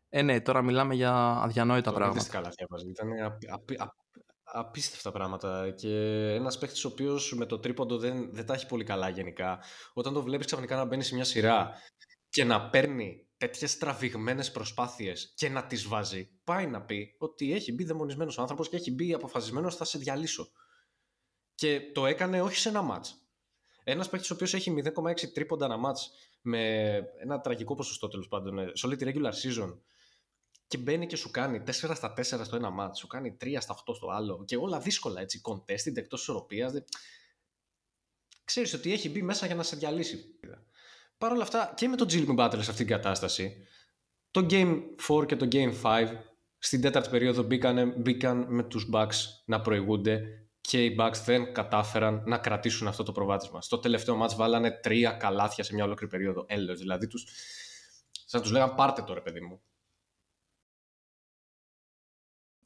Ε, 0.08 0.22
ναι, 0.22 0.40
τώρα 0.40 0.62
μιλάμε 0.62 0.94
για 0.94 1.12
αδιανόητα 1.14 1.92
πράγματα. 1.92 2.22
Δεν 2.22 2.30
καλά, 2.30 2.52
Ήταν 2.88 3.08
απίστευτα 4.42 5.12
πράγματα 5.12 5.70
και 5.70 5.96
ένας 6.34 6.58
παίχτη 6.58 6.86
ο 6.86 6.90
οποίος 6.92 7.34
με 7.34 7.46
το 7.46 7.58
τρίποντο 7.58 7.98
δεν, 7.98 8.34
δεν 8.34 8.46
τα 8.46 8.54
έχει 8.54 8.66
πολύ 8.66 8.84
καλά 8.84 9.08
γενικά. 9.08 9.58
Όταν 9.92 10.12
το 10.12 10.22
βλέπεις 10.22 10.46
ξαφνικά 10.46 10.76
να 10.76 10.84
μπαίνει 10.84 11.02
σε 11.02 11.14
μια 11.14 11.24
σειρά 11.24 11.70
και 12.28 12.44
να 12.44 12.70
παίρνει 12.70 13.26
τέτοιες 13.36 13.78
τραβηγμένες 13.78 14.50
προσπάθειες 14.50 15.32
και 15.36 15.48
να 15.48 15.66
τις 15.66 15.86
βάζει, 15.86 16.30
πάει 16.44 16.66
να 16.66 16.82
πει 16.82 17.14
ότι 17.18 17.52
έχει 17.52 17.72
μπει 17.72 17.84
δαιμονισμένος 17.84 18.38
άνθρωπος 18.38 18.68
και 18.68 18.76
έχει 18.76 18.90
μπει 18.90 19.14
αποφασισμένος 19.14 19.76
θα 19.76 19.84
σε 19.84 19.98
διαλύσω. 19.98 20.48
Και 21.54 21.80
το 21.94 22.06
έκανε 22.06 22.42
όχι 22.42 22.56
σε 22.56 22.68
ένα 22.68 22.82
μάτς. 22.82 23.23
Ένας 23.84 24.08
παίκτη 24.08 24.32
ο 24.32 24.34
οποίος 24.34 24.54
έχει 24.54 24.74
0,6 24.84 25.32
τρίποντα 25.32 25.64
ένα 25.64 25.76
μάτς 25.76 26.10
με 26.40 26.94
ένα 27.20 27.40
τραγικό 27.40 27.74
ποσοστό 27.74 28.08
τέλος 28.08 28.28
πάντων 28.28 28.58
ε, 28.58 28.70
σε 28.72 28.86
όλη 28.86 28.96
τη 28.96 29.04
regular 29.08 29.32
season 29.32 29.78
και 30.66 30.78
μπαίνει 30.78 31.06
και 31.06 31.16
σου 31.16 31.30
κάνει 31.30 31.62
4 31.66 31.72
στα 31.72 32.14
4 32.16 32.22
στο 32.22 32.56
ένα 32.56 32.70
μάτς, 32.70 32.98
σου 32.98 33.06
κάνει 33.06 33.36
3 33.40 33.56
στα 33.60 33.76
8 33.86 33.94
στο 33.94 34.08
άλλο 34.10 34.44
και 34.44 34.56
όλα 34.56 34.78
δύσκολα 34.78 35.20
έτσι, 35.20 35.40
contested 35.44 35.96
εκτός 35.96 36.20
ισορροπία. 36.20 36.84
Ξέρεις 38.44 38.74
ότι 38.74 38.92
έχει 38.92 39.08
μπει 39.10 39.22
μέσα 39.22 39.46
για 39.46 39.54
να 39.54 39.62
σε 39.62 39.76
διαλύσει. 39.76 40.24
Παρ' 41.18 41.32
όλα 41.32 41.42
αυτά 41.42 41.72
και 41.76 41.88
με 41.88 41.96
τον 41.96 42.08
Jimmy 42.10 42.36
Butler 42.36 42.50
σε 42.52 42.70
αυτήν 42.70 42.76
την 42.76 42.86
κατάσταση, 42.86 43.66
το 44.30 44.46
Game 44.50 44.80
4 45.08 45.26
και 45.26 45.36
το 45.36 45.48
Game 45.52 45.74
5 45.82 46.08
στην 46.58 46.80
τέταρτη 46.80 47.10
περίοδο 47.10 47.42
μπήκαν, 47.42 47.94
μπήκαν 47.96 48.46
με 48.48 48.62
τους 48.62 48.88
Bucks 48.92 49.14
να 49.44 49.60
προηγούνται 49.60 50.43
και 50.66 50.84
οι 50.84 50.96
Bucks 50.98 51.16
δεν 51.24 51.52
κατάφεραν 51.52 52.22
να 52.26 52.38
κρατήσουν 52.38 52.88
αυτό 52.88 53.02
το 53.02 53.12
προβάδισμα. 53.12 53.62
Στο 53.62 53.78
τελευταίο 53.78 54.16
μάτς 54.16 54.34
βάλανε 54.34 54.70
τρία 54.70 55.12
καλάθια 55.12 55.64
σε 55.64 55.74
μια 55.74 55.84
ολόκληρη 55.84 56.12
περίοδο. 56.12 56.44
Έλεος, 56.48 56.78
δηλαδή 56.78 57.06
τους, 57.06 57.26
σαν 58.24 58.42
τους 58.42 58.50
λέγαν 58.50 58.74
πάρτε 58.74 59.02
το 59.02 59.14
ρε 59.14 59.20
παιδί 59.20 59.40
μου. 59.40 59.62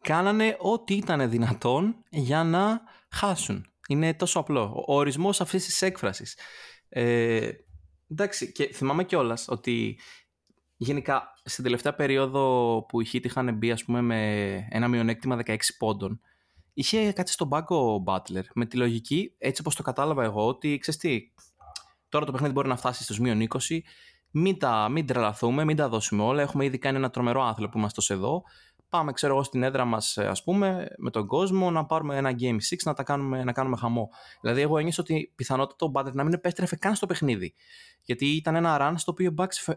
Κάνανε 0.01 0.57
ό,τι 0.61 0.95
ήταν 0.95 1.31
δυνατόν 1.31 2.05
για 2.11 2.45
να 2.45 2.81
χάσουν. 3.11 3.67
Είναι 3.89 4.15
τόσο 4.15 4.39
απλό. 4.39 4.85
Ο 4.87 4.97
ορισμός 4.97 5.41
αυτής 5.41 5.65
της 5.65 5.83
έκφρασης. 5.83 6.39
Ε, 6.89 7.51
Εντάξει, 8.11 8.53
και 8.53 8.73
θυμάμαι 8.73 9.05
κιόλας 9.05 9.45
ότι 9.49 9.99
γενικά 10.77 11.33
στην 11.45 11.65
τελευταία 11.65 11.95
περίοδο 11.95 12.85
που 12.89 13.01
οι 13.01 13.07
Heat 13.13 13.25
είχαν 13.25 13.55
μπει 13.55 13.71
ας 13.71 13.85
πούμε, 13.85 14.01
με 14.01 14.55
ένα 14.71 14.89
μειονέκτημα 14.89 15.37
16 15.37 15.57
πόντων, 15.79 16.21
είχε 16.79 17.13
κάτι 17.13 17.31
στον 17.31 17.49
πάγκο 17.49 17.95
ο 17.95 18.03
Butler 18.07 18.43
με 18.55 18.67
τη 18.67 18.77
λογική, 18.77 19.35
έτσι 19.39 19.61
όπως 19.61 19.75
το 19.75 19.83
κατάλαβα 19.83 20.25
εγώ, 20.25 20.47
ότι 20.47 20.79
ξέρεις 20.79 21.01
τι, 21.01 21.33
τώρα 22.09 22.25
το 22.25 22.33
παιχνίδι 22.33 22.53
μπορεί 22.53 22.69
να 22.69 22.77
φτάσει 22.77 23.03
στους 23.03 23.19
μείον 23.19 23.47
20, 23.49 23.79
μην, 24.31 24.59
τα, 24.59 24.89
μην 24.89 25.07
τρελαθούμε, 25.07 25.65
μην 25.65 25.77
τα 25.77 25.89
δώσουμε 25.89 26.23
όλα. 26.23 26.43
Έχουμε 26.43 26.65
ήδη 26.65 26.79
κάνει 26.79 26.97
ένα 26.97 27.11
τρομερό 27.11 27.43
άθλο 27.43 27.69
που 27.69 27.79
είμαστε 27.79 28.15
εδώ 28.15 28.43
πάμε 28.89 29.13
ξέρω 29.13 29.33
εγώ 29.33 29.43
στην 29.43 29.63
έδρα 29.63 29.85
μας 29.85 30.17
ε, 30.17 30.27
ας 30.27 30.43
πούμε 30.43 30.89
με 30.97 31.11
τον 31.11 31.27
κόσμο 31.27 31.71
να 31.71 31.87
πάρουμε 31.87 32.17
ένα 32.17 32.35
Game 32.41 32.55
6 32.55 32.57
να, 32.85 32.95
τα 32.95 33.03
κάνουμε, 33.03 33.45
να 33.45 33.53
κάνουμε 33.53 33.77
χαμό. 33.77 34.11
Δηλαδή 34.41 34.61
εγώ 34.61 34.79
ένιωσα 34.79 35.03
ότι 35.03 35.33
πιθανότητα 35.35 35.77
το 35.77 35.93
Butter 35.95 36.13
να 36.13 36.25
μην 36.25 36.33
επέστρεφε 36.33 36.77
καν 36.77 36.95
στο 36.95 37.07
παιχνίδι. 37.07 37.55
Γιατί 38.03 38.27
ήταν 38.27 38.55
ένα 38.55 38.79
run 38.81 38.95
στο 38.97 39.13
οποίο 39.13 39.35
Bucks 39.39 39.75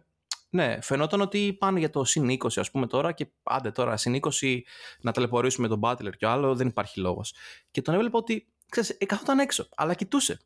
ναι, 0.54 0.82
φαινόταν 0.82 1.22
ότι 1.22 1.54
πάνε 1.60 1.80
για 1.80 1.90
το 1.90 2.04
συν 2.04 2.30
20 2.30 2.48
ας 2.56 2.72
πούμε 2.72 2.88
τώρα 2.88 3.12
και 3.12 3.28
άντε 3.44 3.72
τώρα 3.72 3.98
συν 3.98 4.20
20 4.40 4.60
να 5.02 5.12
ταλαιπωρήσουμε 5.12 5.68
τον 5.68 5.80
Butler 5.84 6.12
και 6.18 6.26
άλλο 6.26 6.56
δεν 6.56 6.68
υπάρχει 6.68 7.00
λόγος. 7.00 7.34
Και 7.72 7.82
τον 7.82 7.94
έβλεπα 7.94 8.18
ότι 8.18 8.48
ξέρεις, 8.70 8.90
ε, 8.90 9.06
καθόταν 9.06 9.40
έξω 9.40 9.68
αλλά 9.76 9.94
κοιτούσε. 9.94 10.40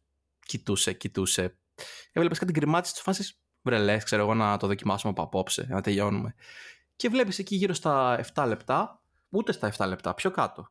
Κοιτούσε, 0.45 0.93
κοιτούσε. 0.93 1.57
Έβλεπες 2.11 2.39
κάτι 2.39 2.51
γκριμάτι 2.51 2.91
τη 2.91 3.01
φάση. 3.01 3.35
Βρε 3.61 3.97
ξέρω 3.97 4.21
εγώ 4.21 4.33
να 4.33 4.57
το 4.57 4.67
δοκιμάσουμε 4.67 5.11
από 5.11 5.21
απόψε, 5.21 5.67
να 5.69 5.81
τελειώνουμε 5.81 6.35
και 6.95 7.09
βλέπεις 7.09 7.39
εκεί 7.39 7.55
γύρω 7.55 7.73
στα 7.73 8.19
7 8.35 8.45
λεπτά, 8.47 9.01
ούτε 9.29 9.51
στα 9.51 9.71
7 9.77 9.87
λεπτά, 9.87 10.13
πιο 10.13 10.31
κάτω. 10.31 10.69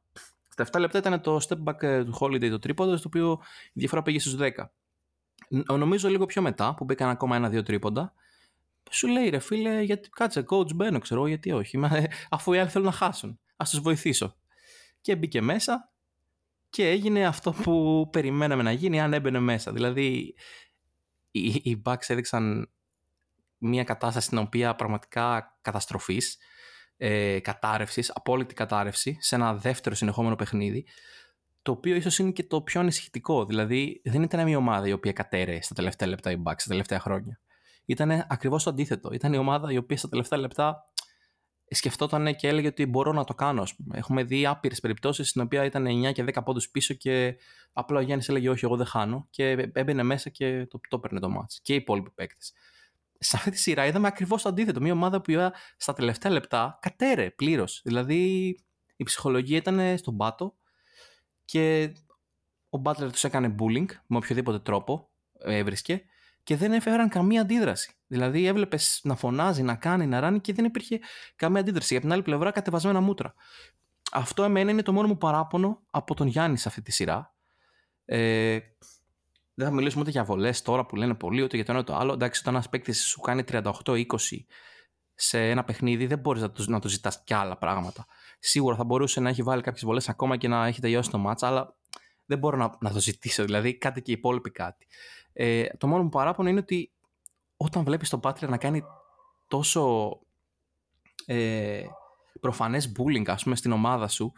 Στα 0.48 0.64
7 0.72 0.80
λεπτά 0.80 0.98
ήταν 0.98 1.20
το 1.20 1.40
step 1.48 1.64
back 1.64 1.82
ε, 1.82 2.04
του 2.04 2.18
Holiday 2.20 2.50
το 2.50 2.58
τρίποντος, 2.58 2.98
στο 2.98 3.08
οποίο 3.08 3.38
η 3.66 3.78
διαφορά 3.78 4.02
πήγε 4.02 4.18
στους 4.18 4.36
10. 4.38 4.50
Νομίζω 5.78 6.08
λίγο 6.08 6.26
πιο 6.26 6.42
μετά, 6.42 6.74
που 6.74 6.84
μπήκαν 6.84 7.08
ακόμα 7.08 7.36
ένα-δύο 7.36 7.62
τρίποντα, 7.62 8.14
σου 8.90 9.06
λέει 9.06 9.28
ρε 9.28 9.38
φίλε, 9.38 9.80
γιατί 9.80 10.08
κάτσε, 10.08 10.44
coach 10.48 10.74
μπαίνω, 10.74 10.98
ξέρω 10.98 11.26
γιατί 11.26 11.52
όχι, 11.52 11.78
αφού 12.30 12.52
οι 12.52 12.58
άλλοι 12.58 12.70
θέλουν 12.70 12.86
να 12.86 12.92
χάσουν. 12.92 13.38
Ας 13.56 13.70
τους 13.70 13.80
βοηθήσω. 13.80 14.36
Και 15.00 15.16
μπήκε 15.16 15.40
μέσα 15.40 15.92
και 16.70 16.88
έγινε 16.88 17.26
αυτό 17.26 17.52
που 17.52 18.08
περιμέναμε 18.12 18.62
να 18.62 18.72
γίνει 18.72 19.00
αν 19.00 19.12
έμπαινε 19.12 19.38
μέσα. 19.38 19.72
Δηλαδή, 19.72 20.34
οι, 21.30 21.60
οι 21.64 21.82
Bucks 21.84 22.04
έδειξαν 22.06 22.70
μια 23.58 23.84
κατάσταση 23.84 24.26
στην 24.26 24.38
οποία 24.38 24.74
πραγματικά 24.74 25.58
καταστροφής, 25.60 26.38
ε, 26.96 27.40
κατάρρευσης, 27.40 28.10
απόλυτη 28.14 28.54
κατάρρευση 28.54 29.16
σε 29.20 29.34
ένα 29.34 29.54
δεύτερο 29.54 29.94
συνεχόμενο 29.94 30.36
παιχνίδι 30.36 30.86
το 31.64 31.72
οποίο 31.72 31.94
ίσως 31.94 32.18
είναι 32.18 32.30
και 32.30 32.44
το 32.44 32.62
πιο 32.62 32.80
ανησυχητικό. 32.80 33.44
Δηλαδή 33.44 34.00
δεν 34.04 34.22
ήταν 34.22 34.44
μια 34.44 34.56
ομάδα 34.56 34.86
η 34.86 34.92
οποία 34.92 35.12
κατέρεε 35.12 35.62
στα 35.62 35.74
τελευταία 35.74 36.08
λεπτά 36.08 36.30
η 36.30 36.36
Bucks, 36.44 36.54
στα 36.56 36.68
τελευταία 36.68 37.00
χρόνια. 37.00 37.40
Ήταν 37.84 38.24
ακριβώς 38.28 38.62
το 38.62 38.70
αντίθετο. 38.70 39.12
Ήταν 39.12 39.32
η 39.32 39.36
ομάδα 39.36 39.72
η 39.72 39.76
οποία 39.76 39.96
στα 39.96 40.08
τελευταία 40.08 40.38
λεπτά 40.38 40.88
σκεφτόταν 41.68 42.36
και 42.36 42.48
έλεγε 42.48 42.66
ότι 42.66 42.86
μπορώ 42.86 43.12
να 43.12 43.24
το 43.24 43.34
κάνω. 43.34 43.62
Ας 43.62 43.76
πούμε. 43.76 43.98
Έχουμε 43.98 44.22
δει 44.22 44.46
άπειρες 44.46 44.80
περιπτώσεις 44.80 45.28
στην 45.28 45.42
οποία 45.42 45.64
ήταν 45.64 45.86
9 45.86 46.12
και 46.12 46.24
10 46.24 46.44
πόντους 46.44 46.70
πίσω 46.70 46.94
και 46.94 47.36
απλά 47.72 47.98
ο 47.98 48.02
Γιάννης 48.02 48.28
έλεγε 48.28 48.48
Όχι, 48.48 48.64
εγώ 48.64 48.76
δεν 48.76 48.86
χάνω. 48.86 49.26
Και 49.30 49.70
έμπαινε 49.72 50.02
μέσα 50.02 50.30
και 50.30 50.66
το, 50.66 50.80
το 50.88 50.96
έπαιρνε 50.96 51.20
το 51.20 51.28
μάτς. 51.28 51.60
Και 51.62 51.72
οι 51.72 51.76
υπόλοιποι 51.76 52.10
παίκτες 52.10 52.52
σε 53.24 53.36
αυτή 53.36 53.50
τη 53.50 53.58
σειρά 53.58 53.86
είδαμε 53.86 54.06
ακριβώς 54.06 54.42
το 54.42 54.48
αντίθετο. 54.48 54.80
Μια 54.80 54.92
ομάδα 54.92 55.20
που 55.20 55.32
στα 55.76 55.92
τελευταία 55.92 56.32
λεπτά 56.32 56.78
κατέρε 56.80 57.30
πλήρως. 57.30 57.80
Δηλαδή 57.84 58.48
η 58.96 59.04
ψυχολογία 59.04 59.56
ήταν 59.56 59.98
στον 59.98 60.16
πάτο 60.16 60.54
και 61.44 61.92
ο 62.68 62.78
Μπάτλερ 62.78 63.10
τους 63.12 63.24
έκανε 63.24 63.54
bullying 63.58 63.86
με 64.06 64.16
οποιοδήποτε 64.16 64.58
τρόπο 64.58 65.10
έβρισκε 65.38 66.04
και 66.44 66.56
δεν 66.56 66.72
έφεραν 66.72 67.08
καμία 67.08 67.40
αντίδραση. 67.40 67.92
Δηλαδή 68.06 68.46
έβλεπες 68.46 69.00
να 69.02 69.16
φωνάζει, 69.16 69.62
να 69.62 69.74
κάνει, 69.74 70.06
να 70.06 70.20
ράνει 70.20 70.40
και 70.40 70.52
δεν 70.52 70.64
υπήρχε 70.64 71.00
καμία 71.36 71.60
αντίδραση. 71.60 71.92
Για 71.92 72.02
την 72.02 72.12
άλλη 72.12 72.22
πλευρά 72.22 72.50
κατεβασμένα 72.50 73.00
μούτρα. 73.00 73.34
Αυτό 74.12 74.42
εμένα 74.42 74.70
είναι 74.70 74.82
το 74.82 74.92
μόνο 74.92 75.08
μου 75.08 75.16
παράπονο 75.16 75.82
από 75.90 76.14
τον 76.14 76.26
Γιάννη 76.26 76.56
σε 76.56 76.68
αυτή 76.68 76.82
τη 76.82 76.92
σειρά. 76.92 77.34
Ε, 78.04 78.58
δεν 79.54 79.66
θα 79.66 79.72
μιλήσουμε 79.72 80.02
ούτε 80.02 80.10
για 80.10 80.24
βολές 80.24 80.62
τώρα 80.62 80.86
που 80.86 80.96
λένε 80.96 81.14
πολύ, 81.14 81.42
ούτε 81.42 81.56
για 81.56 81.64
το 81.64 81.72
ένα 81.72 81.84
το 81.84 81.96
άλλο. 81.96 82.12
Εντάξει, 82.12 82.40
όταν 82.40 82.54
ένας 82.54 82.68
παίκτης 82.68 83.04
σου 83.04 83.20
κάνει 83.20 83.44
38-20 83.48 84.04
σε 85.14 85.50
ένα 85.50 85.64
παιχνίδι, 85.64 86.06
δεν 86.06 86.18
μπορείς 86.18 86.42
να 86.42 86.50
το, 86.50 86.64
να 86.66 86.78
το 86.78 86.88
ζητάς 86.88 87.22
κι 87.24 87.34
άλλα 87.34 87.58
πράγματα. 87.58 88.06
Σίγουρα 88.38 88.76
θα 88.76 88.84
μπορούσε 88.84 89.20
να 89.20 89.28
έχει 89.28 89.42
βάλει 89.42 89.62
κάποιες 89.62 89.84
βολές 89.84 90.08
ακόμα 90.08 90.36
και 90.36 90.48
να 90.48 90.66
έχει 90.66 90.80
τελειώσει 90.80 91.10
το 91.10 91.18
μάτσα, 91.18 91.46
αλλά 91.46 91.76
δεν 92.26 92.38
μπορώ 92.38 92.56
να, 92.56 92.76
να 92.80 92.92
το 92.92 93.00
ζητήσω. 93.00 93.44
Δηλαδή, 93.44 93.78
κάτι 93.78 94.02
και 94.02 94.10
οι 94.10 94.14
υπόλοιποι 94.14 94.50
κάτι. 94.50 94.86
Ε, 95.32 95.66
το 95.78 95.86
μόνο 95.86 96.02
μου 96.02 96.08
παράπονο 96.08 96.48
είναι 96.48 96.58
ότι 96.58 96.92
όταν 97.56 97.84
βλέπεις 97.84 98.08
τον 98.08 98.20
Πάτρια 98.20 98.48
να 98.48 98.56
κάνει 98.56 98.82
τόσο 99.48 100.12
ε, 101.26 101.82
προφανές 102.40 102.92
bullying, 102.98 103.28
ας 103.28 103.42
πούμε, 103.42 103.56
στην 103.56 103.72
ομάδα 103.72 104.08
σου 104.08 104.32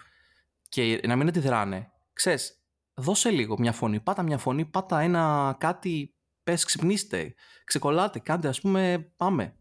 και 0.69 1.01
να 1.07 1.17
μην 1.17 1.29
αντιδράνε, 1.29 1.91
ξέρεις, 2.13 2.61
δώσε 2.95 3.31
λίγο 3.31 3.59
μια 3.59 3.73
φωνή, 3.73 4.01
πάτα 4.01 4.23
μια 4.23 4.39
φωνή, 4.39 4.65
πάτα 4.65 5.01
ένα 5.01 5.57
κάτι, 5.59 6.15
πες 6.43 6.65
ξυπνήστε, 6.65 7.35
ξεκολλάτε, 7.65 8.19
κάντε 8.19 8.49
ας 8.49 8.61
πούμε 8.61 9.13
πάμε. 9.17 9.57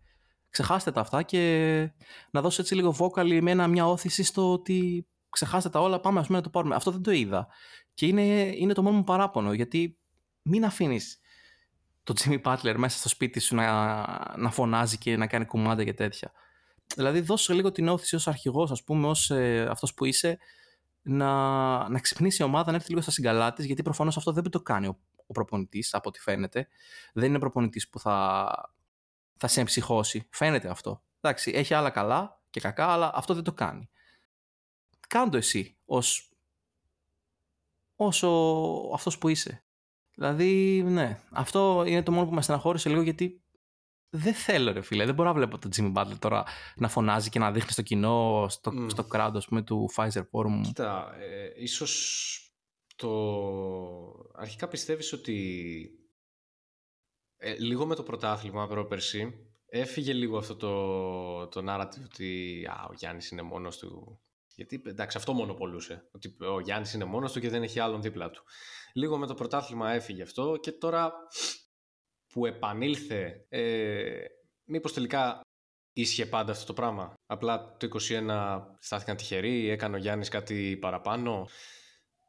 Ξεχάστε 0.50 0.92
τα 0.92 1.02
αυτά 1.02 1.24
και 1.24 1.94
να 2.32 2.42
δώσει 2.42 2.62
έτσι 2.62 2.76
λίγο 2.76 2.96
vocal 3.00 3.40
με 3.42 3.52
ένα, 3.52 3.68
μια 3.68 3.88
όθηση 3.88 4.24
στο 4.24 4.52
ότι 4.52 5.08
ξεχάστε 5.30 5.70
τα 5.70 5.82
όλα, 5.82 6.00
πάμε 6.00 6.20
ας 6.20 6.26
πούμε 6.26 6.38
να 6.38 6.44
το 6.44 6.50
πάρουμε. 6.50 6.76
Αυτό 6.76 6.92
δεν 6.92 7.02
το 7.02 7.12
είδα. 7.12 7.48
Και 7.96 8.06
είναι, 8.06 8.22
είναι 8.56 8.74
το 8.74 8.84
μόνο 8.84 8.98
μου 8.98 9.04
παράπονο, 9.04 9.54
γιατί 9.54 9.98
μην 10.42 10.66
αφήνεις 10.66 11.20
το 12.04 12.14
Jimmy 12.18 12.42
Butler 12.42 12.76
μέσα 12.78 12.98
στο 12.98 13.10
σπίτι 13.10 13.40
σου 13.40 13.56
να, 13.56 14.06
να 14.38 14.52
φωνάζει 14.52 14.98
και 14.98 15.18
να 15.18 15.28
κάνει 15.28 15.46
κουμάντα 15.46 15.84
και 15.84 15.94
τέτοια. 15.94 16.32
Δηλαδή 16.96 17.20
δώσε 17.20 17.54
λίγο 17.54 17.72
την 17.72 17.88
όθηση 17.88 18.16
ως 18.16 18.28
αρχηγός, 18.28 18.72
ας 18.72 18.84
πούμε, 18.84 19.08
ως 19.08 19.32
ε, 19.32 19.68
αυτός 19.70 19.94
που 19.94 20.06
είσαι, 20.06 20.38
να, 21.02 21.30
να 21.90 22.00
ξυπνήσει 22.00 22.42
η 22.42 22.46
ομάδα, 22.46 22.72
να 22.72 22.78
έρθει 22.78 22.90
λίγο 22.90 23.02
στα 23.02 23.12
συγκαλά 23.12 23.54
τη, 23.54 23.66
γιατί 23.66 23.82
προφανώς 23.82 24.18
αυτό 24.18 24.32
δεν 24.32 24.50
το 24.50 24.62
κάνει 24.62 24.88
ο, 24.88 25.00
ο 25.26 25.34
προπονητής, 25.34 25.94
από 25.94 26.10
ό,τι 26.10 26.20
φαίνεται. 26.20 26.68
Δεν 27.14 27.30
είναι 27.30 27.40
προπονητής 27.40 27.90
που 27.90 28.00
θα, 28.00 28.74
θα 29.38 29.48
σε 29.48 29.60
εμψυχώσει. 29.60 30.28
Φαίνεται 30.30 30.70
αυτό. 30.70 31.04
Εντάξει, 31.22 31.52
έχει 31.56 31.74
άλλα 31.74 31.90
καλά 31.90 32.42
και 32.50 32.60
κακά, 32.60 32.88
αλλά 32.88 33.12
αυτό 33.16 33.34
δεν 33.34 33.44
το 33.44 33.54
κάνει. 33.54 33.90
Κάντο 35.08 35.38
εσύ 35.38 35.78
ως, 35.86 36.35
όσο 37.96 38.30
αυτός 38.94 39.18
που 39.18 39.30
είσαι. 39.30 39.66
Δηλαδή, 40.16 40.84
ναι, 40.84 41.22
αυτό 41.32 41.84
είναι 41.88 42.04
το 42.04 42.12
μόνο 42.12 42.28
που 42.28 42.34
με 42.34 42.42
στεναχώρησε 42.42 42.90
λίγο 42.90 43.02
γιατί 43.02 43.46
δεν 44.10 44.34
θέλω 44.34 44.72
ρε 44.72 44.82
φίλε, 44.82 45.06
δεν 45.06 45.16
μπορώ 45.16 45.30
να 45.30 45.36
βλέπω 45.36 45.58
τον 45.58 45.72
Jimmy 45.76 45.94
Butler 45.94 46.18
τώρα 46.20 46.44
να 46.76 46.88
φωνάζει 46.88 47.30
και 47.30 47.40
να 47.40 47.52
δείχνει 47.52 47.72
στο 47.72 47.82
κοινό, 47.82 48.46
στο, 48.50 48.72
mm. 48.76 48.92
στο 48.92 49.08
crowd 49.12 49.32
ας 49.36 49.48
πούμε 49.48 49.62
του 49.62 49.90
Pfizer 49.96 50.24
Forum. 50.32 50.62
Κοίτα, 50.64 51.16
ε, 51.20 51.52
ίσως 51.56 52.40
το... 52.96 53.10
Αρχικά 54.34 54.68
πιστεύεις 54.68 55.14
ότι 55.14 55.90
ε, 57.38 57.56
λίγο 57.56 57.86
με 57.86 57.96
το 57.96 58.04
πρωτάθλημα 58.04 58.68
πρόπερση 58.68 59.34
έφυγε 59.66 60.14
λίγο 60.14 60.38
αυτό 60.38 60.56
το, 60.56 61.48
το 61.48 61.74
narrative 61.74 62.04
ότι 62.04 62.62
α, 62.70 62.86
ο 62.90 62.94
Γιάννης 62.94 63.30
είναι 63.30 63.42
μόνος 63.42 63.78
του 63.78 64.20
Γιατί 64.56 64.82
εντάξει, 64.86 65.18
αυτό 65.18 65.34
μόνο 65.34 65.54
πολλούσε. 65.54 66.10
Ότι 66.12 66.36
ο 66.40 66.60
Γιάννης 66.60 66.94
είναι 66.94 67.04
μόνος 67.04 67.32
του 67.32 67.40
και 67.40 67.50
δεν 67.50 67.64
έχει 67.64 67.80
άλλον 67.80 68.02
δίπλα 68.02 68.30
του. 68.30 68.44
Λίγο 68.94 69.18
με 69.18 69.28
το 69.28 69.34
πρωτάθλημα 69.34 69.92
έφυγε 69.92 70.22
αυτό 70.22 70.58
και 70.62 70.72
τώρα 70.72 71.14
που 72.34 72.46
επανήλθε, 72.46 73.46
ε, 73.50 74.26
μήπως 74.66 74.94
τελικά 74.94 75.42
ίσχυε 75.94 76.26
πάντα 76.26 76.52
αυτό 76.52 76.66
το 76.66 76.74
πράγμα. 76.74 77.14
Απλά 77.26 77.78
το 77.78 77.88
21 78.10 78.62
στάθηκαν 78.80 79.18
τυχεροί, 79.18 79.70
έκανε 79.70 79.96
ο 79.96 80.00
Γιάννης 80.00 80.30
κάτι 80.30 80.78
παραπάνω. 80.82 81.48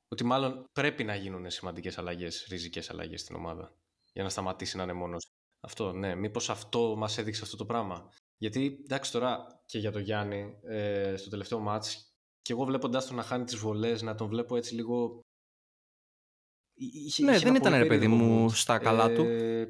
Ότι 0.08 0.24
μάλλον 0.24 0.64
πρέπει 0.72 1.04
να 1.04 1.14
γίνουν 1.14 1.50
σημαντικές 1.50 1.98
αλλαγές, 1.98 2.46
ριζικές 2.50 2.90
αλλαγές 2.90 3.20
στην 3.20 3.36
ομάδα 3.36 3.76
για 4.12 4.22
να 4.22 4.28
σταματήσει 4.28 4.76
να 4.76 4.82
είναι 4.82 4.92
μόνος. 4.92 5.26
Αυτό, 5.60 5.92
ναι. 5.92 6.14
Μήπως 6.14 6.50
αυτό 6.50 6.94
μας 6.96 7.18
έδειξε 7.18 7.42
αυτό 7.44 7.56
το 7.56 7.66
πράγμα. 7.66 8.10
Γιατί, 8.36 8.78
εντάξει 8.84 9.12
τώρα 9.12 9.46
και 9.66 9.78
για 9.78 9.92
τον 9.92 10.02
Γιάννη, 10.02 10.58
ε, 10.62 11.16
στο 11.16 11.30
τελευταίο 11.30 11.58
μάτς, 11.58 12.15
και 12.46 12.52
εγώ 12.52 12.64
βλέποντάς 12.64 13.06
τον 13.06 13.16
να 13.16 13.22
χάνει 13.22 13.44
τις 13.44 13.56
βολές, 13.56 14.02
να 14.02 14.14
τον 14.14 14.28
βλέπω 14.28 14.56
έτσι 14.56 14.74
λίγο... 14.74 15.20
Είχε, 16.74 17.24
ναι, 17.24 17.38
δεν 17.38 17.54
ήταν 17.54 17.74
ρε 17.74 17.86
παιδί 17.86 18.08
μου 18.08 18.50
στα 18.50 18.78
καλά 18.78 19.12
του. 19.14 19.22
Ε, 19.22 19.64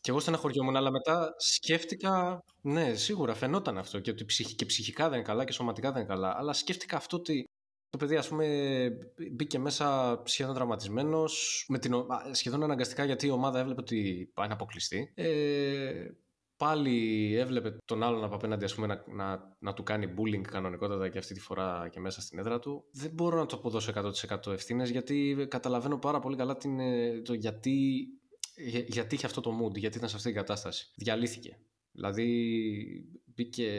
και 0.00 0.10
εγώ 0.10 0.20
στεναχωριόμουν, 0.20 0.76
αλλά 0.76 0.90
μετά 0.90 1.34
σκέφτηκα. 1.38 2.40
Ναι, 2.60 2.94
σίγουρα 2.94 3.34
φαινόταν 3.34 3.78
αυτό 3.78 4.00
και 4.00 4.10
ότι 4.10 4.24
και 4.54 4.66
ψυχικά 4.66 5.08
δεν 5.08 5.18
είναι 5.18 5.26
καλά 5.26 5.44
και 5.44 5.52
σωματικά 5.52 5.92
δεν 5.92 6.02
είναι 6.02 6.12
καλά. 6.12 6.34
Αλλά 6.38 6.52
σκέφτηκα 6.52 6.96
αυτό 6.96 7.16
ότι 7.16 7.44
το 7.90 7.98
παιδί, 7.98 8.16
ας 8.16 8.28
πούμε, 8.28 8.88
μπήκε 9.32 9.58
μέσα 9.58 10.20
σχεδόν 10.24 10.54
τραυματισμένος, 10.54 11.66
σχεδόν 12.30 12.62
αναγκαστικά 12.62 13.04
γιατί 13.04 13.26
η 13.26 13.30
ομάδα 13.30 13.58
έβλεπε 13.58 13.80
ότι 13.80 14.30
πάει 14.34 14.48
να 14.48 14.54
αποκλειστεί. 14.54 15.12
Ε, 15.14 16.10
πάλι 16.56 17.34
έβλεπε 17.34 17.76
τον 17.84 18.02
άλλον 18.02 18.24
από 18.24 18.34
απέναντι 18.34 18.64
ας 18.64 18.74
πούμε, 18.74 18.86
να, 18.86 19.04
να, 19.06 19.56
να 19.58 19.74
του 19.74 19.82
κάνει 19.82 20.14
bullying 20.16 20.42
κανονικότατα 20.42 21.08
και 21.08 21.18
αυτή 21.18 21.34
τη 21.34 21.40
φορά 21.40 21.88
και 21.92 22.00
μέσα 22.00 22.20
στην 22.20 22.38
έδρα 22.38 22.58
του. 22.58 22.84
Δεν 22.92 23.10
μπορώ 23.10 23.36
να 23.36 23.46
το 23.46 23.56
αποδώσω 23.56 23.92
100% 24.26 24.52
ευθύνες 24.52 24.90
γιατί 24.90 25.46
καταλαβαίνω 25.50 25.98
πάρα 25.98 26.20
πολύ 26.20 26.36
καλά 26.36 26.56
την, 26.56 26.80
ε, 26.80 27.20
το 27.20 27.34
γιατί 27.34 28.06
για, 28.56 28.80
γιατί 28.80 29.14
είχε 29.14 29.26
αυτό 29.26 29.40
το 29.40 29.50
mood, 29.62 29.76
γιατί 29.76 29.96
ήταν 29.96 30.08
σε 30.08 30.16
αυτή 30.16 30.28
την 30.28 30.38
κατάσταση. 30.38 30.92
Διαλύθηκε. 30.96 31.58
Δηλαδή 31.92 32.28
μπήκε 33.24 33.70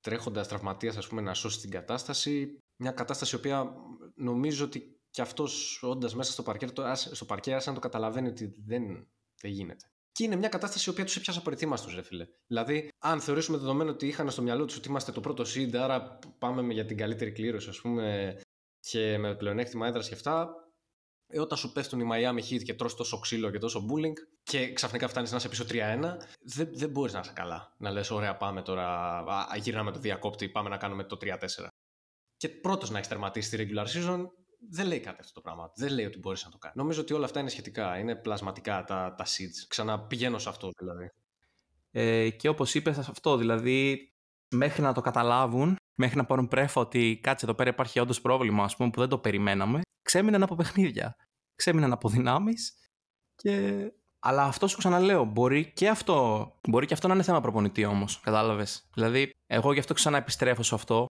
τρέχοντας 0.00 0.48
τραυματίας 0.48 0.96
ας 0.96 1.06
πούμε 1.08 1.20
να 1.20 1.34
σώσει 1.34 1.60
την 1.60 1.70
κατάσταση. 1.70 2.58
Μια 2.76 2.90
κατάσταση 2.90 3.34
η 3.34 3.38
οποία 3.38 3.74
νομίζω 4.14 4.64
ότι 4.64 5.00
και 5.10 5.22
αυτός 5.22 5.82
όντας 5.82 6.14
μέσα 6.14 6.32
στο 6.32 6.42
παρκέ, 6.42 6.66
στο 6.94 7.24
παρκέ 7.24 7.50
άρχισε 7.50 7.68
να 7.68 7.74
το 7.74 7.80
καταλαβαίνει 7.80 8.28
ότι 8.28 8.54
δεν, 8.66 9.08
δεν 9.40 9.50
γίνεται. 9.50 9.84
Και 10.20 10.26
είναι 10.26 10.36
μια 10.36 10.48
κατάσταση 10.48 10.88
η 10.88 10.92
οποία 10.92 11.04
τους 11.04 11.16
έπιασε 11.16 11.38
απροετοίμαστου, 11.38 11.94
ρε 11.94 12.02
φίλε. 12.02 12.26
Δηλαδή, 12.46 12.88
αν 12.98 13.20
θεωρήσουμε 13.20 13.58
δεδομένο 13.58 13.90
ότι 13.90 14.06
είχαν 14.06 14.30
στο 14.30 14.42
μυαλό 14.42 14.64
τους 14.64 14.76
ότι 14.76 14.88
είμαστε 14.88 15.12
το 15.12 15.20
πρώτο 15.20 15.44
seed, 15.54 15.74
άρα 15.74 16.18
πάμε 16.38 16.72
για 16.72 16.84
την 16.84 16.96
καλύτερη 16.96 17.32
κλήρωση, 17.32 17.68
ας 17.68 17.80
πούμε, 17.80 18.36
και 18.80 19.18
με 19.18 19.34
πλεονέκτημα 19.34 19.86
έδρας 19.86 20.08
και 20.08 20.14
αυτά, 20.14 20.54
ε, 21.26 21.40
όταν 21.40 21.58
σου 21.58 21.72
πέφτουν 21.72 22.00
οι 22.00 22.08
Miami 22.12 22.38
Heat 22.38 22.62
και 22.62 22.74
τρως 22.74 22.94
τόσο 22.94 23.18
ξύλο 23.18 23.50
και 23.50 23.58
τόσο 23.58 23.86
bullying 23.88 24.12
και 24.42 24.72
ξαφνικά 24.72 25.08
φτάνεις 25.08 25.30
να 25.30 25.36
είσαι 25.36 25.48
πίσω 25.48 25.64
3-1, 25.68 26.16
δεν, 26.40 26.68
δεν 26.72 26.90
μπορείς 26.90 27.12
να 27.12 27.20
είσαι 27.20 27.32
καλά. 27.34 27.74
Να 27.78 27.90
λες, 27.90 28.10
ωραία, 28.10 28.36
πάμε 28.36 28.62
τώρα, 28.62 29.18
α, 29.18 29.56
γυρνάμε 29.56 29.92
το 29.92 29.98
διακόπτη, 29.98 30.48
πάμε 30.48 30.68
να 30.68 30.76
κάνουμε 30.76 31.04
το 31.04 31.16
3-4. 31.20 31.66
Και 32.36 32.48
πρώτος 32.48 32.90
να 32.90 32.96
έχεις 32.96 33.08
τερματίσει 33.08 33.56
τη 33.56 33.64
regular 33.64 33.86
season, 33.86 34.26
δεν 34.68 34.86
λέει 34.86 35.00
κάτι 35.00 35.20
αυτό 35.20 35.32
το 35.32 35.40
πράγμα. 35.40 35.72
Δεν 35.74 35.92
λέει 35.92 36.04
ότι 36.04 36.18
μπορείς 36.18 36.44
να 36.44 36.50
το 36.50 36.58
κάνεις. 36.58 36.76
Νομίζω 36.76 37.00
ότι 37.00 37.12
όλα 37.12 37.24
αυτά 37.24 37.40
είναι 37.40 37.48
σχετικά. 37.48 37.98
Είναι 37.98 38.16
πλασματικά 38.16 38.84
τα, 38.84 39.14
τα 39.16 39.24
seeds. 39.24 39.66
Ξαναπηγαίνω 39.68 40.38
σε 40.38 40.48
αυτό 40.48 40.70
δηλαδή. 40.78 41.10
Ε, 41.90 42.30
και 42.30 42.48
όπως 42.48 42.74
είπες, 42.74 42.98
αυτό 42.98 43.36
δηλαδή, 43.36 44.12
μέχρι 44.48 44.82
να 44.82 44.92
το 44.92 45.00
καταλάβουν, 45.00 45.76
μέχρι 45.94 46.16
να 46.16 46.24
πάρουν 46.24 46.48
πρέφα 46.48 46.80
ότι 46.80 47.18
κάτσε 47.22 47.44
εδώ 47.44 47.54
πέρα 47.54 47.70
υπάρχει 47.70 48.00
όντως 48.00 48.20
πρόβλημα, 48.20 48.64
ας 48.64 48.76
πούμε, 48.76 48.90
που 48.90 49.00
δεν 49.00 49.08
το 49.08 49.18
περιμέναμε, 49.18 49.80
ξέμειναν 50.02 50.42
από 50.42 50.54
παιχνίδια. 50.54 51.16
Ξέμειναν 51.54 51.92
από 51.92 52.08
δυνάμεις. 52.08 52.74
Και... 53.34 53.92
Αλλά 54.18 54.44
αυτό 54.44 54.66
σου 54.66 54.76
ξαναλέω, 54.78 55.24
μπορεί 55.24 55.72
και 55.72 55.88
αυτό, 55.88 56.48
μπορεί 56.68 56.86
και 56.86 56.94
αυτό 56.94 57.08
να 57.08 57.14
είναι 57.14 57.22
θέμα 57.22 57.40
προπονητή 57.40 57.84
όμως. 57.84 58.20
Κατάλαβες. 58.20 58.88
Δηλαδή, 58.94 59.30
εγώ 59.46 59.72
γι' 59.72 59.78
αυτό 59.78 59.94
ξαναεπιστρέφω 59.94 60.62
σε 60.62 60.74
αυτό. 60.74 61.06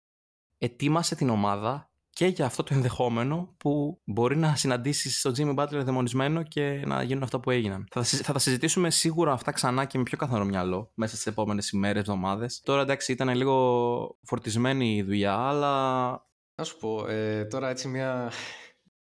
Ετοίμασε 0.58 1.16
την 1.16 1.30
ομάδα 1.30 1.89
και 2.16 2.26
για 2.26 2.45
αυτό 2.45 2.63
το 2.63 2.74
ενδεχόμενο 2.74 3.55
που 3.57 4.01
μπορεί 4.05 4.38
να 4.38 4.55
συναντήσεις 4.55 5.20
στο 5.20 5.32
Jimmy 5.38 5.55
Butler 5.55 5.82
δαιμονισμένο 5.84 6.43
και 6.43 6.84
να 6.86 7.03
γίνουν 7.03 7.24
αυτά 7.24 7.39
που 7.39 7.51
έγιναν. 7.51 7.88
Θα, 7.91 8.03
θα 8.03 8.34
τα 8.34 8.39
συζητήσουμε 8.39 8.89
σίγουρα 8.89 9.32
αυτά 9.32 9.51
ξανά 9.51 9.86
και 9.86 9.97
με 9.97 10.03
πιο 10.03 10.18
καθαρό 10.18 10.45
μυαλό 10.45 10.91
μέσα 10.93 11.13
στις 11.13 11.28
επόμενες 11.28 11.70
ημέρες, 11.70 12.01
εβδομάδες. 12.01 12.61
Τώρα 12.63 12.82
εντάξει, 12.82 13.11
ήταν 13.11 13.36
λίγο 13.36 14.20
φορτισμένη 14.24 14.95
η 14.95 15.03
δουλειά, 15.03 15.36
αλλά. 15.36 16.11
Να 16.55 16.63
σου 16.63 16.78
πω, 16.78 17.07
ε, 17.07 17.45
τώρα 17.45 17.70
έτσι 17.70 17.88
μια 17.88 18.32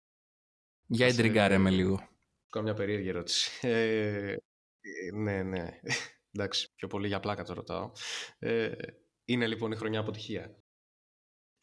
για 0.98 1.08
εντριγκάρε 1.08 1.58
με 1.58 1.70
λίγο. 1.70 2.08
Κάνω 2.50 2.66
μια 2.66 2.74
περίεργη 2.74 3.10
ερώτηση. 3.10 3.68
Ε, 3.68 4.36
ναι, 5.14 5.44
ναι. 5.44 5.70
Εντάξει, 6.36 6.74
πιο 6.76 6.88
πολύ 6.88 7.08
για 7.08 7.20
πλάκα 7.20 7.44
το 7.44 7.54
ρωτάω. 7.54 7.92
Ε, 8.40 8.72
είναι 9.26 9.48
λοιπόν 9.48 9.72
η 9.72 9.76
χρονιά 9.76 10.00
αποτυχία. 10.00 10.63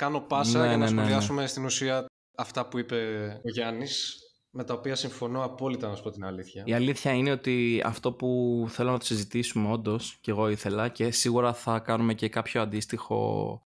Κάνω 0.00 0.20
πάσα 0.20 0.60
ναι, 0.60 0.66
για 0.66 0.76
να 0.76 0.84
ναι, 0.84 0.90
ναι, 0.90 0.96
ναι. 0.96 1.00
σχολιάσουμε 1.00 1.46
στην 1.46 1.64
ουσία 1.64 2.06
αυτά 2.36 2.68
που 2.68 2.78
είπε 2.78 2.96
ο 3.44 3.48
Γιάννης 3.48 4.18
με 4.50 4.64
τα 4.64 4.74
οποία 4.74 4.94
συμφωνώ 4.94 5.44
απόλυτα 5.44 5.88
να 5.88 5.94
σου 5.94 6.02
πω 6.02 6.10
την 6.10 6.24
αλήθεια. 6.24 6.62
Η 6.66 6.72
αλήθεια 6.72 7.12
είναι 7.12 7.30
ότι 7.30 7.82
αυτό 7.84 8.12
που 8.12 8.64
θέλω 8.68 8.90
να 8.90 8.98
το 8.98 9.04
συζητήσουμε 9.04 9.72
όντως 9.72 10.18
και 10.20 10.30
εγώ 10.30 10.48
ήθελα 10.48 10.88
και 10.88 11.10
σίγουρα 11.10 11.54
θα 11.54 11.78
κάνουμε 11.78 12.14
και 12.14 12.28
κάποιο 12.28 12.62
αντίστοιχο 12.62 13.62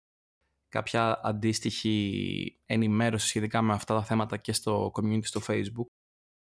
κάποια 0.69 1.21
αντίστοιχη 1.23 2.59
ενημέρωση 2.67 3.29
σχετικά 3.29 3.63
με 3.63 3.73
αυτά 3.73 3.95
τα 3.95 4.05
θέματα 4.05 4.37
και 4.37 4.53
στο 4.53 4.93
community 4.95 5.25
στο 5.25 5.41
facebook 5.47 5.87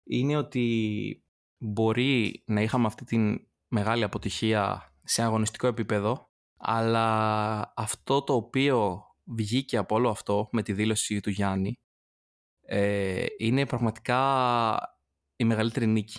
είναι 0.05 0.37
ότι 0.37 1.25
μπορεί 1.59 2.43
να 2.47 2.63
είχαμε 2.63 2.87
αυτή 2.87 3.05
την 3.05 3.47
μεγάλη 3.69 4.05
αποτυχία 4.05 4.93
σε 5.05 5.23
αγωνιστικό 5.23 5.67
επίπεδο 5.67 6.29
αλλά 6.57 7.73
αυτό 7.77 8.23
το 8.23 8.35
οποίο 8.35 9.03
βγήκε 9.25 9.77
από 9.77 9.95
όλο 9.95 10.09
αυτό 10.09 10.49
με 10.53 10.63
τη 10.63 10.73
δήλωση 10.73 11.21
του 11.21 11.31
Γιάννη 11.31 11.75
ε, 12.67 13.27
είναι 13.39 13.67
πραγματικά 13.67 14.21
η 15.37 15.45
μεγαλύτερη 15.45 15.87
νίκη. 15.87 16.19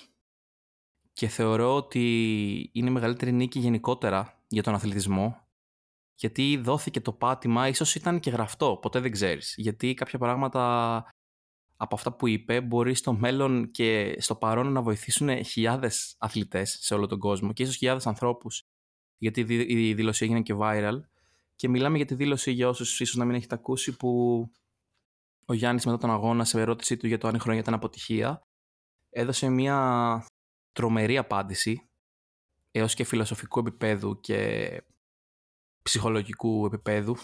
Και 1.13 1.27
θεωρώ 1.27 1.75
ότι 1.75 2.69
είναι 2.73 2.89
η 2.89 2.93
μεγαλύτερη 2.93 3.31
νίκη 3.31 3.59
γενικότερα 3.59 4.43
για 4.47 4.63
τον 4.63 4.73
αθλητισμό 4.73 5.45
γιατί 6.15 6.57
δόθηκε 6.57 7.01
το 7.01 7.13
πάτημα, 7.13 7.67
ίσως 7.67 7.95
ήταν 7.95 8.19
και 8.19 8.29
γραφτό, 8.29 8.77
ποτέ 8.81 8.99
δεν 8.99 9.11
ξέρεις. 9.11 9.53
Γιατί 9.57 9.93
κάποια 9.93 10.19
πράγματα 10.19 11.05
από 11.77 11.95
αυτά 11.95 12.15
που 12.15 12.27
είπε 12.27 12.61
μπορεί 12.61 12.95
στο 12.95 13.13
μέλλον 13.13 13.71
και 13.71 14.15
στο 14.19 14.35
παρόν 14.35 14.71
να 14.71 14.81
βοηθήσουν 14.81 15.43
χιλιάδες 15.43 16.15
αθλητές 16.17 16.77
σε 16.81 16.93
όλο 16.93 17.07
τον 17.07 17.19
κόσμο 17.19 17.53
και 17.53 17.63
ίσως 17.63 17.75
χιλιάδες 17.75 18.07
ανθρώπους. 18.07 18.63
Γιατί 19.17 19.41
η 19.67 19.93
δήλωση 19.93 20.23
έγινε 20.25 20.41
και 20.41 20.55
viral. 20.57 20.99
Και 21.55 21.69
μιλάμε 21.69 21.97
για 21.97 22.05
τη 22.05 22.15
δήλωση 22.15 22.51
για 22.51 22.67
όσους 22.67 22.99
ίσως 22.99 23.15
να 23.15 23.25
μην 23.25 23.35
έχετε 23.35 23.55
ακούσει 23.55 23.95
που 23.95 24.41
ο 25.45 25.53
Γιάννης 25.53 25.85
μετά 25.85 25.97
τον 25.97 26.09
αγώνα 26.09 26.45
σε 26.45 26.59
ερώτησή 26.61 26.97
του 26.97 27.07
για 27.07 27.17
το 27.17 27.27
αν 27.27 27.35
η 27.35 27.39
χρονιά 27.39 27.61
ήταν 27.61 27.73
αποτυχία 27.73 28.41
έδωσε 29.09 29.49
μια 29.49 30.25
τρομερή 30.71 31.17
απάντηση 31.17 31.89
έως 32.71 32.93
και 32.93 33.03
φιλοσοφικού 33.03 33.59
επίπεδου 33.59 34.19
και 34.19 34.81
ψυχολογικού 35.81 36.65
επίπεδου 36.65 37.15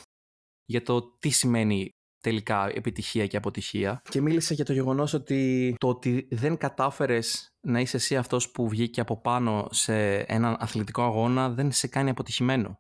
για 0.66 0.82
το 0.82 1.18
τι 1.18 1.30
σημαίνει 1.30 1.90
τελικά 2.20 2.72
επιτυχία 2.74 3.28
και 3.28 3.38
αποτυχία. 3.38 4.02
Και 4.10 4.22
μίλησε 4.22 4.54
για 4.54 4.66
το 4.66 4.74
γεγονός 4.74 5.14
ότι 5.14 5.76
το 5.78 5.88
ότι 5.88 6.28
δεν 6.32 6.58
κατάφερες 6.58 7.50
να 7.62 7.80
είσαι 7.80 7.98
εσύ 7.98 8.18
αυτός 8.18 8.52
που 8.52 8.70
βγήκε 8.70 9.02
από 9.02 9.22
πάνω 9.22 9.68
σε 9.72 10.18
έναν 10.18 10.56
αθλητικό 10.60 11.04
αγώνα 11.04 11.50
δεν 11.50 11.72
σε 11.72 11.88
κάνει 11.88 12.10
αποτυχημένο 12.10 12.80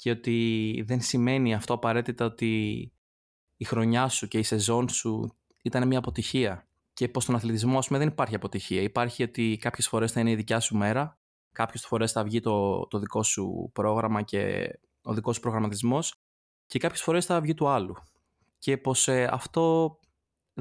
και 0.00 0.10
ότι 0.10 0.82
δεν 0.86 1.00
σημαίνει 1.00 1.54
αυτό 1.54 1.74
απαραίτητα 1.74 2.24
ότι 2.24 2.82
η 3.56 3.64
χρονιά 3.64 4.08
σου 4.08 4.28
και 4.28 4.38
η 4.38 4.42
σεζόν 4.42 4.88
σου 4.88 5.36
ήταν 5.62 5.86
μια 5.86 5.98
αποτυχία 5.98 6.68
και 6.92 7.08
πως 7.08 7.22
στον 7.22 7.34
αθλητισμό 7.34 7.78
ας 7.78 7.86
πούμε, 7.86 7.98
δεν 7.98 8.08
υπάρχει 8.08 8.34
αποτυχία. 8.34 8.82
Υπάρχει 8.82 9.22
ότι 9.22 9.58
κάποιες 9.60 9.88
φορές 9.88 10.12
θα 10.12 10.20
είναι 10.20 10.30
η 10.30 10.34
δικιά 10.34 10.60
σου 10.60 10.76
μέρα, 10.76 11.18
κάποιες 11.52 11.86
φορές 11.86 12.12
θα 12.12 12.24
βγει 12.24 12.40
το, 12.40 12.86
το 12.86 12.98
δικό 12.98 13.22
σου 13.22 13.70
πρόγραμμα 13.72 14.22
και 14.22 14.72
ο 15.02 15.14
δικός 15.14 15.34
σου 15.34 15.40
προγραμματισμός 15.40 16.14
και 16.66 16.78
κάποιες 16.78 17.02
φορές 17.02 17.26
θα 17.26 17.40
βγει 17.40 17.54
του 17.54 17.68
άλλου. 17.68 17.94
Και 18.58 18.78
πως 18.78 19.08
ε, 19.08 19.28
αυτό 19.32 19.96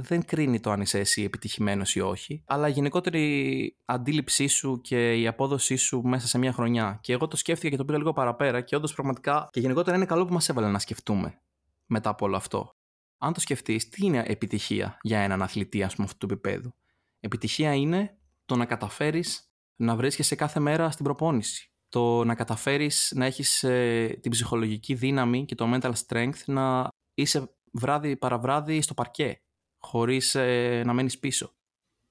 δεν 0.01 0.25
κρίνει 0.25 0.59
το 0.59 0.71
αν 0.71 0.81
είσαι 0.81 0.99
εσύ 0.99 1.23
επιτυχημένος 1.23 1.95
ή 1.95 1.99
όχι, 1.99 2.43
αλλά 2.45 2.67
η 2.67 2.71
γενικότερη 2.71 3.75
αντίληψή 3.85 4.47
σου 4.47 4.81
και 4.81 5.13
η 5.19 5.27
απόδοσή 5.27 5.75
σου 5.75 6.01
μέσα 6.01 6.27
σε 6.27 6.37
μια 6.37 6.53
χρονιά. 6.53 6.99
Και 7.01 7.13
εγώ 7.13 7.27
το 7.27 7.37
σκέφτηκα 7.37 7.69
και 7.69 7.77
το 7.77 7.85
πήγα 7.85 7.97
λίγο 7.97 8.13
παραπέρα 8.13 8.61
και 8.61 8.75
όντως 8.75 8.93
πραγματικά 8.93 9.47
και 9.51 9.59
γενικότερα 9.59 9.95
είναι 9.95 10.05
καλό 10.05 10.25
που 10.25 10.33
μας 10.33 10.49
έβαλε 10.49 10.67
να 10.67 10.79
σκεφτούμε 10.79 11.41
μετά 11.85 12.09
από 12.09 12.25
όλο 12.25 12.35
αυτό. 12.35 12.73
Αν 13.17 13.33
το 13.33 13.39
σκεφτείς, 13.39 13.89
τι 13.89 14.05
είναι 14.05 14.23
επιτυχία 14.27 14.97
για 15.01 15.19
έναν 15.19 15.41
αθλητή 15.41 15.83
ας 15.83 15.95
πούμε 15.95 16.07
αυτού 16.07 16.27
του 16.27 16.33
επίπεδου; 16.33 16.73
Επιτυχία 17.19 17.73
είναι 17.73 18.17
το 18.45 18.55
να 18.55 18.65
καταφέρεις 18.65 19.43
να 19.75 19.95
βρίσκεσαι 19.95 20.35
κάθε 20.35 20.59
μέρα 20.59 20.91
στην 20.91 21.05
προπόνηση 21.05 21.69
το 21.89 22.23
να 22.23 22.35
καταφέρεις 22.35 23.11
να 23.15 23.25
έχεις 23.25 23.63
ε, 23.63 24.17
την 24.21 24.31
ψυχολογική 24.31 24.93
δύναμη 24.93 25.45
και 25.45 25.55
το 25.55 25.65
mental 25.73 25.91
strength 26.07 26.43
να 26.45 26.87
είσαι 27.13 27.55
βράδυ 27.71 28.17
παραβράδυ 28.17 28.81
στο 28.81 28.93
παρκέ, 28.93 29.41
χωρίς 29.79 30.35
ε, 30.35 30.81
να 30.85 30.93
μένεις 30.93 31.19
πίσω. 31.19 31.53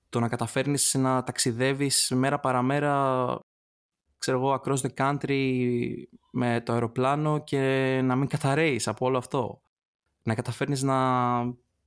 Το 0.09 0.21
να 0.21 0.29
καταφέρνεις 0.29 0.95
να 0.95 1.23
ταξιδεύεις 1.23 2.13
μέρα 2.15 2.41
παραμέρα, 2.41 3.39
ξέρω 4.19 4.39
εγώ, 4.39 4.63
across 4.63 4.77
the 4.77 4.95
country 4.95 5.83
με 6.31 6.61
το 6.61 6.73
αεροπλάνο 6.73 7.45
και 7.45 7.61
να 8.05 8.17
μην 8.17 8.29
καταραίεις 8.29 8.89
από 8.89 9.07
όλο 9.07 9.19
αυτό. 9.19 9.61
Να 10.23 10.35
καταφέρνεις 10.35 10.83
να, 10.83 11.43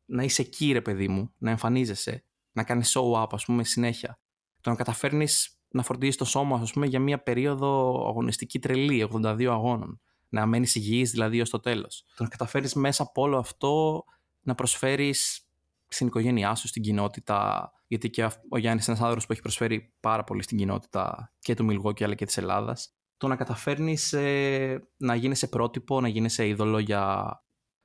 να 0.05 0.23
είσαι 0.23 0.41
εκεί 0.41 0.71
ρε 0.71 0.81
παιδί 0.81 1.07
μου, 1.07 1.33
να 1.37 1.49
εμφανίζεσαι, 1.49 2.23
να 2.51 2.63
κάνεις 2.63 2.97
show 2.97 3.23
up 3.23 3.27
ας 3.31 3.45
πούμε 3.45 3.63
συνέχεια. 3.63 4.19
Το 4.61 4.69
να 4.69 4.75
καταφέρνεις 4.75 5.55
να 5.69 5.83
φροντίζεις 5.83 6.15
το 6.15 6.25
σώμα 6.25 6.59
ας 6.61 6.71
πούμε 6.71 6.85
για 6.85 6.99
μια 6.99 7.23
περίοδο 7.23 8.03
αγωνιστική 8.07 8.59
τρελή, 8.59 9.09
82 9.13 9.45
αγώνων 9.45 10.01
να 10.31 10.45
μένεις 10.45 10.75
υγιής 10.75 11.11
δηλαδή 11.11 11.41
ως 11.41 11.49
το 11.49 11.59
τέλος. 11.59 12.05
Το 12.15 12.23
να 12.23 12.29
καταφέρει 12.29 12.69
μέσα 12.75 13.03
από 13.03 13.21
όλο 13.21 13.37
αυτό 13.37 14.03
να 14.41 14.55
προσφέρεις 14.55 15.47
στην 15.93 16.07
οικογένειά 16.07 16.55
σου, 16.55 16.67
στην 16.67 16.81
κοινότητα. 16.81 17.71
Γιατί 17.87 18.09
και 18.09 18.23
ο 18.49 18.57
Γιάννης 18.57 18.85
είναι 18.87 18.95
ένας 18.95 18.99
άνθρωπος 18.99 19.25
που 19.25 19.31
έχει 19.31 19.41
προσφέρει 19.41 19.93
πάρα 19.99 20.23
πολύ 20.23 20.43
στην 20.43 20.57
κοινότητα 20.57 21.33
και 21.39 21.53
του 21.53 21.65
Μιλγόκη 21.65 22.03
αλλά 22.03 22.15
και 22.15 22.25
της 22.25 22.37
Ελλάδας. 22.37 22.95
Το 23.17 23.27
να 23.27 23.35
καταφέρνεις 23.35 24.13
ε, 24.13 24.87
να 24.97 25.15
γίνεσαι 25.15 25.47
πρότυπο, 25.47 26.01
να 26.01 26.07
γίνεσαι 26.07 26.47
είδωλο 26.47 26.79
για 26.79 27.35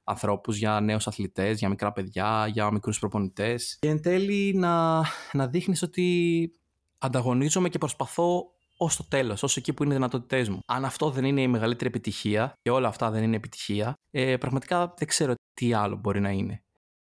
ανθρώπους, 0.04 0.56
για 0.56 0.80
νέους 0.80 1.06
αθλητές, 1.06 1.58
για 1.58 1.68
μικρά 1.68 1.92
παιδιά, 1.92 2.46
για 2.46 2.70
μικρούς 2.70 2.98
προπονητές. 2.98 3.76
Και 3.80 3.88
εν 3.88 4.02
τέλει 4.02 4.54
να, 4.54 5.02
να 5.32 5.46
δείχνεις 5.46 5.82
ότι 5.82 6.52
ανταγωνίζομαι 6.98 7.68
και 7.68 7.78
προσπαθώ 7.78 8.50
ως 8.76 8.96
το 8.96 9.04
τέλος, 9.08 9.42
ως 9.42 9.56
εκεί 9.56 9.72
που 9.72 9.82
είναι 9.82 9.92
οι 9.92 9.96
δυνατότητές 9.96 10.48
μου. 10.48 10.58
Αν 10.66 10.84
αυτό 10.84 11.10
δεν 11.10 11.24
είναι 11.24 11.40
η 11.40 11.48
μεγαλύτερη 11.48 11.88
επιτυχία 11.88 12.52
και 12.62 12.70
όλα 12.70 12.88
αυτά 12.88 13.10
δεν 13.10 13.22
είναι 13.22 13.36
επιτυχία, 13.36 13.94
ε, 14.10 14.36
πραγματικά 14.36 14.94
δεν 14.98 15.08
ξέρω 15.08 15.34
τι 15.54 15.72
άλλο 15.72 15.96
μπορεί 15.96 16.20
να 16.20 16.30
είναι. 16.30 16.64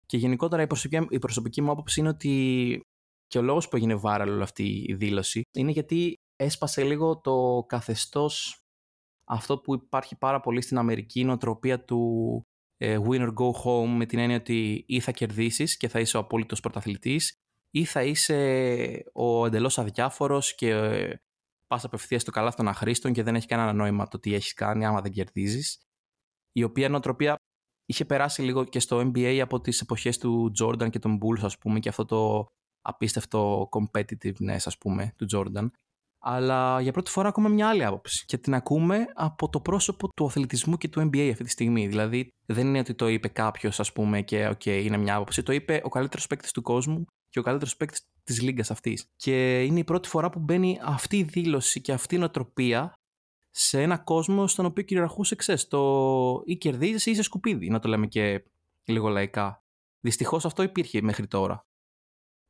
Και 0.06 0.16
γενικότερα 0.16 0.62
η 0.62 0.66
προσωπική, 0.66 1.06
η 1.10 1.18
προσωπική 1.18 1.62
μου 1.62 1.70
άποψη 1.70 2.00
είναι 2.00 2.08
ότι 2.08 2.80
και 3.26 3.38
ο 3.38 3.42
λόγος 3.42 3.68
που 3.68 3.76
έγινε 3.76 4.00
viral 4.02 4.26
όλη 4.28 4.42
αυτή 4.42 4.84
η 4.88 4.94
δήλωση 4.94 5.42
είναι 5.52 5.70
γιατί 5.70 6.14
έσπασε 6.36 6.84
λίγο 6.84 7.20
το 7.20 7.64
καθεστώς 7.68 8.60
αυτό 9.28 9.58
που 9.58 9.74
υπάρχει 9.74 10.16
πάρα 10.16 10.40
πολύ 10.40 10.60
στην 10.60 10.78
Αμερική, 10.78 11.20
η 11.20 11.24
νοοτροπία 11.24 11.84
του 11.84 12.42
ε, 12.76 12.98
winner 13.08 13.28
go 13.34 13.50
home 13.64 13.88
με 13.96 14.06
την 14.06 14.18
έννοια 14.18 14.36
ότι 14.36 14.84
ή 14.86 15.00
θα 15.00 15.12
κερδίσεις 15.12 15.76
και 15.76 15.88
θα 15.88 16.00
είσαι 16.00 16.16
ο 16.16 16.20
απόλυτος 16.20 16.60
πρωταθλητής 16.60 17.34
ή 17.70 17.84
θα 17.84 18.04
είσαι 18.04 19.04
ο 19.12 19.46
εντελώς 19.46 19.78
αδιάφορος 19.78 20.54
και 20.54 20.70
ε, 20.70 21.16
πας 21.66 21.84
απευθείας 21.84 22.22
στο 22.22 22.30
καλά 22.30 22.54
των 22.54 22.68
αχρήστων 22.68 23.12
και 23.12 23.22
δεν 23.22 23.34
έχει 23.34 23.46
κανένα 23.46 23.72
νόημα 23.72 24.08
το 24.08 24.18
τι 24.18 24.34
έχεις 24.34 24.54
κάνει 24.54 24.86
άμα 24.86 25.00
δεν 25.00 25.12
κερδίζεις. 25.12 25.80
Η 26.52 26.62
οποία 26.62 26.88
νοοτροπία 26.88 27.36
είχε 27.86 28.04
περάσει 28.04 28.42
λίγο 28.42 28.64
και 28.64 28.80
στο 28.80 28.98
NBA 28.98 29.38
από 29.42 29.60
τις 29.60 29.80
εποχές 29.80 30.18
του 30.18 30.52
Jordan 30.60 30.90
και 30.90 30.98
των 30.98 31.18
Bulls, 31.18 31.40
ας 31.42 31.58
πούμε, 31.58 31.78
και 31.78 31.88
αυτό 31.88 32.04
το 32.04 32.46
απίστευτο 32.82 33.68
competitiveness, 33.70 34.58
ας 34.64 34.78
πούμε, 34.78 35.12
του 35.16 35.26
Jordan. 35.34 35.70
Αλλά 36.18 36.80
για 36.80 36.92
πρώτη 36.92 37.10
φορά 37.10 37.28
ακούμε 37.28 37.48
μια 37.48 37.68
άλλη 37.68 37.84
άποψη. 37.84 38.24
Και 38.26 38.38
την 38.38 38.54
ακούμε 38.54 39.06
από 39.14 39.48
το 39.48 39.60
πρόσωπο 39.60 40.08
του 40.16 40.24
αθλητισμού 40.24 40.76
και 40.76 40.88
του 40.88 41.00
NBA 41.00 41.28
αυτή 41.30 41.44
τη 41.44 41.50
στιγμή. 41.50 41.86
Δηλαδή, 41.86 42.28
δεν 42.46 42.66
είναι 42.66 42.78
ότι 42.78 42.94
το 42.94 43.08
είπε 43.08 43.28
κάποιος, 43.28 43.80
ας 43.80 43.92
πούμε, 43.92 44.22
και 44.22 44.46
ok, 44.46 44.60
okay, 44.64 44.82
είναι 44.84 44.96
μια 44.96 45.14
άποψη. 45.14 45.42
Το 45.42 45.52
είπε 45.52 45.80
ο 45.84 45.88
καλύτερος 45.88 46.26
παίκτης 46.26 46.52
του 46.52 46.62
κόσμου 46.62 47.04
και 47.28 47.38
ο 47.38 47.42
καλύτερος 47.42 47.76
παίκτης 47.76 48.00
της 48.24 48.42
λίγκας 48.42 48.64
αυτής. 48.68 49.06
Και 49.16 49.64
είναι 49.64 49.78
η 49.78 49.84
πρώτη 49.84 50.08
φορά 50.08 50.30
που 50.30 50.38
μπαίνει 50.38 50.78
αυτή 50.82 51.16
η 51.16 51.22
δήλωση 51.22 51.80
και 51.80 51.92
αυτή 51.92 52.14
η 52.14 52.18
νοοτροπία 52.18 52.92
σε 53.58 53.82
ένα 53.82 53.98
κόσμο 53.98 54.46
στον 54.46 54.64
οποίο 54.64 54.82
κυριαρχούσε, 54.82 55.34
ξέρεις, 55.34 55.68
το 55.68 56.42
ή 56.44 56.56
κερδίζει 56.56 57.08
ή 57.10 57.12
είσαι 57.12 57.22
σκουπίδι, 57.22 57.68
να 57.68 57.78
το 57.78 57.88
λέμε 57.88 58.06
και 58.06 58.44
λίγο 58.84 59.08
λαϊκά. 59.08 59.64
Δυστυχώς 60.00 60.44
αυτό 60.44 60.62
υπήρχε 60.62 61.02
μέχρι 61.02 61.26
τώρα. 61.26 61.66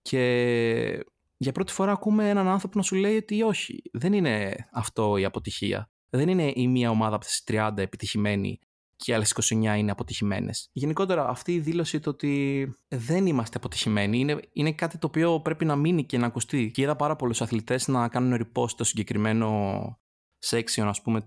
Και 0.03 1.05
για 1.37 1.53
πρώτη 1.53 1.73
φορά 1.73 1.93
ακούμε 1.93 2.29
έναν 2.29 2.49
άνθρωπο 2.49 2.79
να 2.79 2.85
σου 2.85 2.95
λέει 2.95 3.17
ότι 3.17 3.43
όχι, 3.43 3.83
δεν 3.93 4.13
είναι 4.13 4.55
αυτό 4.73 5.17
η 5.17 5.25
αποτυχία. 5.25 5.91
Δεν 6.11 6.29
είναι 6.29 6.53
η 6.55 6.69
μία 6.69 6.91
ομάδα 6.91 7.17
από 7.17 7.25
τις 7.25 7.45
30 7.47 7.73
επιτυχημένη 7.77 8.59
και 8.97 9.11
οι 9.11 9.15
άλλες 9.15 9.35
29 9.51 9.53
είναι 9.53 9.91
αποτυχημένες. 9.91 10.69
Γενικότερα, 10.73 11.29
αυτή 11.29 11.55
η 11.55 11.61
δήλωση 11.61 12.01
το 12.01 12.11
ότι 12.11 12.75
δεν 12.89 13.27
είμαστε 13.27 13.57
αποτυχημένοι 13.57 14.19
είναι, 14.19 14.41
είναι 14.53 14.73
κάτι 14.73 14.99
το 14.99 15.07
οποίο 15.07 15.41
πρέπει 15.41 15.65
να 15.65 15.77
μείνει 15.77 16.05
και 16.05 16.19
να 16.19 16.27
ακουστεί. 16.27 16.71
Και 16.71 16.83
είδα 16.83 16.97
πάρα 16.97 17.17
πολλούς 17.17 17.41
αθλητές 17.43 17.89
να 17.89 18.09
κάνουν 18.09 18.41
repost 18.43 18.71
το 18.71 18.85
συγκεκριμένο 18.85 20.01
section, 20.45 20.83
ας 20.83 21.03
πούμε, 21.03 21.25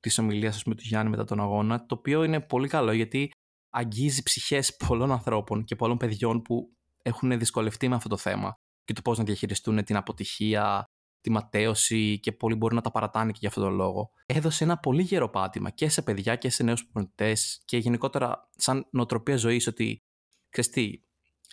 της 0.00 0.18
ομιλίας 0.18 0.62
του 0.62 0.74
Γιάννη 0.76 1.10
μετά 1.10 1.24
τον 1.24 1.40
αγώνα, 1.40 1.86
το 1.86 1.94
οποίο 1.94 2.24
είναι 2.24 2.40
πολύ 2.40 2.68
καλό 2.68 2.92
γιατί 2.92 3.30
αγγίζει 3.70 4.22
ψυχές 4.22 4.76
πολλών 4.76 5.10
ανθρώπων 5.10 5.64
και 5.64 5.76
πολλών 5.76 5.96
παιδιών 5.96 6.42
που 6.42 6.74
έχουν 7.02 7.38
δυσκολευτεί 7.38 7.88
με 7.88 7.94
αυτό 7.94 8.08
το 8.08 8.16
θέμα 8.16 8.54
και 8.84 8.92
το 8.92 9.02
πώς 9.02 9.18
να 9.18 9.24
διαχειριστούν 9.24 9.84
την 9.84 9.96
αποτυχία, 9.96 10.84
τη 11.20 11.30
ματέωση 11.30 12.20
και 12.20 12.32
πολλοί 12.32 12.54
μπορεί 12.54 12.74
να 12.74 12.80
τα 12.80 12.90
παρατάνε 12.90 13.32
και 13.32 13.38
για 13.40 13.48
αυτόν 13.48 13.64
τον 13.64 13.74
λόγο. 13.74 14.10
Έδωσε 14.26 14.64
ένα 14.64 14.78
πολύ 14.78 15.02
γερό 15.02 15.30
πάτημα 15.30 15.70
και 15.70 15.88
σε 15.88 16.02
παιδιά 16.02 16.36
και 16.36 16.50
σε 16.50 16.62
νέους 16.62 16.82
προπονητές 16.82 17.62
και 17.64 17.76
γενικότερα 17.76 18.48
σαν 18.56 18.86
νοοτροπία 18.90 19.36
ζωής 19.36 19.66
ότι 19.66 20.02
ξέρεις 20.48 20.70
τι, 20.70 21.00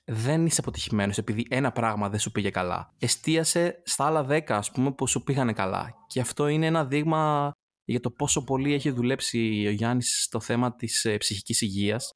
δεν 0.05 0.45
είσαι 0.45 0.59
αποτυχημένος 0.59 1.17
επειδή 1.17 1.45
ένα 1.49 1.71
πράγμα 1.71 2.09
δεν 2.09 2.19
σου 2.19 2.31
πήγε 2.31 2.49
καλά. 2.49 2.93
Εστίασε 2.99 3.81
στα 3.85 4.05
άλλα 4.05 4.23
δέκα, 4.23 4.57
ας 4.57 4.71
πούμε, 4.71 4.91
που 4.91 5.07
σου 5.07 5.23
πήγανε 5.23 5.53
καλά. 5.53 5.93
Και 6.07 6.19
αυτό 6.19 6.47
είναι 6.47 6.65
ένα 6.65 6.85
δείγμα 6.85 7.51
για 7.83 7.99
το 7.99 8.11
πόσο 8.11 8.43
πολύ 8.43 8.73
έχει 8.73 8.89
δουλέψει 8.89 9.65
ο 9.67 9.71
Γιάννης 9.71 10.23
στο 10.23 10.39
θέμα 10.39 10.75
της 10.75 11.05
ε, 11.05 11.17
ψυχικής 11.17 11.61
υγείας 11.61 12.11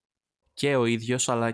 και 0.54 0.76
ο 0.76 0.86
ίδιος, 0.86 1.30
αλλά 1.30 1.52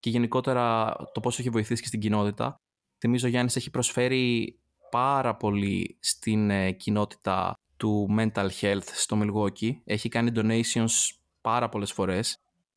και 0.00 0.10
γενικότερα 0.10 0.94
το 1.14 1.20
πόσο 1.20 1.36
έχει 1.40 1.50
βοηθήσει 1.50 1.80
και 1.82 1.88
στην 1.88 2.00
κοινότητα. 2.00 2.56
Θυμίζω 2.98 3.26
ο 3.26 3.30
Γιάννης 3.30 3.56
έχει 3.56 3.70
προσφέρει 3.70 4.58
πάρα 4.90 5.36
πολύ 5.36 5.98
στην 6.00 6.50
ε, 6.50 6.72
κοινότητα 6.72 7.54
του 7.76 8.08
mental 8.18 8.48
health 8.60 8.86
στο 8.94 9.20
Milwaukee. 9.22 9.70
Έχει 9.84 10.08
κάνει 10.08 10.30
donations 10.34 10.92
πάρα 11.40 11.68
πολλές 11.68 11.92
φορές 11.92 12.36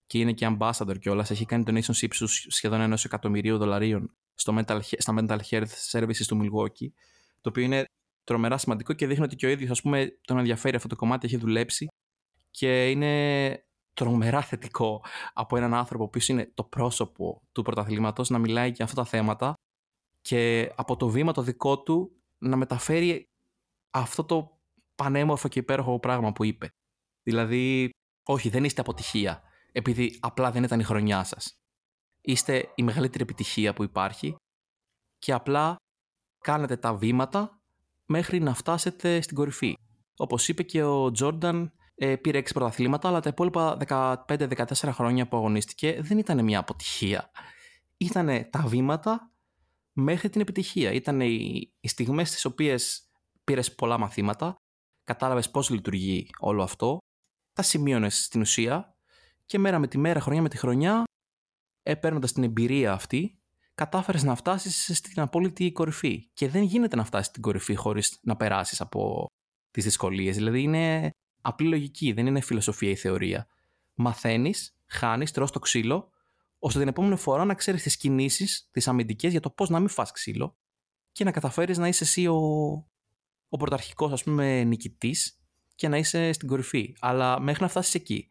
και 0.10 0.20
είναι 0.20 0.34
και 0.34 0.58
ambassador 0.58 1.00
κιόλας. 1.00 1.32
Έχει 1.32 1.46
κάνει 1.46 1.64
donations 1.68 2.02
ύψους 2.02 2.46
σχεδόν 2.50 2.82
ενός 2.82 3.06
εκατομμυρίου 3.06 3.58
δολαρίων 3.58 4.16
στο 4.34 4.58
mental, 4.58 4.80
στα 4.82 5.14
mental 5.18 5.40
health 5.50 5.68
services 5.92 6.26
του 6.28 6.40
Milwaukee, 6.42 6.88
το 7.42 7.50
οποίο 7.50 7.64
είναι 7.64 7.84
τρομερά 8.24 8.58
σημαντικό 8.58 8.94
και 8.94 9.08
δείχνει 9.08 9.24
ότι 9.24 9.36
και 9.36 9.46
ο 9.46 9.50
ίδιος 9.50 9.70
ας 9.70 9.82
πούμε 9.82 10.18
τον 10.22 10.38
ενδιαφέρει 10.38 10.76
αυτό 10.76 10.88
το 10.88 10.96
κομμάτι, 10.96 11.26
έχει 11.26 11.38
δουλέψει 11.38 11.88
και 12.52 12.90
είναι 12.90 13.64
τρομερά 13.94 14.42
θετικό 14.42 15.04
από 15.34 15.58
έναν 15.58 15.74
άνθρωπο 15.74 16.10
που 16.10 16.20
είναι 16.28 16.52
το 16.54 16.64
πρόσωπο 16.64 17.42
του 17.52 17.62
πρωταθλήματος 17.62 18.30
να 18.30 18.38
μιλάει 18.38 18.70
για 18.70 18.86
αυτά 18.86 19.02
τα 19.02 19.08
θέματα 19.10 19.54
και 20.22 20.72
από 20.76 20.96
το 20.96 21.08
βήμα 21.10 21.32
το 21.32 21.42
δικό 21.42 21.84
του 21.84 22.12
να 22.38 22.56
μεταφέρει 22.56 23.30
αυτό 23.90 24.24
το 24.24 24.60
πανέμορφο 24.96 25.48
και 25.48 25.60
υπέροχο 25.60 26.00
πράγμα 26.00 26.32
που 26.32 26.44
είπε. 26.44 26.70
Δηλαδή, 27.24 27.90
όχι, 28.24 28.50
δεν 28.50 28.64
είστε 28.64 28.82
αποτυχία, 28.82 29.49
επειδή 29.72 30.18
απλά 30.20 30.52
δεν 30.52 30.64
ήταν 30.64 30.80
η 30.80 30.84
χρονιά 30.84 31.24
σας. 31.24 31.54
Είστε 32.22 32.72
η 32.76 32.84
μεγαλύτερη 32.84 33.24
επιτυχία 33.24 33.74
που 33.74 33.84
υπάρχει 33.84 34.36
και 35.18 35.34
απλά 35.34 35.76
κάνετε 36.40 36.78
τα 36.78 36.96
βήματα 36.96 37.62
μέχρι 38.06 38.40
να 38.40 38.54
φτάσετε 38.54 39.22
στην 39.22 39.36
κορυφή. 39.36 39.74
Όπως 40.16 40.48
είπε 40.48 40.64
και 40.64 40.84
ο 40.84 41.12
Τζόρνταν, 41.12 41.74
ε, 41.96 42.16
πήρε 42.16 42.38
6 42.38 42.54
πρωταθλήματα, 42.54 43.08
αλλά 43.08 43.20
τα 43.20 43.30
υπόλοιπα 43.30 43.78
15-14 44.28 44.92
χρόνια 44.92 45.28
που 45.28 45.38
αγωνίστηκε 45.38 46.02
δεν 46.02 46.18
ήταν 46.18 46.44
μια 46.44 46.60
αποτυχία. 46.60 47.32
Ήταν 47.98 48.50
τα 48.50 48.64
βήματα 48.68 49.32
μέχρι 49.94 50.30
την 50.30 50.42
επιτυχία. 50.42 50.92
Ήταν 50.92 51.22
οι, 51.22 51.72
οι 51.80 51.88
στιγμές 51.88 52.30
στις 52.30 52.46
οποίες 52.46 53.10
πήρες 53.44 53.76
πολλά 53.76 53.98
μαθήματα, 53.98 54.56
κατάλαβες 55.04 55.52
πώς 55.52 55.70
λειτουργεί 55.70 56.30
όλο 56.40 56.64
αυτό, 56.64 56.98
τα 57.54 57.62
σημείωνες 57.62 58.24
στην 58.24 58.42
ουσία 58.42 58.98
και 59.50 59.60
μέρα 59.60 59.80
με 59.80 59.88
τη 59.88 59.98
μέρα, 59.98 60.20
χρονιά 60.20 60.42
με 60.42 60.50
τη 60.50 60.58
χρονιά, 60.58 61.04
παίρνοντας 62.00 62.32
την 62.32 62.44
εμπειρία 62.44 62.94
αυτή, 62.94 63.40
κατάφερες 63.76 64.24
να 64.24 64.36
φτάσεις 64.36 64.98
στην 64.98 65.22
απόλυτη 65.22 65.72
κορυφή. 65.72 66.30
Και 66.34 66.48
δεν 66.48 66.64
γίνεται 66.64 66.96
να 66.96 67.04
φτάσεις 67.04 67.28
στην 67.28 67.42
κορυφή 67.42 67.76
χωρίς 67.76 68.20
να 68.22 68.36
περάσεις 68.36 68.82
από 68.82 69.26
τις 69.72 69.84
δυσκολίες. 69.84 70.36
Δηλαδή 70.36 70.62
είναι 70.62 71.10
απλή 71.42 71.68
λογική, 71.68 72.12
δεν 72.12 72.26
είναι 72.26 72.42
φιλοσοφία 72.42 72.90
ή 72.90 72.96
θεωρία. 72.96 73.48
Μαθαίνεις, 73.94 74.78
χάνεις, 74.86 75.32
τρως 75.32 75.52
το 75.52 75.60
ξύλο 75.60 76.12
ώστε 76.60 76.80
την 76.80 76.88
επόμενη 76.88 77.16
φορά 77.16 77.46
να 77.46 77.54
ξέρεις 77.54 77.84
τις 77.84 77.98
κινήσεις, 77.98 78.70
τις 78.72 78.88
αμυντικές 78.88 79.32
για 79.32 79.40
το 79.40 79.50
πώς 79.50 79.70
να 79.70 79.80
μην 79.80 79.90
φας 79.90 80.12
ξύλο 80.12 80.58
και 81.12 81.24
να 81.24 81.32
καταφέρεις 81.32 81.78
να 81.78 81.88
είσαι 81.88 82.04
εσύ 82.04 82.28
ο, 82.28 82.38
ο 83.50 83.58
πρωταρχικός, 83.58 84.12
ας 84.12 84.24
πούμε, 84.24 84.64
νικητής 84.64 85.40
και 85.76 85.88
να 85.88 85.98
είσαι 85.98 86.32
στην 86.32 86.48
κορυφή. 86.48 86.96
Αλλά 87.00 87.40
μέχρι 87.40 87.64
να 87.64 87.70
φτάσεις 87.70 87.94
εκεί. 87.94 88.28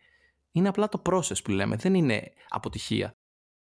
Είναι 0.53 0.69
απλά 0.69 0.89
το 0.89 1.03
process 1.11 1.43
που 1.45 1.51
λέμε, 1.51 1.77
δεν 1.77 1.95
είναι 1.95 2.33
αποτυχία. 2.49 3.13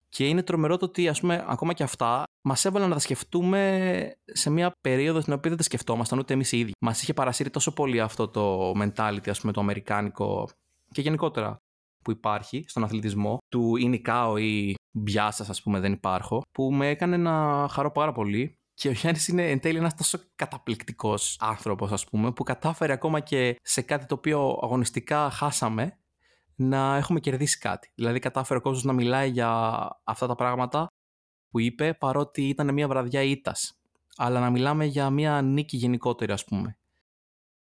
Και 0.10 0.28
είναι 0.28 0.44
τρομερό 0.44 0.78
το 0.78 0.86
ότι, 0.86 1.08
ας 1.08 1.20
πούμε, 1.20 1.46
ακόμα 1.48 1.74
και 1.74 1.84
αυτά 1.84 2.24
μας 2.48 2.66
έβαλαν 2.66 2.90
να 2.90 2.96
τα 2.96 3.02
σκεφτούμε 3.02 4.12
σε 4.26 4.50
μια 4.50 4.72
περίοδο 4.82 5.22
στην 5.22 5.34
οποία 5.34 5.50
δεν 5.50 5.58
τα 5.58 5.64
σκεφτόμασταν 5.64 6.20
ούτε 6.20 6.34
εμείς 6.34 6.52
οι 6.52 6.60
ίδιοι. 6.60 6.72
Μας 6.82 7.02
είχε 7.02 7.14
παρασύρει 7.14 7.50
τόσο 7.50 7.74
πολύ 7.74 8.02
αυτό 8.02 8.28
το 8.28 8.72
mentality, 8.72 9.30
ας 9.30 9.40
πούμε, 9.40 9.52
το 9.52 9.60
αμερικάνικο 9.60 10.50
και 10.92 11.02
γενικότερα 11.02 11.58
που 12.04 12.12
υπάρχει 12.12 12.66
στον 12.68 12.84
αθλητισμό, 12.84 13.38
του 13.48 13.76
Ινικάο 13.76 14.38
ή 14.38 14.74
Μπιάσα, 14.98 15.46
ας 15.50 15.62
πούμε, 15.62 15.80
δεν 15.80 15.92
υπάρχω, 15.92 16.42
που 16.52 16.74
με 16.74 16.90
έκανε 16.90 17.18
να 17.18 17.68
χαρώ 17.72 17.92
πάρα 17.92 18.12
πολύ. 18.12 18.56
Και 18.74 18.88
ο 18.88 18.92
Γιάννης 18.92 19.28
είναι 19.28 19.50
εν 19.50 19.60
τέλει 19.60 19.78
ένας 19.78 19.96
τόσο 19.96 20.20
καταπληκτικός 20.36 21.38
άνθρωπος, 21.40 21.92
ας 21.92 22.06
πούμε, 22.06 22.32
που 22.32 22.44
κατάφερε 22.44 22.94
ακόμα 22.94 23.20
και 23.20 23.56
σε 23.62 23.82
κάτι 23.82 24.06
το 24.06 24.16
οποίο 24.16 24.60
αγωνιστικά 24.62 25.30
χάσαμε 25.30 25.98
να 26.56 26.95
έχουμε 26.95 27.20
κερδίσει 27.20 27.58
κάτι. 27.58 27.91
Δηλαδή, 27.95 28.20
κατάφερε 28.20 28.60
ο 28.60 28.62
κόσμος 28.62 28.84
να 28.84 28.93
μιλάει 28.93 29.30
για 29.30 29.49
αυτά 30.03 30.28
τα 30.28 30.36
πράγματα 30.36 30.88
που 31.49 31.60
είπε, 31.60 31.93
παρότι 31.93 32.47
ήταν 32.47 32.74
μια 32.74 32.88
βραδιά 32.88 33.22
ήττας. 33.22 33.80
Αλλά 34.18 34.39
να 34.39 34.49
μιλάμε 34.49 34.86
για 34.86 35.10
μια 35.10 35.41
νίκη 35.41 35.78
γενικότερη, 35.78 36.32
ας 36.32 36.43
πούμε. 36.43 36.78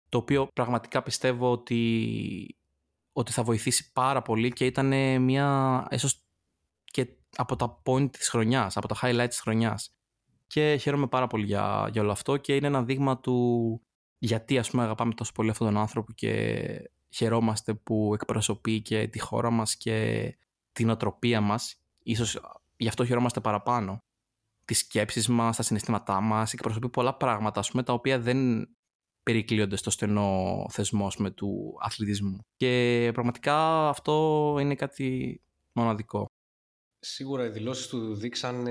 Το 0.09 0.17
οποίο 0.17 0.47
πραγματικά 0.53 1.03
πιστεύω 1.03 1.51
ότι, 1.51 2.57
ότι 3.13 3.31
θα 3.31 3.43
βοηθήσει 3.43 3.91
πάρα 3.91 4.21
πολύ 4.21 4.51
και 4.51 4.65
ήταν 4.65 5.21
μια, 5.21 5.87
ίσως 5.89 6.23
και 6.83 7.07
από 7.35 7.55
τα 7.55 7.81
point 7.85 8.11
της 8.11 8.29
χρονιάς, 8.29 8.77
από 8.77 8.87
τα 8.87 8.95
highlights 9.01 9.29
της 9.29 9.39
χρονιάς. 9.39 9.95
Και 10.47 10.77
χαίρομαι 10.81 11.07
πάρα 11.07 11.27
πολύ 11.27 11.45
για, 11.45 11.89
για 11.91 12.01
όλο 12.01 12.11
αυτό 12.11 12.37
και 12.37 12.55
είναι 12.55 12.67
ένα 12.67 12.83
δείγμα 12.83 13.19
του 13.19 13.81
γιατί 14.23 14.57
ας 14.57 14.69
πούμε 14.69 14.83
αγαπάμε 14.83 15.13
τόσο 15.13 15.31
πολύ 15.31 15.49
αυτόν 15.49 15.67
τον 15.67 15.77
άνθρωπο 15.77 16.11
και 16.11 16.91
χαιρόμαστε 17.13 17.73
που 17.73 18.11
εκπροσωπεί 18.13 18.81
και 18.81 19.07
τη 19.07 19.19
χώρα 19.19 19.49
μας 19.49 19.75
και 19.75 20.37
την 20.71 20.89
οτροπία 20.89 21.41
μας. 21.41 21.75
Ίσως 22.03 22.39
γι' 22.77 22.87
αυτό 22.87 23.05
χαιρόμαστε 23.05 23.39
παραπάνω. 23.39 23.97
Τις 24.65 24.77
σκέψεις 24.77 25.27
μας, 25.27 25.55
τα 25.55 25.63
συναισθήματά 25.63 26.21
μας, 26.21 26.53
εκπροσωπεί 26.53 26.89
πολλά 26.89 27.15
πράγματα 27.15 27.59
ας 27.59 27.71
πούμε, 27.71 27.83
τα 27.83 27.93
οποία 27.93 28.19
δεν 28.19 28.67
περικλείονται 29.23 29.75
στο 29.75 29.89
στενό 29.89 30.65
θεσμό 30.69 31.07
με, 31.17 31.31
του 31.31 31.77
αθλητισμού. 31.79 32.39
Και 32.55 33.09
πραγματικά 33.13 33.89
αυτό 33.89 34.57
είναι 34.59 34.75
κάτι 34.75 35.41
μοναδικό. 35.73 36.25
Σίγουρα 36.99 37.45
οι 37.45 37.49
δηλώσεις 37.49 37.87
του 37.87 38.15
δείξαν 38.15 38.67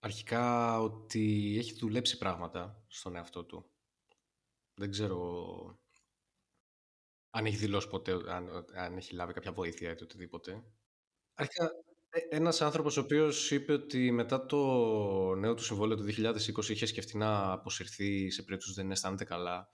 αρχικά 0.00 0.78
ότι 0.80 1.54
έχει 1.58 1.74
δουλέψει 1.74 2.18
πράγματα 2.18 2.84
στον 2.86 3.16
εαυτό 3.16 3.44
του. 3.44 3.70
Δεν 4.74 4.90
ξέρω 4.90 5.78
αν 7.30 7.46
έχει 7.46 7.56
δηλώσει 7.56 7.88
ποτέ, 7.88 8.12
αν, 8.12 8.66
αν 8.74 8.96
έχει 8.96 9.14
λάβει 9.14 9.32
κάποια 9.32 9.52
βοήθεια 9.52 9.88
ή 9.90 10.02
οτιδήποτε. 10.02 10.64
Αρχικά, 11.34 11.70
ε, 12.10 12.36
ένας 12.36 12.60
άνθρωπος 12.60 12.96
ο 12.96 13.00
οποίος 13.00 13.50
είπε 13.50 13.72
ότι 13.72 14.10
μετά 14.10 14.46
το 14.46 14.58
νέο 15.34 15.54
του 15.54 15.62
συμβόλαιο 15.62 15.96
του 15.96 16.04
2020 16.04 16.68
είχε 16.68 16.86
σκεφτεί 16.86 17.16
να 17.16 17.52
αποσυρθεί 17.52 18.30
σε 18.30 18.42
περίπτωση 18.42 18.72
που 18.74 18.80
δεν 18.80 18.90
αισθάνεται 18.90 19.24
καλά. 19.24 19.72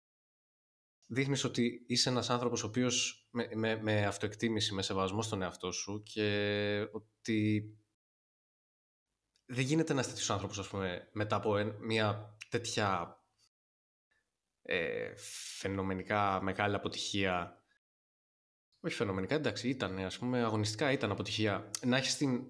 Δείχνεις 1.06 1.44
ότι 1.44 1.84
είσαι 1.86 2.08
ένας 2.08 2.30
άνθρωπος 2.30 2.62
ο 2.62 2.66
οποίος 2.66 3.28
με, 3.30 3.48
με, 3.54 3.76
με 3.82 4.06
αυτοεκτίμηση, 4.06 4.74
με 4.74 4.82
σεβασμό 4.82 5.22
στον 5.22 5.42
εαυτό 5.42 5.72
σου 5.72 6.02
και 6.02 6.88
ότι 6.92 7.68
δεν 9.46 9.64
γίνεται 9.64 9.92
ένας 9.92 10.08
τέτοιος 10.08 10.30
άνθρωπος, 10.30 10.58
ας 10.58 10.68
πούμε, 10.68 11.08
μετά 11.12 11.36
από 11.36 11.74
μια 11.80 12.36
τέτοια 12.48 13.18
ε, 14.66 15.12
φαινομενικά 15.58 16.42
μεγάλη 16.42 16.74
αποτυχία. 16.74 17.62
Όχι 18.80 18.94
φαινομενικά, 18.94 19.34
εντάξει, 19.34 19.68
ήταν, 19.68 19.98
ας 19.98 20.18
πούμε, 20.18 20.44
αγωνιστικά 20.44 20.92
ήταν 20.92 21.10
αποτυχία. 21.10 21.70
Να 21.82 21.96
έχεις 21.96 22.16
την, 22.16 22.44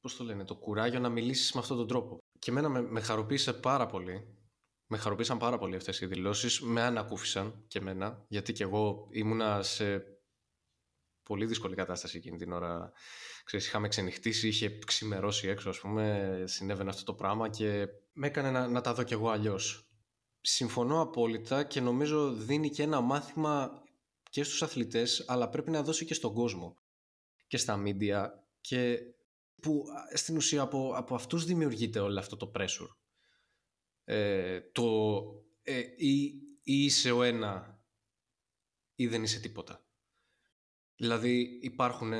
πώς 0.00 0.16
το 0.16 0.24
λένε, 0.24 0.44
το 0.44 0.54
κουράγιο 0.54 1.00
να 1.00 1.08
μιλήσεις 1.08 1.52
με 1.52 1.60
αυτόν 1.60 1.76
τον 1.76 1.86
τρόπο. 1.88 2.18
Και 2.38 2.50
εμένα 2.50 2.68
με, 2.68 2.80
με 2.80 3.00
χαροποίησε 3.00 3.52
πάρα 3.52 3.86
πολύ. 3.86 4.36
Με 4.86 4.96
χαροποίησαν 4.96 5.38
πάρα 5.38 5.58
πολύ 5.58 5.76
αυτές 5.76 6.00
οι 6.00 6.06
δηλώσεις. 6.06 6.60
Με 6.60 6.82
ανακούφισαν 6.82 7.64
και 7.66 7.78
εμένα, 7.78 8.24
γιατί 8.28 8.52
και 8.52 8.62
εγώ 8.62 9.08
ήμουνα 9.10 9.62
σε 9.62 10.04
πολύ 11.22 11.46
δύσκολη 11.46 11.74
κατάσταση 11.74 12.16
εκείνη 12.16 12.36
την 12.36 12.52
ώρα. 12.52 12.92
Ξέρεις, 13.44 13.66
είχαμε 13.66 13.88
ξενυχτήσει, 13.88 14.48
είχε 14.48 14.78
ξημερώσει 14.86 15.48
έξω, 15.48 15.68
ας 15.68 15.80
πούμε, 15.80 16.34
συνέβαινε 16.46 16.90
αυτό 16.90 17.04
το 17.04 17.14
πράγμα 17.14 17.48
και 17.48 17.88
με 18.12 18.26
έκανε 18.26 18.50
να, 18.50 18.68
να 18.68 18.80
τα 18.80 18.94
δω 18.94 19.02
κι 19.02 19.12
εγώ 19.12 19.30
αλλιώς. 19.30 19.91
Συμφωνώ 20.44 21.00
απόλυτα 21.00 21.64
και 21.64 21.80
νομίζω 21.80 22.32
δίνει 22.32 22.70
και 22.70 22.82
ένα 22.82 23.00
μάθημα 23.00 23.82
και 24.30 24.42
στους 24.42 24.62
αθλητές, 24.62 25.24
αλλά 25.26 25.48
πρέπει 25.48 25.70
να 25.70 25.82
δώσει 25.82 26.04
και 26.04 26.14
στον 26.14 26.34
κόσμο 26.34 26.78
και 27.46 27.56
στα 27.56 27.76
μίντια 27.76 28.48
και 28.60 28.98
που 29.62 29.84
στην 30.14 30.36
ουσία 30.36 30.62
από, 30.62 30.92
από 30.94 31.14
αυτούς 31.14 31.44
δημιουργείται 31.44 32.00
όλο 32.00 32.18
αυτό 32.18 32.36
το 32.36 32.52
pressure. 32.54 32.88
Ε, 34.04 34.60
το 34.60 35.22
ε, 35.62 35.78
ή, 35.96 36.24
ή 36.62 36.84
είσαι 36.84 37.10
ο 37.10 37.22
ένα 37.22 37.82
ή 38.94 39.06
δεν 39.06 39.22
είσαι 39.22 39.40
τίποτα. 39.40 39.86
Δηλαδή 40.96 41.58
υπάρχουν 41.62 42.12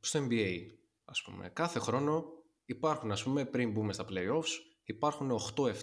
στο 0.00 0.26
NBA, 0.30 0.66
ας 1.04 1.22
πούμε, 1.22 1.48
κάθε 1.48 1.78
χρόνο 1.78 2.32
υπάρχουν, 2.64 3.12
ας 3.12 3.22
πούμε, 3.22 3.44
πριν 3.44 3.70
μπούμε 3.70 3.92
στα 3.92 4.06
playoffs, 4.08 4.50
υπάρχουν 4.88 5.30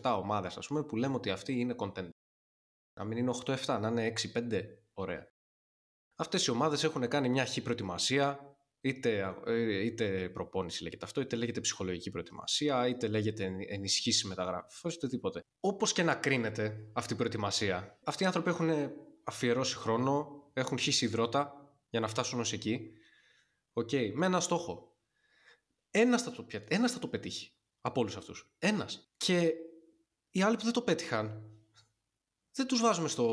8-7 0.02 0.18
ομάδες, 0.18 0.58
ας 0.58 0.68
πούμε, 0.68 0.84
που 0.84 0.96
λέμε 0.96 1.16
ότι 1.16 1.30
αυτοί 1.30 1.60
είναι 1.60 1.76
content. 1.78 2.10
Να 3.00 3.04
μην 3.04 3.18
είναι 3.18 3.32
8-7, 3.46 3.80
να 3.80 3.88
είναι 3.88 4.06
6-5, 4.06 4.62
ωραία. 4.94 5.28
Αυτές 6.16 6.46
οι 6.46 6.52
ομάδες 6.52 6.84
έχουν 6.84 7.08
κάνει 7.08 7.30
μια 7.30 7.46
χή 7.46 7.62
προετοιμασία, 7.62 8.58
είτε, 8.82 9.36
ε, 9.46 9.84
είτε 9.84 10.30
προπόνηση 10.30 10.84
λέγεται 10.84 11.06
αυτό, 11.06 11.22
είτε 11.22 11.36
λέγεται 11.36 11.60
ψυχολογική 11.60 12.12
προετοιμασία, 12.12 12.88
είτε 12.88 13.08
λέγεται 13.08 13.52
ενισχύσεις 13.68 14.24
μεταγραφή, 14.24 14.88
οτιδήποτε. 14.88 15.42
Όπως 15.60 15.94
και 15.94 16.04
να 16.04 16.16
κρίνεται 16.16 16.90
αυτή 16.94 17.14
η 17.14 17.16
προετοιμασία, 17.16 18.00
αυτοί 18.04 18.24
οι 18.24 18.26
άνθρωποι 18.26 18.50
έχουν 18.50 18.70
αφιερώσει 19.24 19.76
χρόνο, 19.76 20.44
έχουν 20.54 20.78
χύσει 20.78 21.06
ιδρώτα, 21.06 21.70
για 21.90 22.00
να 22.00 22.08
φτάσουν 22.08 22.40
ως 22.40 22.54
εκεί. 22.54 22.92
Ok, 23.74 23.90
okay, 23.92 24.12
με 24.14 24.26
ένα 24.26 24.40
στόχο. 24.40 24.98
Ένας 25.92 26.22
θα, 26.24 26.32
το, 26.32 26.46
ένας 26.68 26.92
θα 26.92 27.00
το 27.00 27.08
πετύχει 27.08 27.55
από 27.86 28.02
όλους 28.02 28.18
αυτούς. 28.18 28.50
Ένας. 28.58 29.14
Και 29.18 29.54
οι 30.30 30.42
άλλοι 30.42 30.58
που 30.58 30.64
δεν 30.64 30.74
το 30.74 30.82
πέτυχαν, 30.82 31.52
δεν 32.52 32.68
τους 32.68 32.82
βάζουμε 32.82 33.08
στο... 33.08 33.26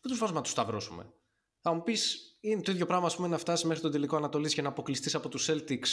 Δεν 0.00 0.10
τους 0.10 0.18
βάζουμε 0.18 0.38
να 0.38 0.44
τους 0.44 0.52
σταυρώσουμε. 0.52 1.12
Θα 1.60 1.72
μου 1.72 1.82
πεις, 1.82 2.36
είναι 2.40 2.62
το 2.62 2.72
ίδιο 2.72 2.86
πράγμα 2.86 3.06
ας 3.06 3.16
πούμε, 3.16 3.28
να 3.28 3.38
φτάσεις 3.38 3.64
μέχρι 3.64 3.82
τον 3.82 3.92
τελικό 3.92 4.16
Ανατολής 4.16 4.54
και 4.54 4.62
να 4.62 4.68
αποκλειστείς 4.68 5.14
από 5.14 5.28
τους 5.28 5.50
Celtics 5.50 5.88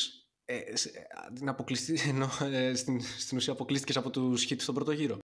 ε, 0.46 0.58
ε 0.58 0.74
να 1.40 1.52
αποκλειστείς, 1.52 2.06
ενώ, 2.12 2.30
ε, 2.42 2.76
στην, 2.76 3.02
στην 3.02 3.38
ουσία 3.38 3.54
αποκλείστηκες 3.54 3.98
από 3.98 4.10
τους 4.10 4.48
Heat 4.50 4.62
στον 4.62 4.76
πρώτο 4.76 4.92
γύρο. 4.92 5.18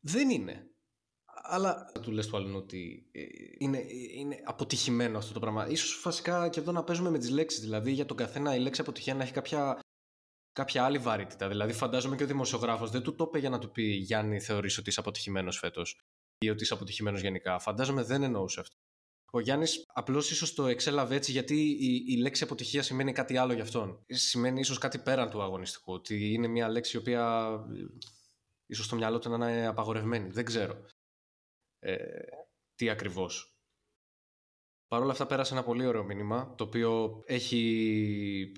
Δεν 0.00 0.30
είναι 0.30 0.70
αλλά 1.48 1.92
του 2.02 2.10
λες 2.10 2.26
του 2.26 2.36
άλλου 2.36 2.56
ότι 2.56 3.08
ε, 3.12 3.24
είναι, 3.58 3.84
είναι 4.14 4.42
αποτυχημένο 4.44 5.18
αυτό 5.18 5.32
το 5.32 5.40
πράγμα. 5.40 5.68
Ίσως 5.68 6.00
βασικά 6.02 6.48
και 6.48 6.60
εδώ 6.60 6.72
να 6.72 6.84
παίζουμε 6.84 7.10
με 7.10 7.18
τις 7.18 7.30
λέξεις, 7.30 7.60
δηλαδή 7.60 7.92
για 7.92 8.06
τον 8.06 8.16
καθένα 8.16 8.54
η 8.54 8.58
λέξη 8.58 8.80
αποτυχία 8.80 9.14
να 9.14 9.22
έχει 9.22 9.32
κάποια, 9.32 9.78
κάποια 10.58 10.84
άλλη 10.84 10.98
βαρύτητα. 10.98 11.48
Δηλαδή 11.48 11.72
φαντάζομαι 11.72 12.16
και 12.16 12.22
ο 12.22 12.26
δημοσιογράφος 12.26 12.90
δεν 12.90 13.02
του 13.02 13.14
το 13.14 13.24
είπε 13.28 13.38
για 13.38 13.50
να 13.50 13.58
του 13.58 13.70
πει 13.70 13.82
Γιάννη 13.82 14.40
θεωρείς 14.40 14.78
ότι 14.78 14.88
είσαι 14.88 15.00
αποτυχημένος 15.00 15.58
φέτος 15.58 16.00
ή 16.38 16.50
ότι 16.50 16.62
είσαι 16.62 16.74
αποτυχημένος 16.74 17.20
γενικά. 17.20 17.58
Φαντάζομαι 17.58 18.02
δεν 18.02 18.22
εννοούσε 18.22 18.60
αυτό. 18.60 18.76
Ο 19.30 19.40
Γιάννης 19.40 19.84
απλώς 19.86 20.30
ίσως 20.30 20.54
το 20.54 20.66
εξέλαβε 20.66 21.14
έτσι 21.14 21.32
γιατί 21.32 21.54
η, 21.60 22.04
η 22.08 22.16
λέξη 22.16 22.42
αποτυχία 22.42 22.82
σημαίνει 22.82 23.12
κάτι 23.12 23.36
άλλο 23.36 23.52
για 23.52 23.62
αυτόν. 23.62 24.04
Σημαίνει 24.08 24.60
ίσως 24.60 24.78
κάτι 24.78 24.98
πέραν 24.98 25.30
του 25.30 25.42
αγωνιστικού. 25.42 25.92
Ότι 25.92 26.32
είναι 26.32 26.46
μια 26.46 26.68
λέξη 26.68 26.96
η 26.96 27.00
οποία 27.00 27.48
ε, 27.72 27.86
ίσως 28.66 28.84
στο 28.84 28.96
μυαλό 28.96 29.18
του 29.18 29.28
να 29.30 29.50
είναι 29.50 29.66
απαγορευμένη. 29.66 30.30
Δεν 30.30 30.44
ξέρω 30.44 30.84
ε, 31.78 31.96
τι 32.74 32.90
ακριβώς. 32.90 33.52
Παρ' 34.88 35.02
όλα 35.02 35.12
αυτά 35.12 35.26
πέρασε 35.26 35.52
ένα 35.54 35.62
πολύ 35.62 35.86
ωραίο 35.86 36.04
μήνυμα, 36.04 36.54
το 36.54 36.64
οποίο 36.64 37.22
έχει, 37.26 38.52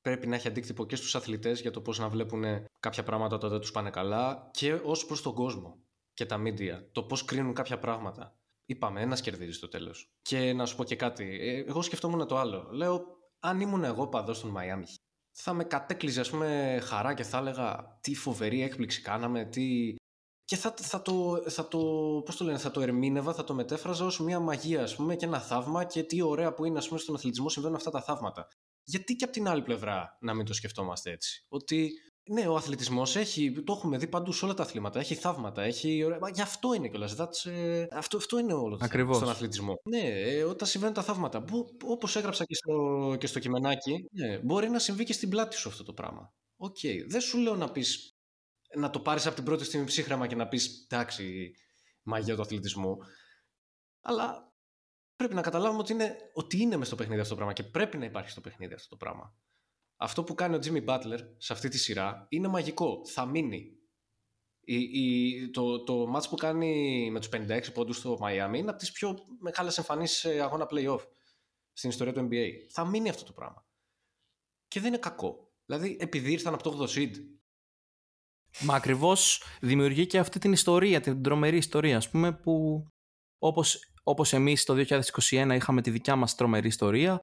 πρέπει 0.00 0.26
να 0.26 0.34
έχει 0.34 0.48
αντίκτυπο 0.48 0.86
και 0.86 0.96
στους 0.96 1.14
αθλητές 1.14 1.60
για 1.60 1.70
το 1.70 1.80
πώς 1.80 1.98
να 1.98 2.08
βλέπουν 2.08 2.44
κάποια 2.80 3.02
πράγματα 3.02 3.36
όταν 3.36 3.50
δεν 3.50 3.60
τους 3.60 3.70
πάνε 3.70 3.90
καλά 3.90 4.50
και 4.50 4.72
ως 4.72 5.06
προς 5.06 5.22
τον 5.22 5.34
κόσμο 5.34 5.82
και 6.12 6.26
τα 6.26 6.42
media, 6.42 6.82
το 6.92 7.02
πώς 7.02 7.24
κρίνουν 7.24 7.54
κάποια 7.54 7.78
πράγματα. 7.78 8.34
Είπαμε, 8.64 9.00
ένας 9.00 9.20
κερδίζει 9.20 9.52
στο 9.52 9.68
τέλος. 9.68 10.12
Και 10.22 10.52
να 10.52 10.66
σου 10.66 10.76
πω 10.76 10.84
και 10.84 10.96
κάτι. 10.96 11.38
Ε, 11.40 11.64
εγώ 11.68 11.82
σκεφτόμουν 11.82 12.26
το 12.26 12.38
άλλο. 12.38 12.68
Λέω, 12.70 13.04
αν 13.40 13.60
ήμουν 13.60 13.84
εγώ 13.84 14.08
παδός 14.08 14.36
στον 14.36 14.50
Μαϊάμι, 14.50 14.86
θα 15.30 15.52
με 15.52 15.64
κατέκλυζε, 15.64 16.20
ας 16.20 16.30
πούμε, 16.30 16.78
χαρά 16.82 17.14
και 17.14 17.22
θα 17.22 17.38
έλεγα 17.38 17.98
τι 18.00 18.14
φοβερή 18.14 18.62
έκπληξη 18.62 19.02
κάναμε, 19.02 19.44
τι 19.44 19.94
και 20.44 20.56
θα, 20.56 20.74
θα, 20.76 21.02
το, 21.02 21.42
θα, 21.46 21.68
το, 21.68 21.78
πώς 22.24 22.36
το, 22.36 22.44
λένε, 22.44 22.58
θα 22.58 22.70
το 22.70 22.80
ερμήνευα, 22.80 23.34
θα 23.34 23.44
το 23.44 23.54
μετέφραζα 23.54 24.04
ως 24.04 24.20
μια 24.20 24.40
μαγεία 24.40 24.82
ας 24.82 24.96
πούμε, 24.96 25.16
και 25.16 25.24
ένα 25.24 25.40
θαύμα 25.40 25.84
και 25.84 26.02
τι 26.02 26.22
ωραία 26.22 26.54
που 26.54 26.64
είναι 26.64 26.78
ας 26.78 26.88
πούμε, 26.88 27.00
στον 27.00 27.14
αθλητισμό 27.14 27.48
συμβαίνουν 27.48 27.76
αυτά 27.76 27.90
τα 27.90 28.02
θαύματα. 28.02 28.48
Γιατί 28.84 29.14
και 29.14 29.24
από 29.24 29.32
την 29.32 29.48
άλλη 29.48 29.62
πλευρά 29.62 30.18
να 30.20 30.34
μην 30.34 30.46
το 30.46 30.52
σκεφτόμαστε 30.52 31.10
έτσι; 31.10 31.44
Ότι 31.48 31.92
ναι, 32.32 32.46
ο 32.46 32.56
αθλητισμός 32.56 33.16
έχει, 33.16 33.62
το 33.62 33.72
έχουμε 33.72 33.98
δει 33.98 34.06
παντού 34.06 34.32
σε 34.32 34.44
όλα 34.44 34.54
τα 34.54 34.62
αθλήματα. 34.62 35.00
Έχει 35.00 35.14
θαύματα. 35.14 35.62
Έχει, 35.62 36.04
μα 36.20 36.28
γι' 36.28 36.40
αυτό 36.40 36.74
είναι 36.74 36.88
κιόλας. 36.88 37.44
Ε, 37.46 37.88
αυτό, 37.92 38.16
αυτό 38.16 38.38
είναι 38.38 38.52
όλο 38.52 38.76
το 38.76 38.86
θέμα 38.86 39.14
στον 39.14 39.28
αθλητισμό. 39.28 39.74
Ναι, 39.84 40.00
ε, 40.00 40.42
όταν 40.42 40.68
συμβαίνουν 40.68 40.94
τα 40.94 41.02
θαύματα. 41.02 41.44
Όπως 41.84 42.16
έγραψα 42.16 42.44
και 42.44 42.54
στο, 42.54 43.16
και 43.18 43.26
στο 43.26 43.38
κειμενάκι, 43.38 44.08
ναι, 44.12 44.38
μπορεί 44.38 44.68
να 44.68 44.78
συμβεί 44.78 45.04
και 45.04 45.12
στην 45.12 45.28
πλάτη 45.28 45.56
σου 45.56 45.68
αυτό 45.68 45.82
το 45.82 45.92
πράγμα. 45.92 46.32
Ok. 46.56 46.76
Okay. 46.82 46.96
Δεν 47.08 47.20
σου 47.20 47.38
λέω 47.38 47.56
να 47.56 47.70
πεις 47.70 48.16
να 48.76 48.90
το 48.90 49.00
πάρεις 49.00 49.26
από 49.26 49.34
την 49.34 49.44
πρώτη 49.44 49.64
στιγμή 49.64 49.86
ψύχραιμα 49.86 50.26
και 50.26 50.34
να 50.34 50.48
πεις 50.48 50.86
εντάξει, 50.88 51.50
μαγεία 52.02 52.34
του 52.34 52.42
αθλητισμού. 52.42 52.96
Αλλά 54.00 54.49
πρέπει 55.20 55.34
να 55.34 55.42
καταλάβουμε 55.42 55.80
ότι 55.80 55.92
είναι, 55.92 56.16
ότι 56.32 56.60
είναι 56.60 56.76
μες 56.76 56.86
στο 56.86 56.96
παιχνίδι 56.96 57.20
αυτό 57.20 57.34
το 57.34 57.36
πράγμα 57.36 57.54
και 57.54 57.62
πρέπει 57.62 57.98
να 57.98 58.04
υπάρχει 58.04 58.30
στο 58.30 58.40
παιχνίδι 58.40 58.74
αυτό 58.74 58.88
το 58.88 58.96
πράγμα. 58.96 59.34
Αυτό 59.96 60.24
που 60.24 60.34
κάνει 60.34 60.54
ο 60.54 60.58
Jimmy 60.62 60.84
Butler 60.84 61.18
σε 61.36 61.52
αυτή 61.52 61.68
τη 61.68 61.78
σειρά 61.78 62.26
είναι 62.28 62.48
μαγικό. 62.48 63.06
Θα 63.06 63.26
μείνει. 63.26 63.78
Η, 64.60 64.76
η, 64.76 65.50
το, 65.50 65.84
το 65.84 66.12
match 66.16 66.28
που 66.28 66.36
κάνει 66.36 67.10
με 67.10 67.20
τους 67.20 67.28
56 67.32 67.60
πόντους 67.74 67.96
στο 67.96 68.18
Miami 68.22 68.54
είναι 68.56 68.70
από 68.70 68.78
τις 68.78 68.92
πιο 68.92 69.18
μεγάλες 69.40 69.78
εμφανίσεις 69.78 70.18
σε 70.18 70.40
αγώνα 70.40 70.66
playoff 70.70 71.00
στην 71.72 71.90
ιστορία 71.90 72.12
του 72.12 72.28
NBA. 72.30 72.48
Θα 72.70 72.84
μείνει 72.84 73.08
αυτό 73.08 73.24
το 73.24 73.32
πράγμα. 73.32 73.66
Και 74.68 74.80
δεν 74.80 74.88
είναι 74.88 74.98
κακό. 74.98 75.52
Δηλαδή, 75.66 75.96
επειδή 76.00 76.32
ήρθαν 76.32 76.54
από 76.54 76.62
το 76.62 76.86
8 76.88 76.96
seed. 76.96 77.12
Μα 78.60 78.74
ακριβώς 78.74 79.42
δημιουργεί 79.60 80.06
και 80.06 80.18
αυτή 80.18 80.38
την 80.38 80.52
ιστορία, 80.52 81.00
την 81.00 81.22
τρομερή 81.22 81.56
ιστορία, 81.56 81.96
ας 81.96 82.10
πούμε, 82.10 82.32
που 82.32 82.86
όπως 83.38 83.89
όπως 84.02 84.32
εμείς 84.32 84.64
το 84.64 84.84
2021 85.30 85.50
είχαμε 85.54 85.82
τη 85.82 85.90
δικιά 85.90 86.16
μας 86.16 86.34
τρομερή 86.34 86.68
ιστορία, 86.68 87.20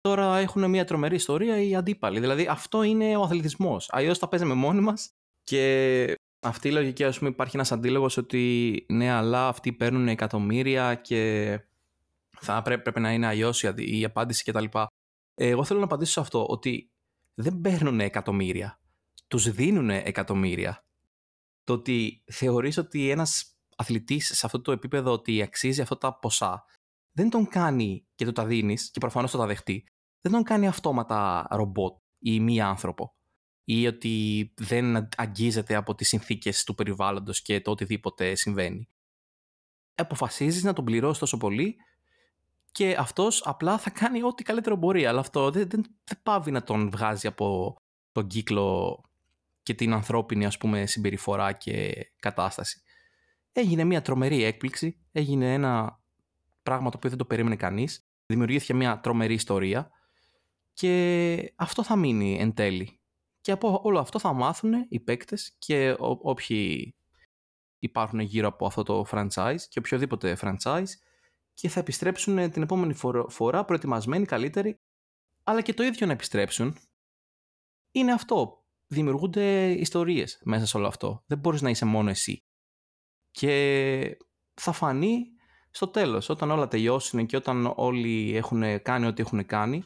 τώρα 0.00 0.38
έχουν 0.38 0.70
μια 0.70 0.84
τρομερή 0.84 1.14
ιστορία 1.14 1.62
οι 1.62 1.74
αντίπαλοι. 1.74 2.20
Δηλαδή 2.20 2.46
αυτό 2.46 2.82
είναι 2.82 3.16
ο 3.16 3.22
αθλητισμός. 3.22 3.88
Αλλιώς 3.92 4.18
τα 4.18 4.28
παίζαμε 4.28 4.54
μόνοι 4.54 4.80
μας 4.80 5.10
και 5.44 6.14
αυτή 6.40 6.68
η 6.68 6.72
λογική, 6.72 7.04
ας 7.04 7.18
πούμε, 7.18 7.30
υπάρχει 7.30 7.56
ένας 7.56 7.72
αντίλογος 7.72 8.16
ότι 8.16 8.84
ναι, 8.88 9.10
αλλά 9.10 9.48
αυτοί 9.48 9.72
παίρνουν 9.72 10.08
εκατομμύρια 10.08 10.94
και 10.94 11.60
θα 12.40 12.62
πρέπει, 12.62 12.82
πρέπει 12.82 13.00
να 13.00 13.12
είναι 13.12 13.26
αλλιώς 13.26 13.62
η, 13.62 13.72
η 13.76 14.04
απάντηση 14.04 14.44
κτλ. 14.44 14.64
Εγώ 15.34 15.64
θέλω 15.64 15.78
να 15.78 15.84
απαντήσω 15.84 16.12
σε 16.12 16.20
αυτό, 16.20 16.46
ότι 16.46 16.90
δεν 17.34 17.60
παίρνουν 17.60 18.00
εκατομμύρια. 18.00 18.80
Τους 19.28 19.50
δίνουν 19.50 19.90
εκατομμύρια. 19.90 20.84
Το 21.64 21.72
ότι 21.72 22.22
θεωρείς 22.26 22.78
ότι 22.78 23.10
ένας 23.10 23.57
αθλητής 23.78 24.26
σε 24.34 24.46
αυτό 24.46 24.60
το 24.60 24.72
επίπεδο 24.72 25.12
ότι 25.12 25.42
αξίζει 25.42 25.80
αυτά 25.80 25.98
τα 25.98 26.18
ποσά, 26.18 26.64
δεν 27.12 27.30
τον 27.30 27.48
κάνει 27.48 28.06
και 28.14 28.24
το 28.24 28.32
τα 28.32 28.44
δίνεις 28.44 28.90
και 28.90 29.00
προφανώς 29.00 29.30
το 29.30 29.38
τα 29.38 29.46
δεχτεί, 29.46 29.88
δεν 30.20 30.32
τον 30.32 30.42
κάνει 30.42 30.66
αυτόματα 30.66 31.46
ρομπότ 31.50 31.96
ή 32.18 32.40
μη 32.40 32.60
άνθρωπο 32.60 33.12
ή 33.64 33.86
ότι 33.86 34.52
δεν 34.56 35.08
αγγίζεται 35.16 35.74
από 35.74 35.94
τις 35.94 36.08
συνθήκες 36.08 36.64
του 36.64 36.74
περιβάλλοντος 36.74 37.42
και 37.42 37.60
το 37.60 37.70
οτιδήποτε 37.70 38.34
συμβαίνει. 38.34 38.88
Αποφασίζεις 39.94 40.62
να 40.62 40.72
τον 40.72 40.84
πληρώσεις 40.84 41.18
τόσο 41.18 41.36
πολύ 41.36 41.76
και 42.72 42.96
αυτός 42.98 43.42
απλά 43.44 43.78
θα 43.78 43.90
κάνει 43.90 44.22
ό,τι 44.22 44.42
καλύτερο 44.42 44.76
μπορεί, 44.76 45.06
αλλά 45.06 45.20
αυτό 45.20 45.50
δεν, 45.50 45.68
δεν, 45.68 45.84
δεν 46.04 46.20
πάβει 46.22 46.50
να 46.50 46.62
τον 46.62 46.90
βγάζει 46.90 47.26
από 47.26 47.76
τον 48.12 48.26
κύκλο 48.26 49.00
και 49.62 49.74
την 49.74 49.92
ανθρώπινη 49.92 50.46
ας 50.46 50.58
πούμε 50.58 50.86
συμπεριφορά 50.86 51.52
και 51.52 51.94
κατάσταση. 52.18 52.82
Έγινε 53.58 53.84
μια 53.84 54.02
τρομερή 54.02 54.42
έκπληξη, 54.42 54.98
έγινε 55.12 55.52
ένα 55.52 56.00
πράγμα 56.62 56.90
το 56.90 56.96
οποίο 56.96 57.08
δεν 57.08 57.18
το 57.18 57.24
περίμενε 57.24 57.56
κανείς, 57.56 58.08
δημιουργήθηκε 58.26 58.74
μια 58.74 59.00
τρομερή 59.00 59.34
ιστορία 59.34 59.90
και 60.72 61.52
αυτό 61.56 61.82
θα 61.82 61.96
μείνει 61.96 62.38
εν 62.40 62.54
τέλει. 62.54 63.00
Και 63.40 63.52
από 63.52 63.80
όλο 63.84 63.98
αυτό 63.98 64.18
θα 64.18 64.32
μάθουν 64.32 64.72
οι 64.88 65.00
παίκτες 65.00 65.54
και 65.58 65.96
όποιοι 65.98 66.94
υπάρχουν 67.78 68.20
γύρω 68.20 68.48
από 68.48 68.66
αυτό 68.66 68.82
το 68.82 69.06
franchise 69.10 69.60
και 69.68 69.78
οποιοδήποτε 69.78 70.36
franchise 70.40 70.90
και 71.54 71.68
θα 71.68 71.80
επιστρέψουν 71.80 72.50
την 72.50 72.62
επόμενη 72.62 72.94
φορά 73.28 73.64
προετοιμασμένοι, 73.64 74.24
καλύτεροι, 74.24 74.80
αλλά 75.44 75.60
και 75.62 75.74
το 75.74 75.82
ίδιο 75.82 76.06
να 76.06 76.12
επιστρέψουν 76.12 76.76
είναι 77.90 78.12
αυτό. 78.12 78.64
Δημιουργούνται 78.86 79.70
ιστορίες 79.70 80.40
μέσα 80.44 80.66
σε 80.66 80.76
όλο 80.76 80.86
αυτό. 80.86 81.22
Δεν 81.26 81.38
μπορείς 81.38 81.62
να 81.62 81.70
είσαι 81.70 81.84
μόνο 81.84 82.10
εσύ. 82.10 82.42
Και 83.30 84.16
θα 84.54 84.72
φανεί 84.72 85.26
στο 85.70 85.88
τέλος, 85.88 86.28
όταν 86.28 86.50
όλα 86.50 86.68
τελειώσουν 86.68 87.26
και 87.26 87.36
όταν 87.36 87.72
όλοι 87.76 88.36
έχουν 88.36 88.82
κάνει 88.82 89.06
ό,τι 89.06 89.22
έχουν 89.22 89.46
κάνει, 89.46 89.84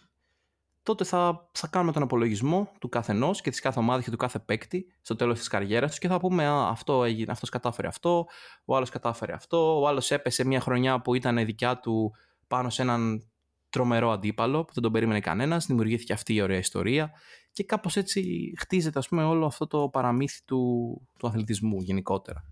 τότε 0.82 1.04
θα, 1.04 1.50
θα 1.52 1.66
κάνουμε 1.66 1.92
τον 1.92 2.02
απολογισμό 2.02 2.72
του 2.80 2.88
καθενός 2.88 3.40
και 3.40 3.50
της 3.50 3.60
κάθε 3.60 3.78
ομάδας 3.78 4.04
και 4.04 4.10
του 4.10 4.16
κάθε 4.16 4.38
παίκτη 4.38 4.86
στο 5.00 5.16
τέλος 5.16 5.38
της 5.38 5.48
καριέρας 5.48 5.90
τους 5.90 5.98
και 5.98 6.08
θα 6.08 6.18
πούμε 6.18 6.46
Α, 6.46 6.68
αυτό 6.68 7.04
έγινε, 7.04 7.32
αυτός 7.32 7.48
κατάφερε 7.48 7.88
αυτό, 7.88 8.26
ο 8.64 8.76
άλλος 8.76 8.90
κατάφερε 8.90 9.32
αυτό, 9.32 9.80
ο 9.80 9.88
άλλος 9.88 10.10
έπεσε 10.10 10.44
μια 10.44 10.60
χρονιά 10.60 11.00
που 11.00 11.14
ήταν 11.14 11.44
δικιά 11.44 11.78
του 11.78 12.12
πάνω 12.46 12.70
σε 12.70 12.82
έναν 12.82 13.30
τρομερό 13.70 14.10
αντίπαλο 14.10 14.64
που 14.64 14.72
δεν 14.72 14.82
τον 14.82 14.92
περίμενε 14.92 15.20
κανένας, 15.20 15.66
δημιουργήθηκε 15.66 16.12
αυτή 16.12 16.34
η 16.34 16.40
ωραία 16.40 16.58
ιστορία 16.58 17.10
και 17.52 17.64
κάπως 17.64 17.96
έτσι 17.96 18.52
χτίζεται 18.58 18.98
ας 18.98 19.08
πούμε, 19.08 19.24
όλο 19.24 19.46
αυτό 19.46 19.66
το 19.66 19.88
παραμύθι 19.88 20.44
του, 20.44 21.00
του 21.18 21.26
αθλητισμού 21.26 21.80
γενικότερα. 21.80 22.51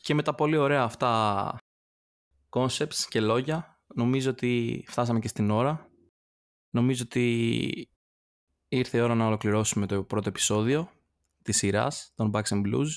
Και 0.00 0.14
με 0.14 0.22
τα 0.22 0.34
πολύ 0.34 0.56
ωραία 0.56 0.82
αυτά 0.82 1.56
concepts 2.50 3.04
και 3.08 3.20
λόγια 3.20 3.80
νομίζω 3.94 4.30
ότι 4.30 4.84
φτάσαμε 4.88 5.18
και 5.18 5.28
στην 5.28 5.50
ώρα 5.50 5.90
Νομίζω 6.70 7.02
ότι 7.04 7.88
ήρθε 8.68 8.98
η 8.98 9.00
ώρα 9.00 9.14
να 9.14 9.26
ολοκληρώσουμε 9.26 9.86
το 9.86 10.04
πρώτο 10.04 10.28
επεισόδιο 10.28 10.90
της 11.42 11.56
σειράς 11.56 12.12
των 12.14 12.30
Bucks 12.34 12.48
and 12.48 12.66
Blues. 12.66 12.88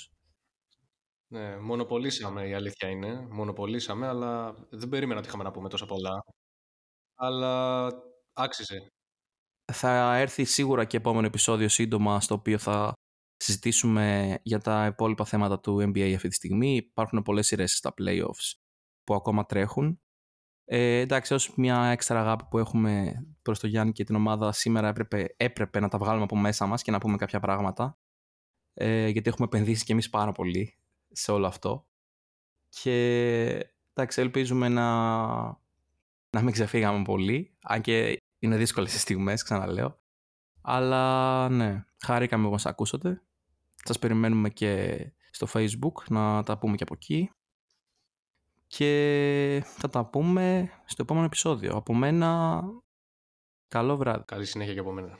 Ναι, 1.27 1.57
μονοπολίσαμε 1.57 2.47
η 2.47 2.53
αλήθεια 2.53 2.89
είναι. 2.89 3.27
Μονοπολίσαμε, 3.29 4.07
αλλά 4.07 4.55
δεν 4.69 4.89
περίμενα 4.89 5.19
ότι 5.19 5.27
είχαμε 5.27 5.43
να 5.43 5.51
πούμε 5.51 5.69
τόσα 5.69 5.85
πολλά. 5.85 6.23
Αλλά 7.15 7.87
άξιζε. 8.33 8.87
Θα 9.73 10.15
έρθει 10.15 10.43
σίγουρα 10.43 10.85
και 10.85 10.97
επόμενο 10.97 11.27
επεισόδιο 11.27 11.69
σύντομα 11.69 12.21
στο 12.21 12.33
οποίο 12.33 12.57
θα 12.57 12.93
συζητήσουμε 13.43 14.37
για 14.43 14.59
τα 14.59 14.85
υπόλοιπα 14.85 15.25
θέματα 15.25 15.59
του 15.59 15.77
NBA 15.77 16.13
αυτή 16.15 16.27
τη 16.27 16.35
στιγμή. 16.35 16.75
Υπάρχουν 16.75 17.21
πολλές 17.21 17.47
σειρές 17.47 17.77
στα 17.77 17.93
playoffs 18.01 18.53
που 19.03 19.13
ακόμα 19.13 19.45
τρέχουν. 19.45 19.99
Ε, 20.65 20.99
εντάξει, 20.99 21.33
ως 21.33 21.55
μια 21.55 21.85
έξτρα 21.85 22.19
αγάπη 22.19 22.43
που 22.49 22.57
έχουμε 22.57 23.25
προς 23.41 23.59
το 23.59 23.67
Γιάννη 23.67 23.91
και 23.91 24.03
την 24.03 24.15
ομάδα 24.15 24.51
σήμερα 24.51 24.87
έπρεπε, 24.87 25.33
έπρεπε 25.37 25.79
να 25.79 25.87
τα 25.87 25.97
βγάλουμε 25.97 26.23
από 26.23 26.35
μέσα 26.35 26.65
μας 26.65 26.81
και 26.81 26.91
να 26.91 26.97
πούμε 26.97 27.17
κάποια 27.17 27.39
πράγματα 27.39 27.97
ε, 28.73 29.07
γιατί 29.07 29.29
έχουμε 29.29 29.47
επενδύσει 29.51 29.85
και 29.85 29.91
εμείς 29.91 30.09
πάρα 30.09 30.31
πολύ 30.31 30.77
σε 31.11 31.31
όλο 31.31 31.47
αυτό. 31.47 31.87
Και 32.69 32.95
εντάξει, 33.93 34.21
ελπίζουμε 34.21 34.69
να, 34.69 34.87
να 36.29 36.41
μην 36.41 36.51
ξεφύγαμε 36.51 37.01
πολύ 37.01 37.57
αν 37.61 37.81
και 37.81 38.21
είναι 38.39 38.57
δύσκολες 38.57 38.93
οι 38.93 38.99
στιγμές, 38.99 39.43
ξαναλέω. 39.43 39.99
Αλλά 40.61 41.49
ναι, 41.49 41.85
χάρηκαμε 42.05 42.45
που 42.45 42.51
μας 42.51 42.65
ακούσατε 42.65 43.21
σας 43.85 43.99
περιμένουμε 43.99 44.49
και 44.49 44.97
στο 45.31 45.47
facebook 45.53 46.03
να 46.09 46.43
τα 46.43 46.57
πούμε 46.57 46.75
και 46.75 46.83
από 46.83 46.93
εκεί. 46.93 47.31
Και 48.67 49.61
θα 49.65 49.89
τα 49.89 50.05
πούμε 50.05 50.69
στο 50.85 51.01
επόμενο 51.01 51.25
επεισόδιο. 51.25 51.75
Από 51.75 51.93
μένα, 51.93 52.61
καλό 53.67 53.97
βράδυ. 53.97 54.23
Καλή 54.25 54.45
συνέχεια 54.45 54.73
και 54.73 54.79
από 54.79 54.91
μένα. 54.91 55.17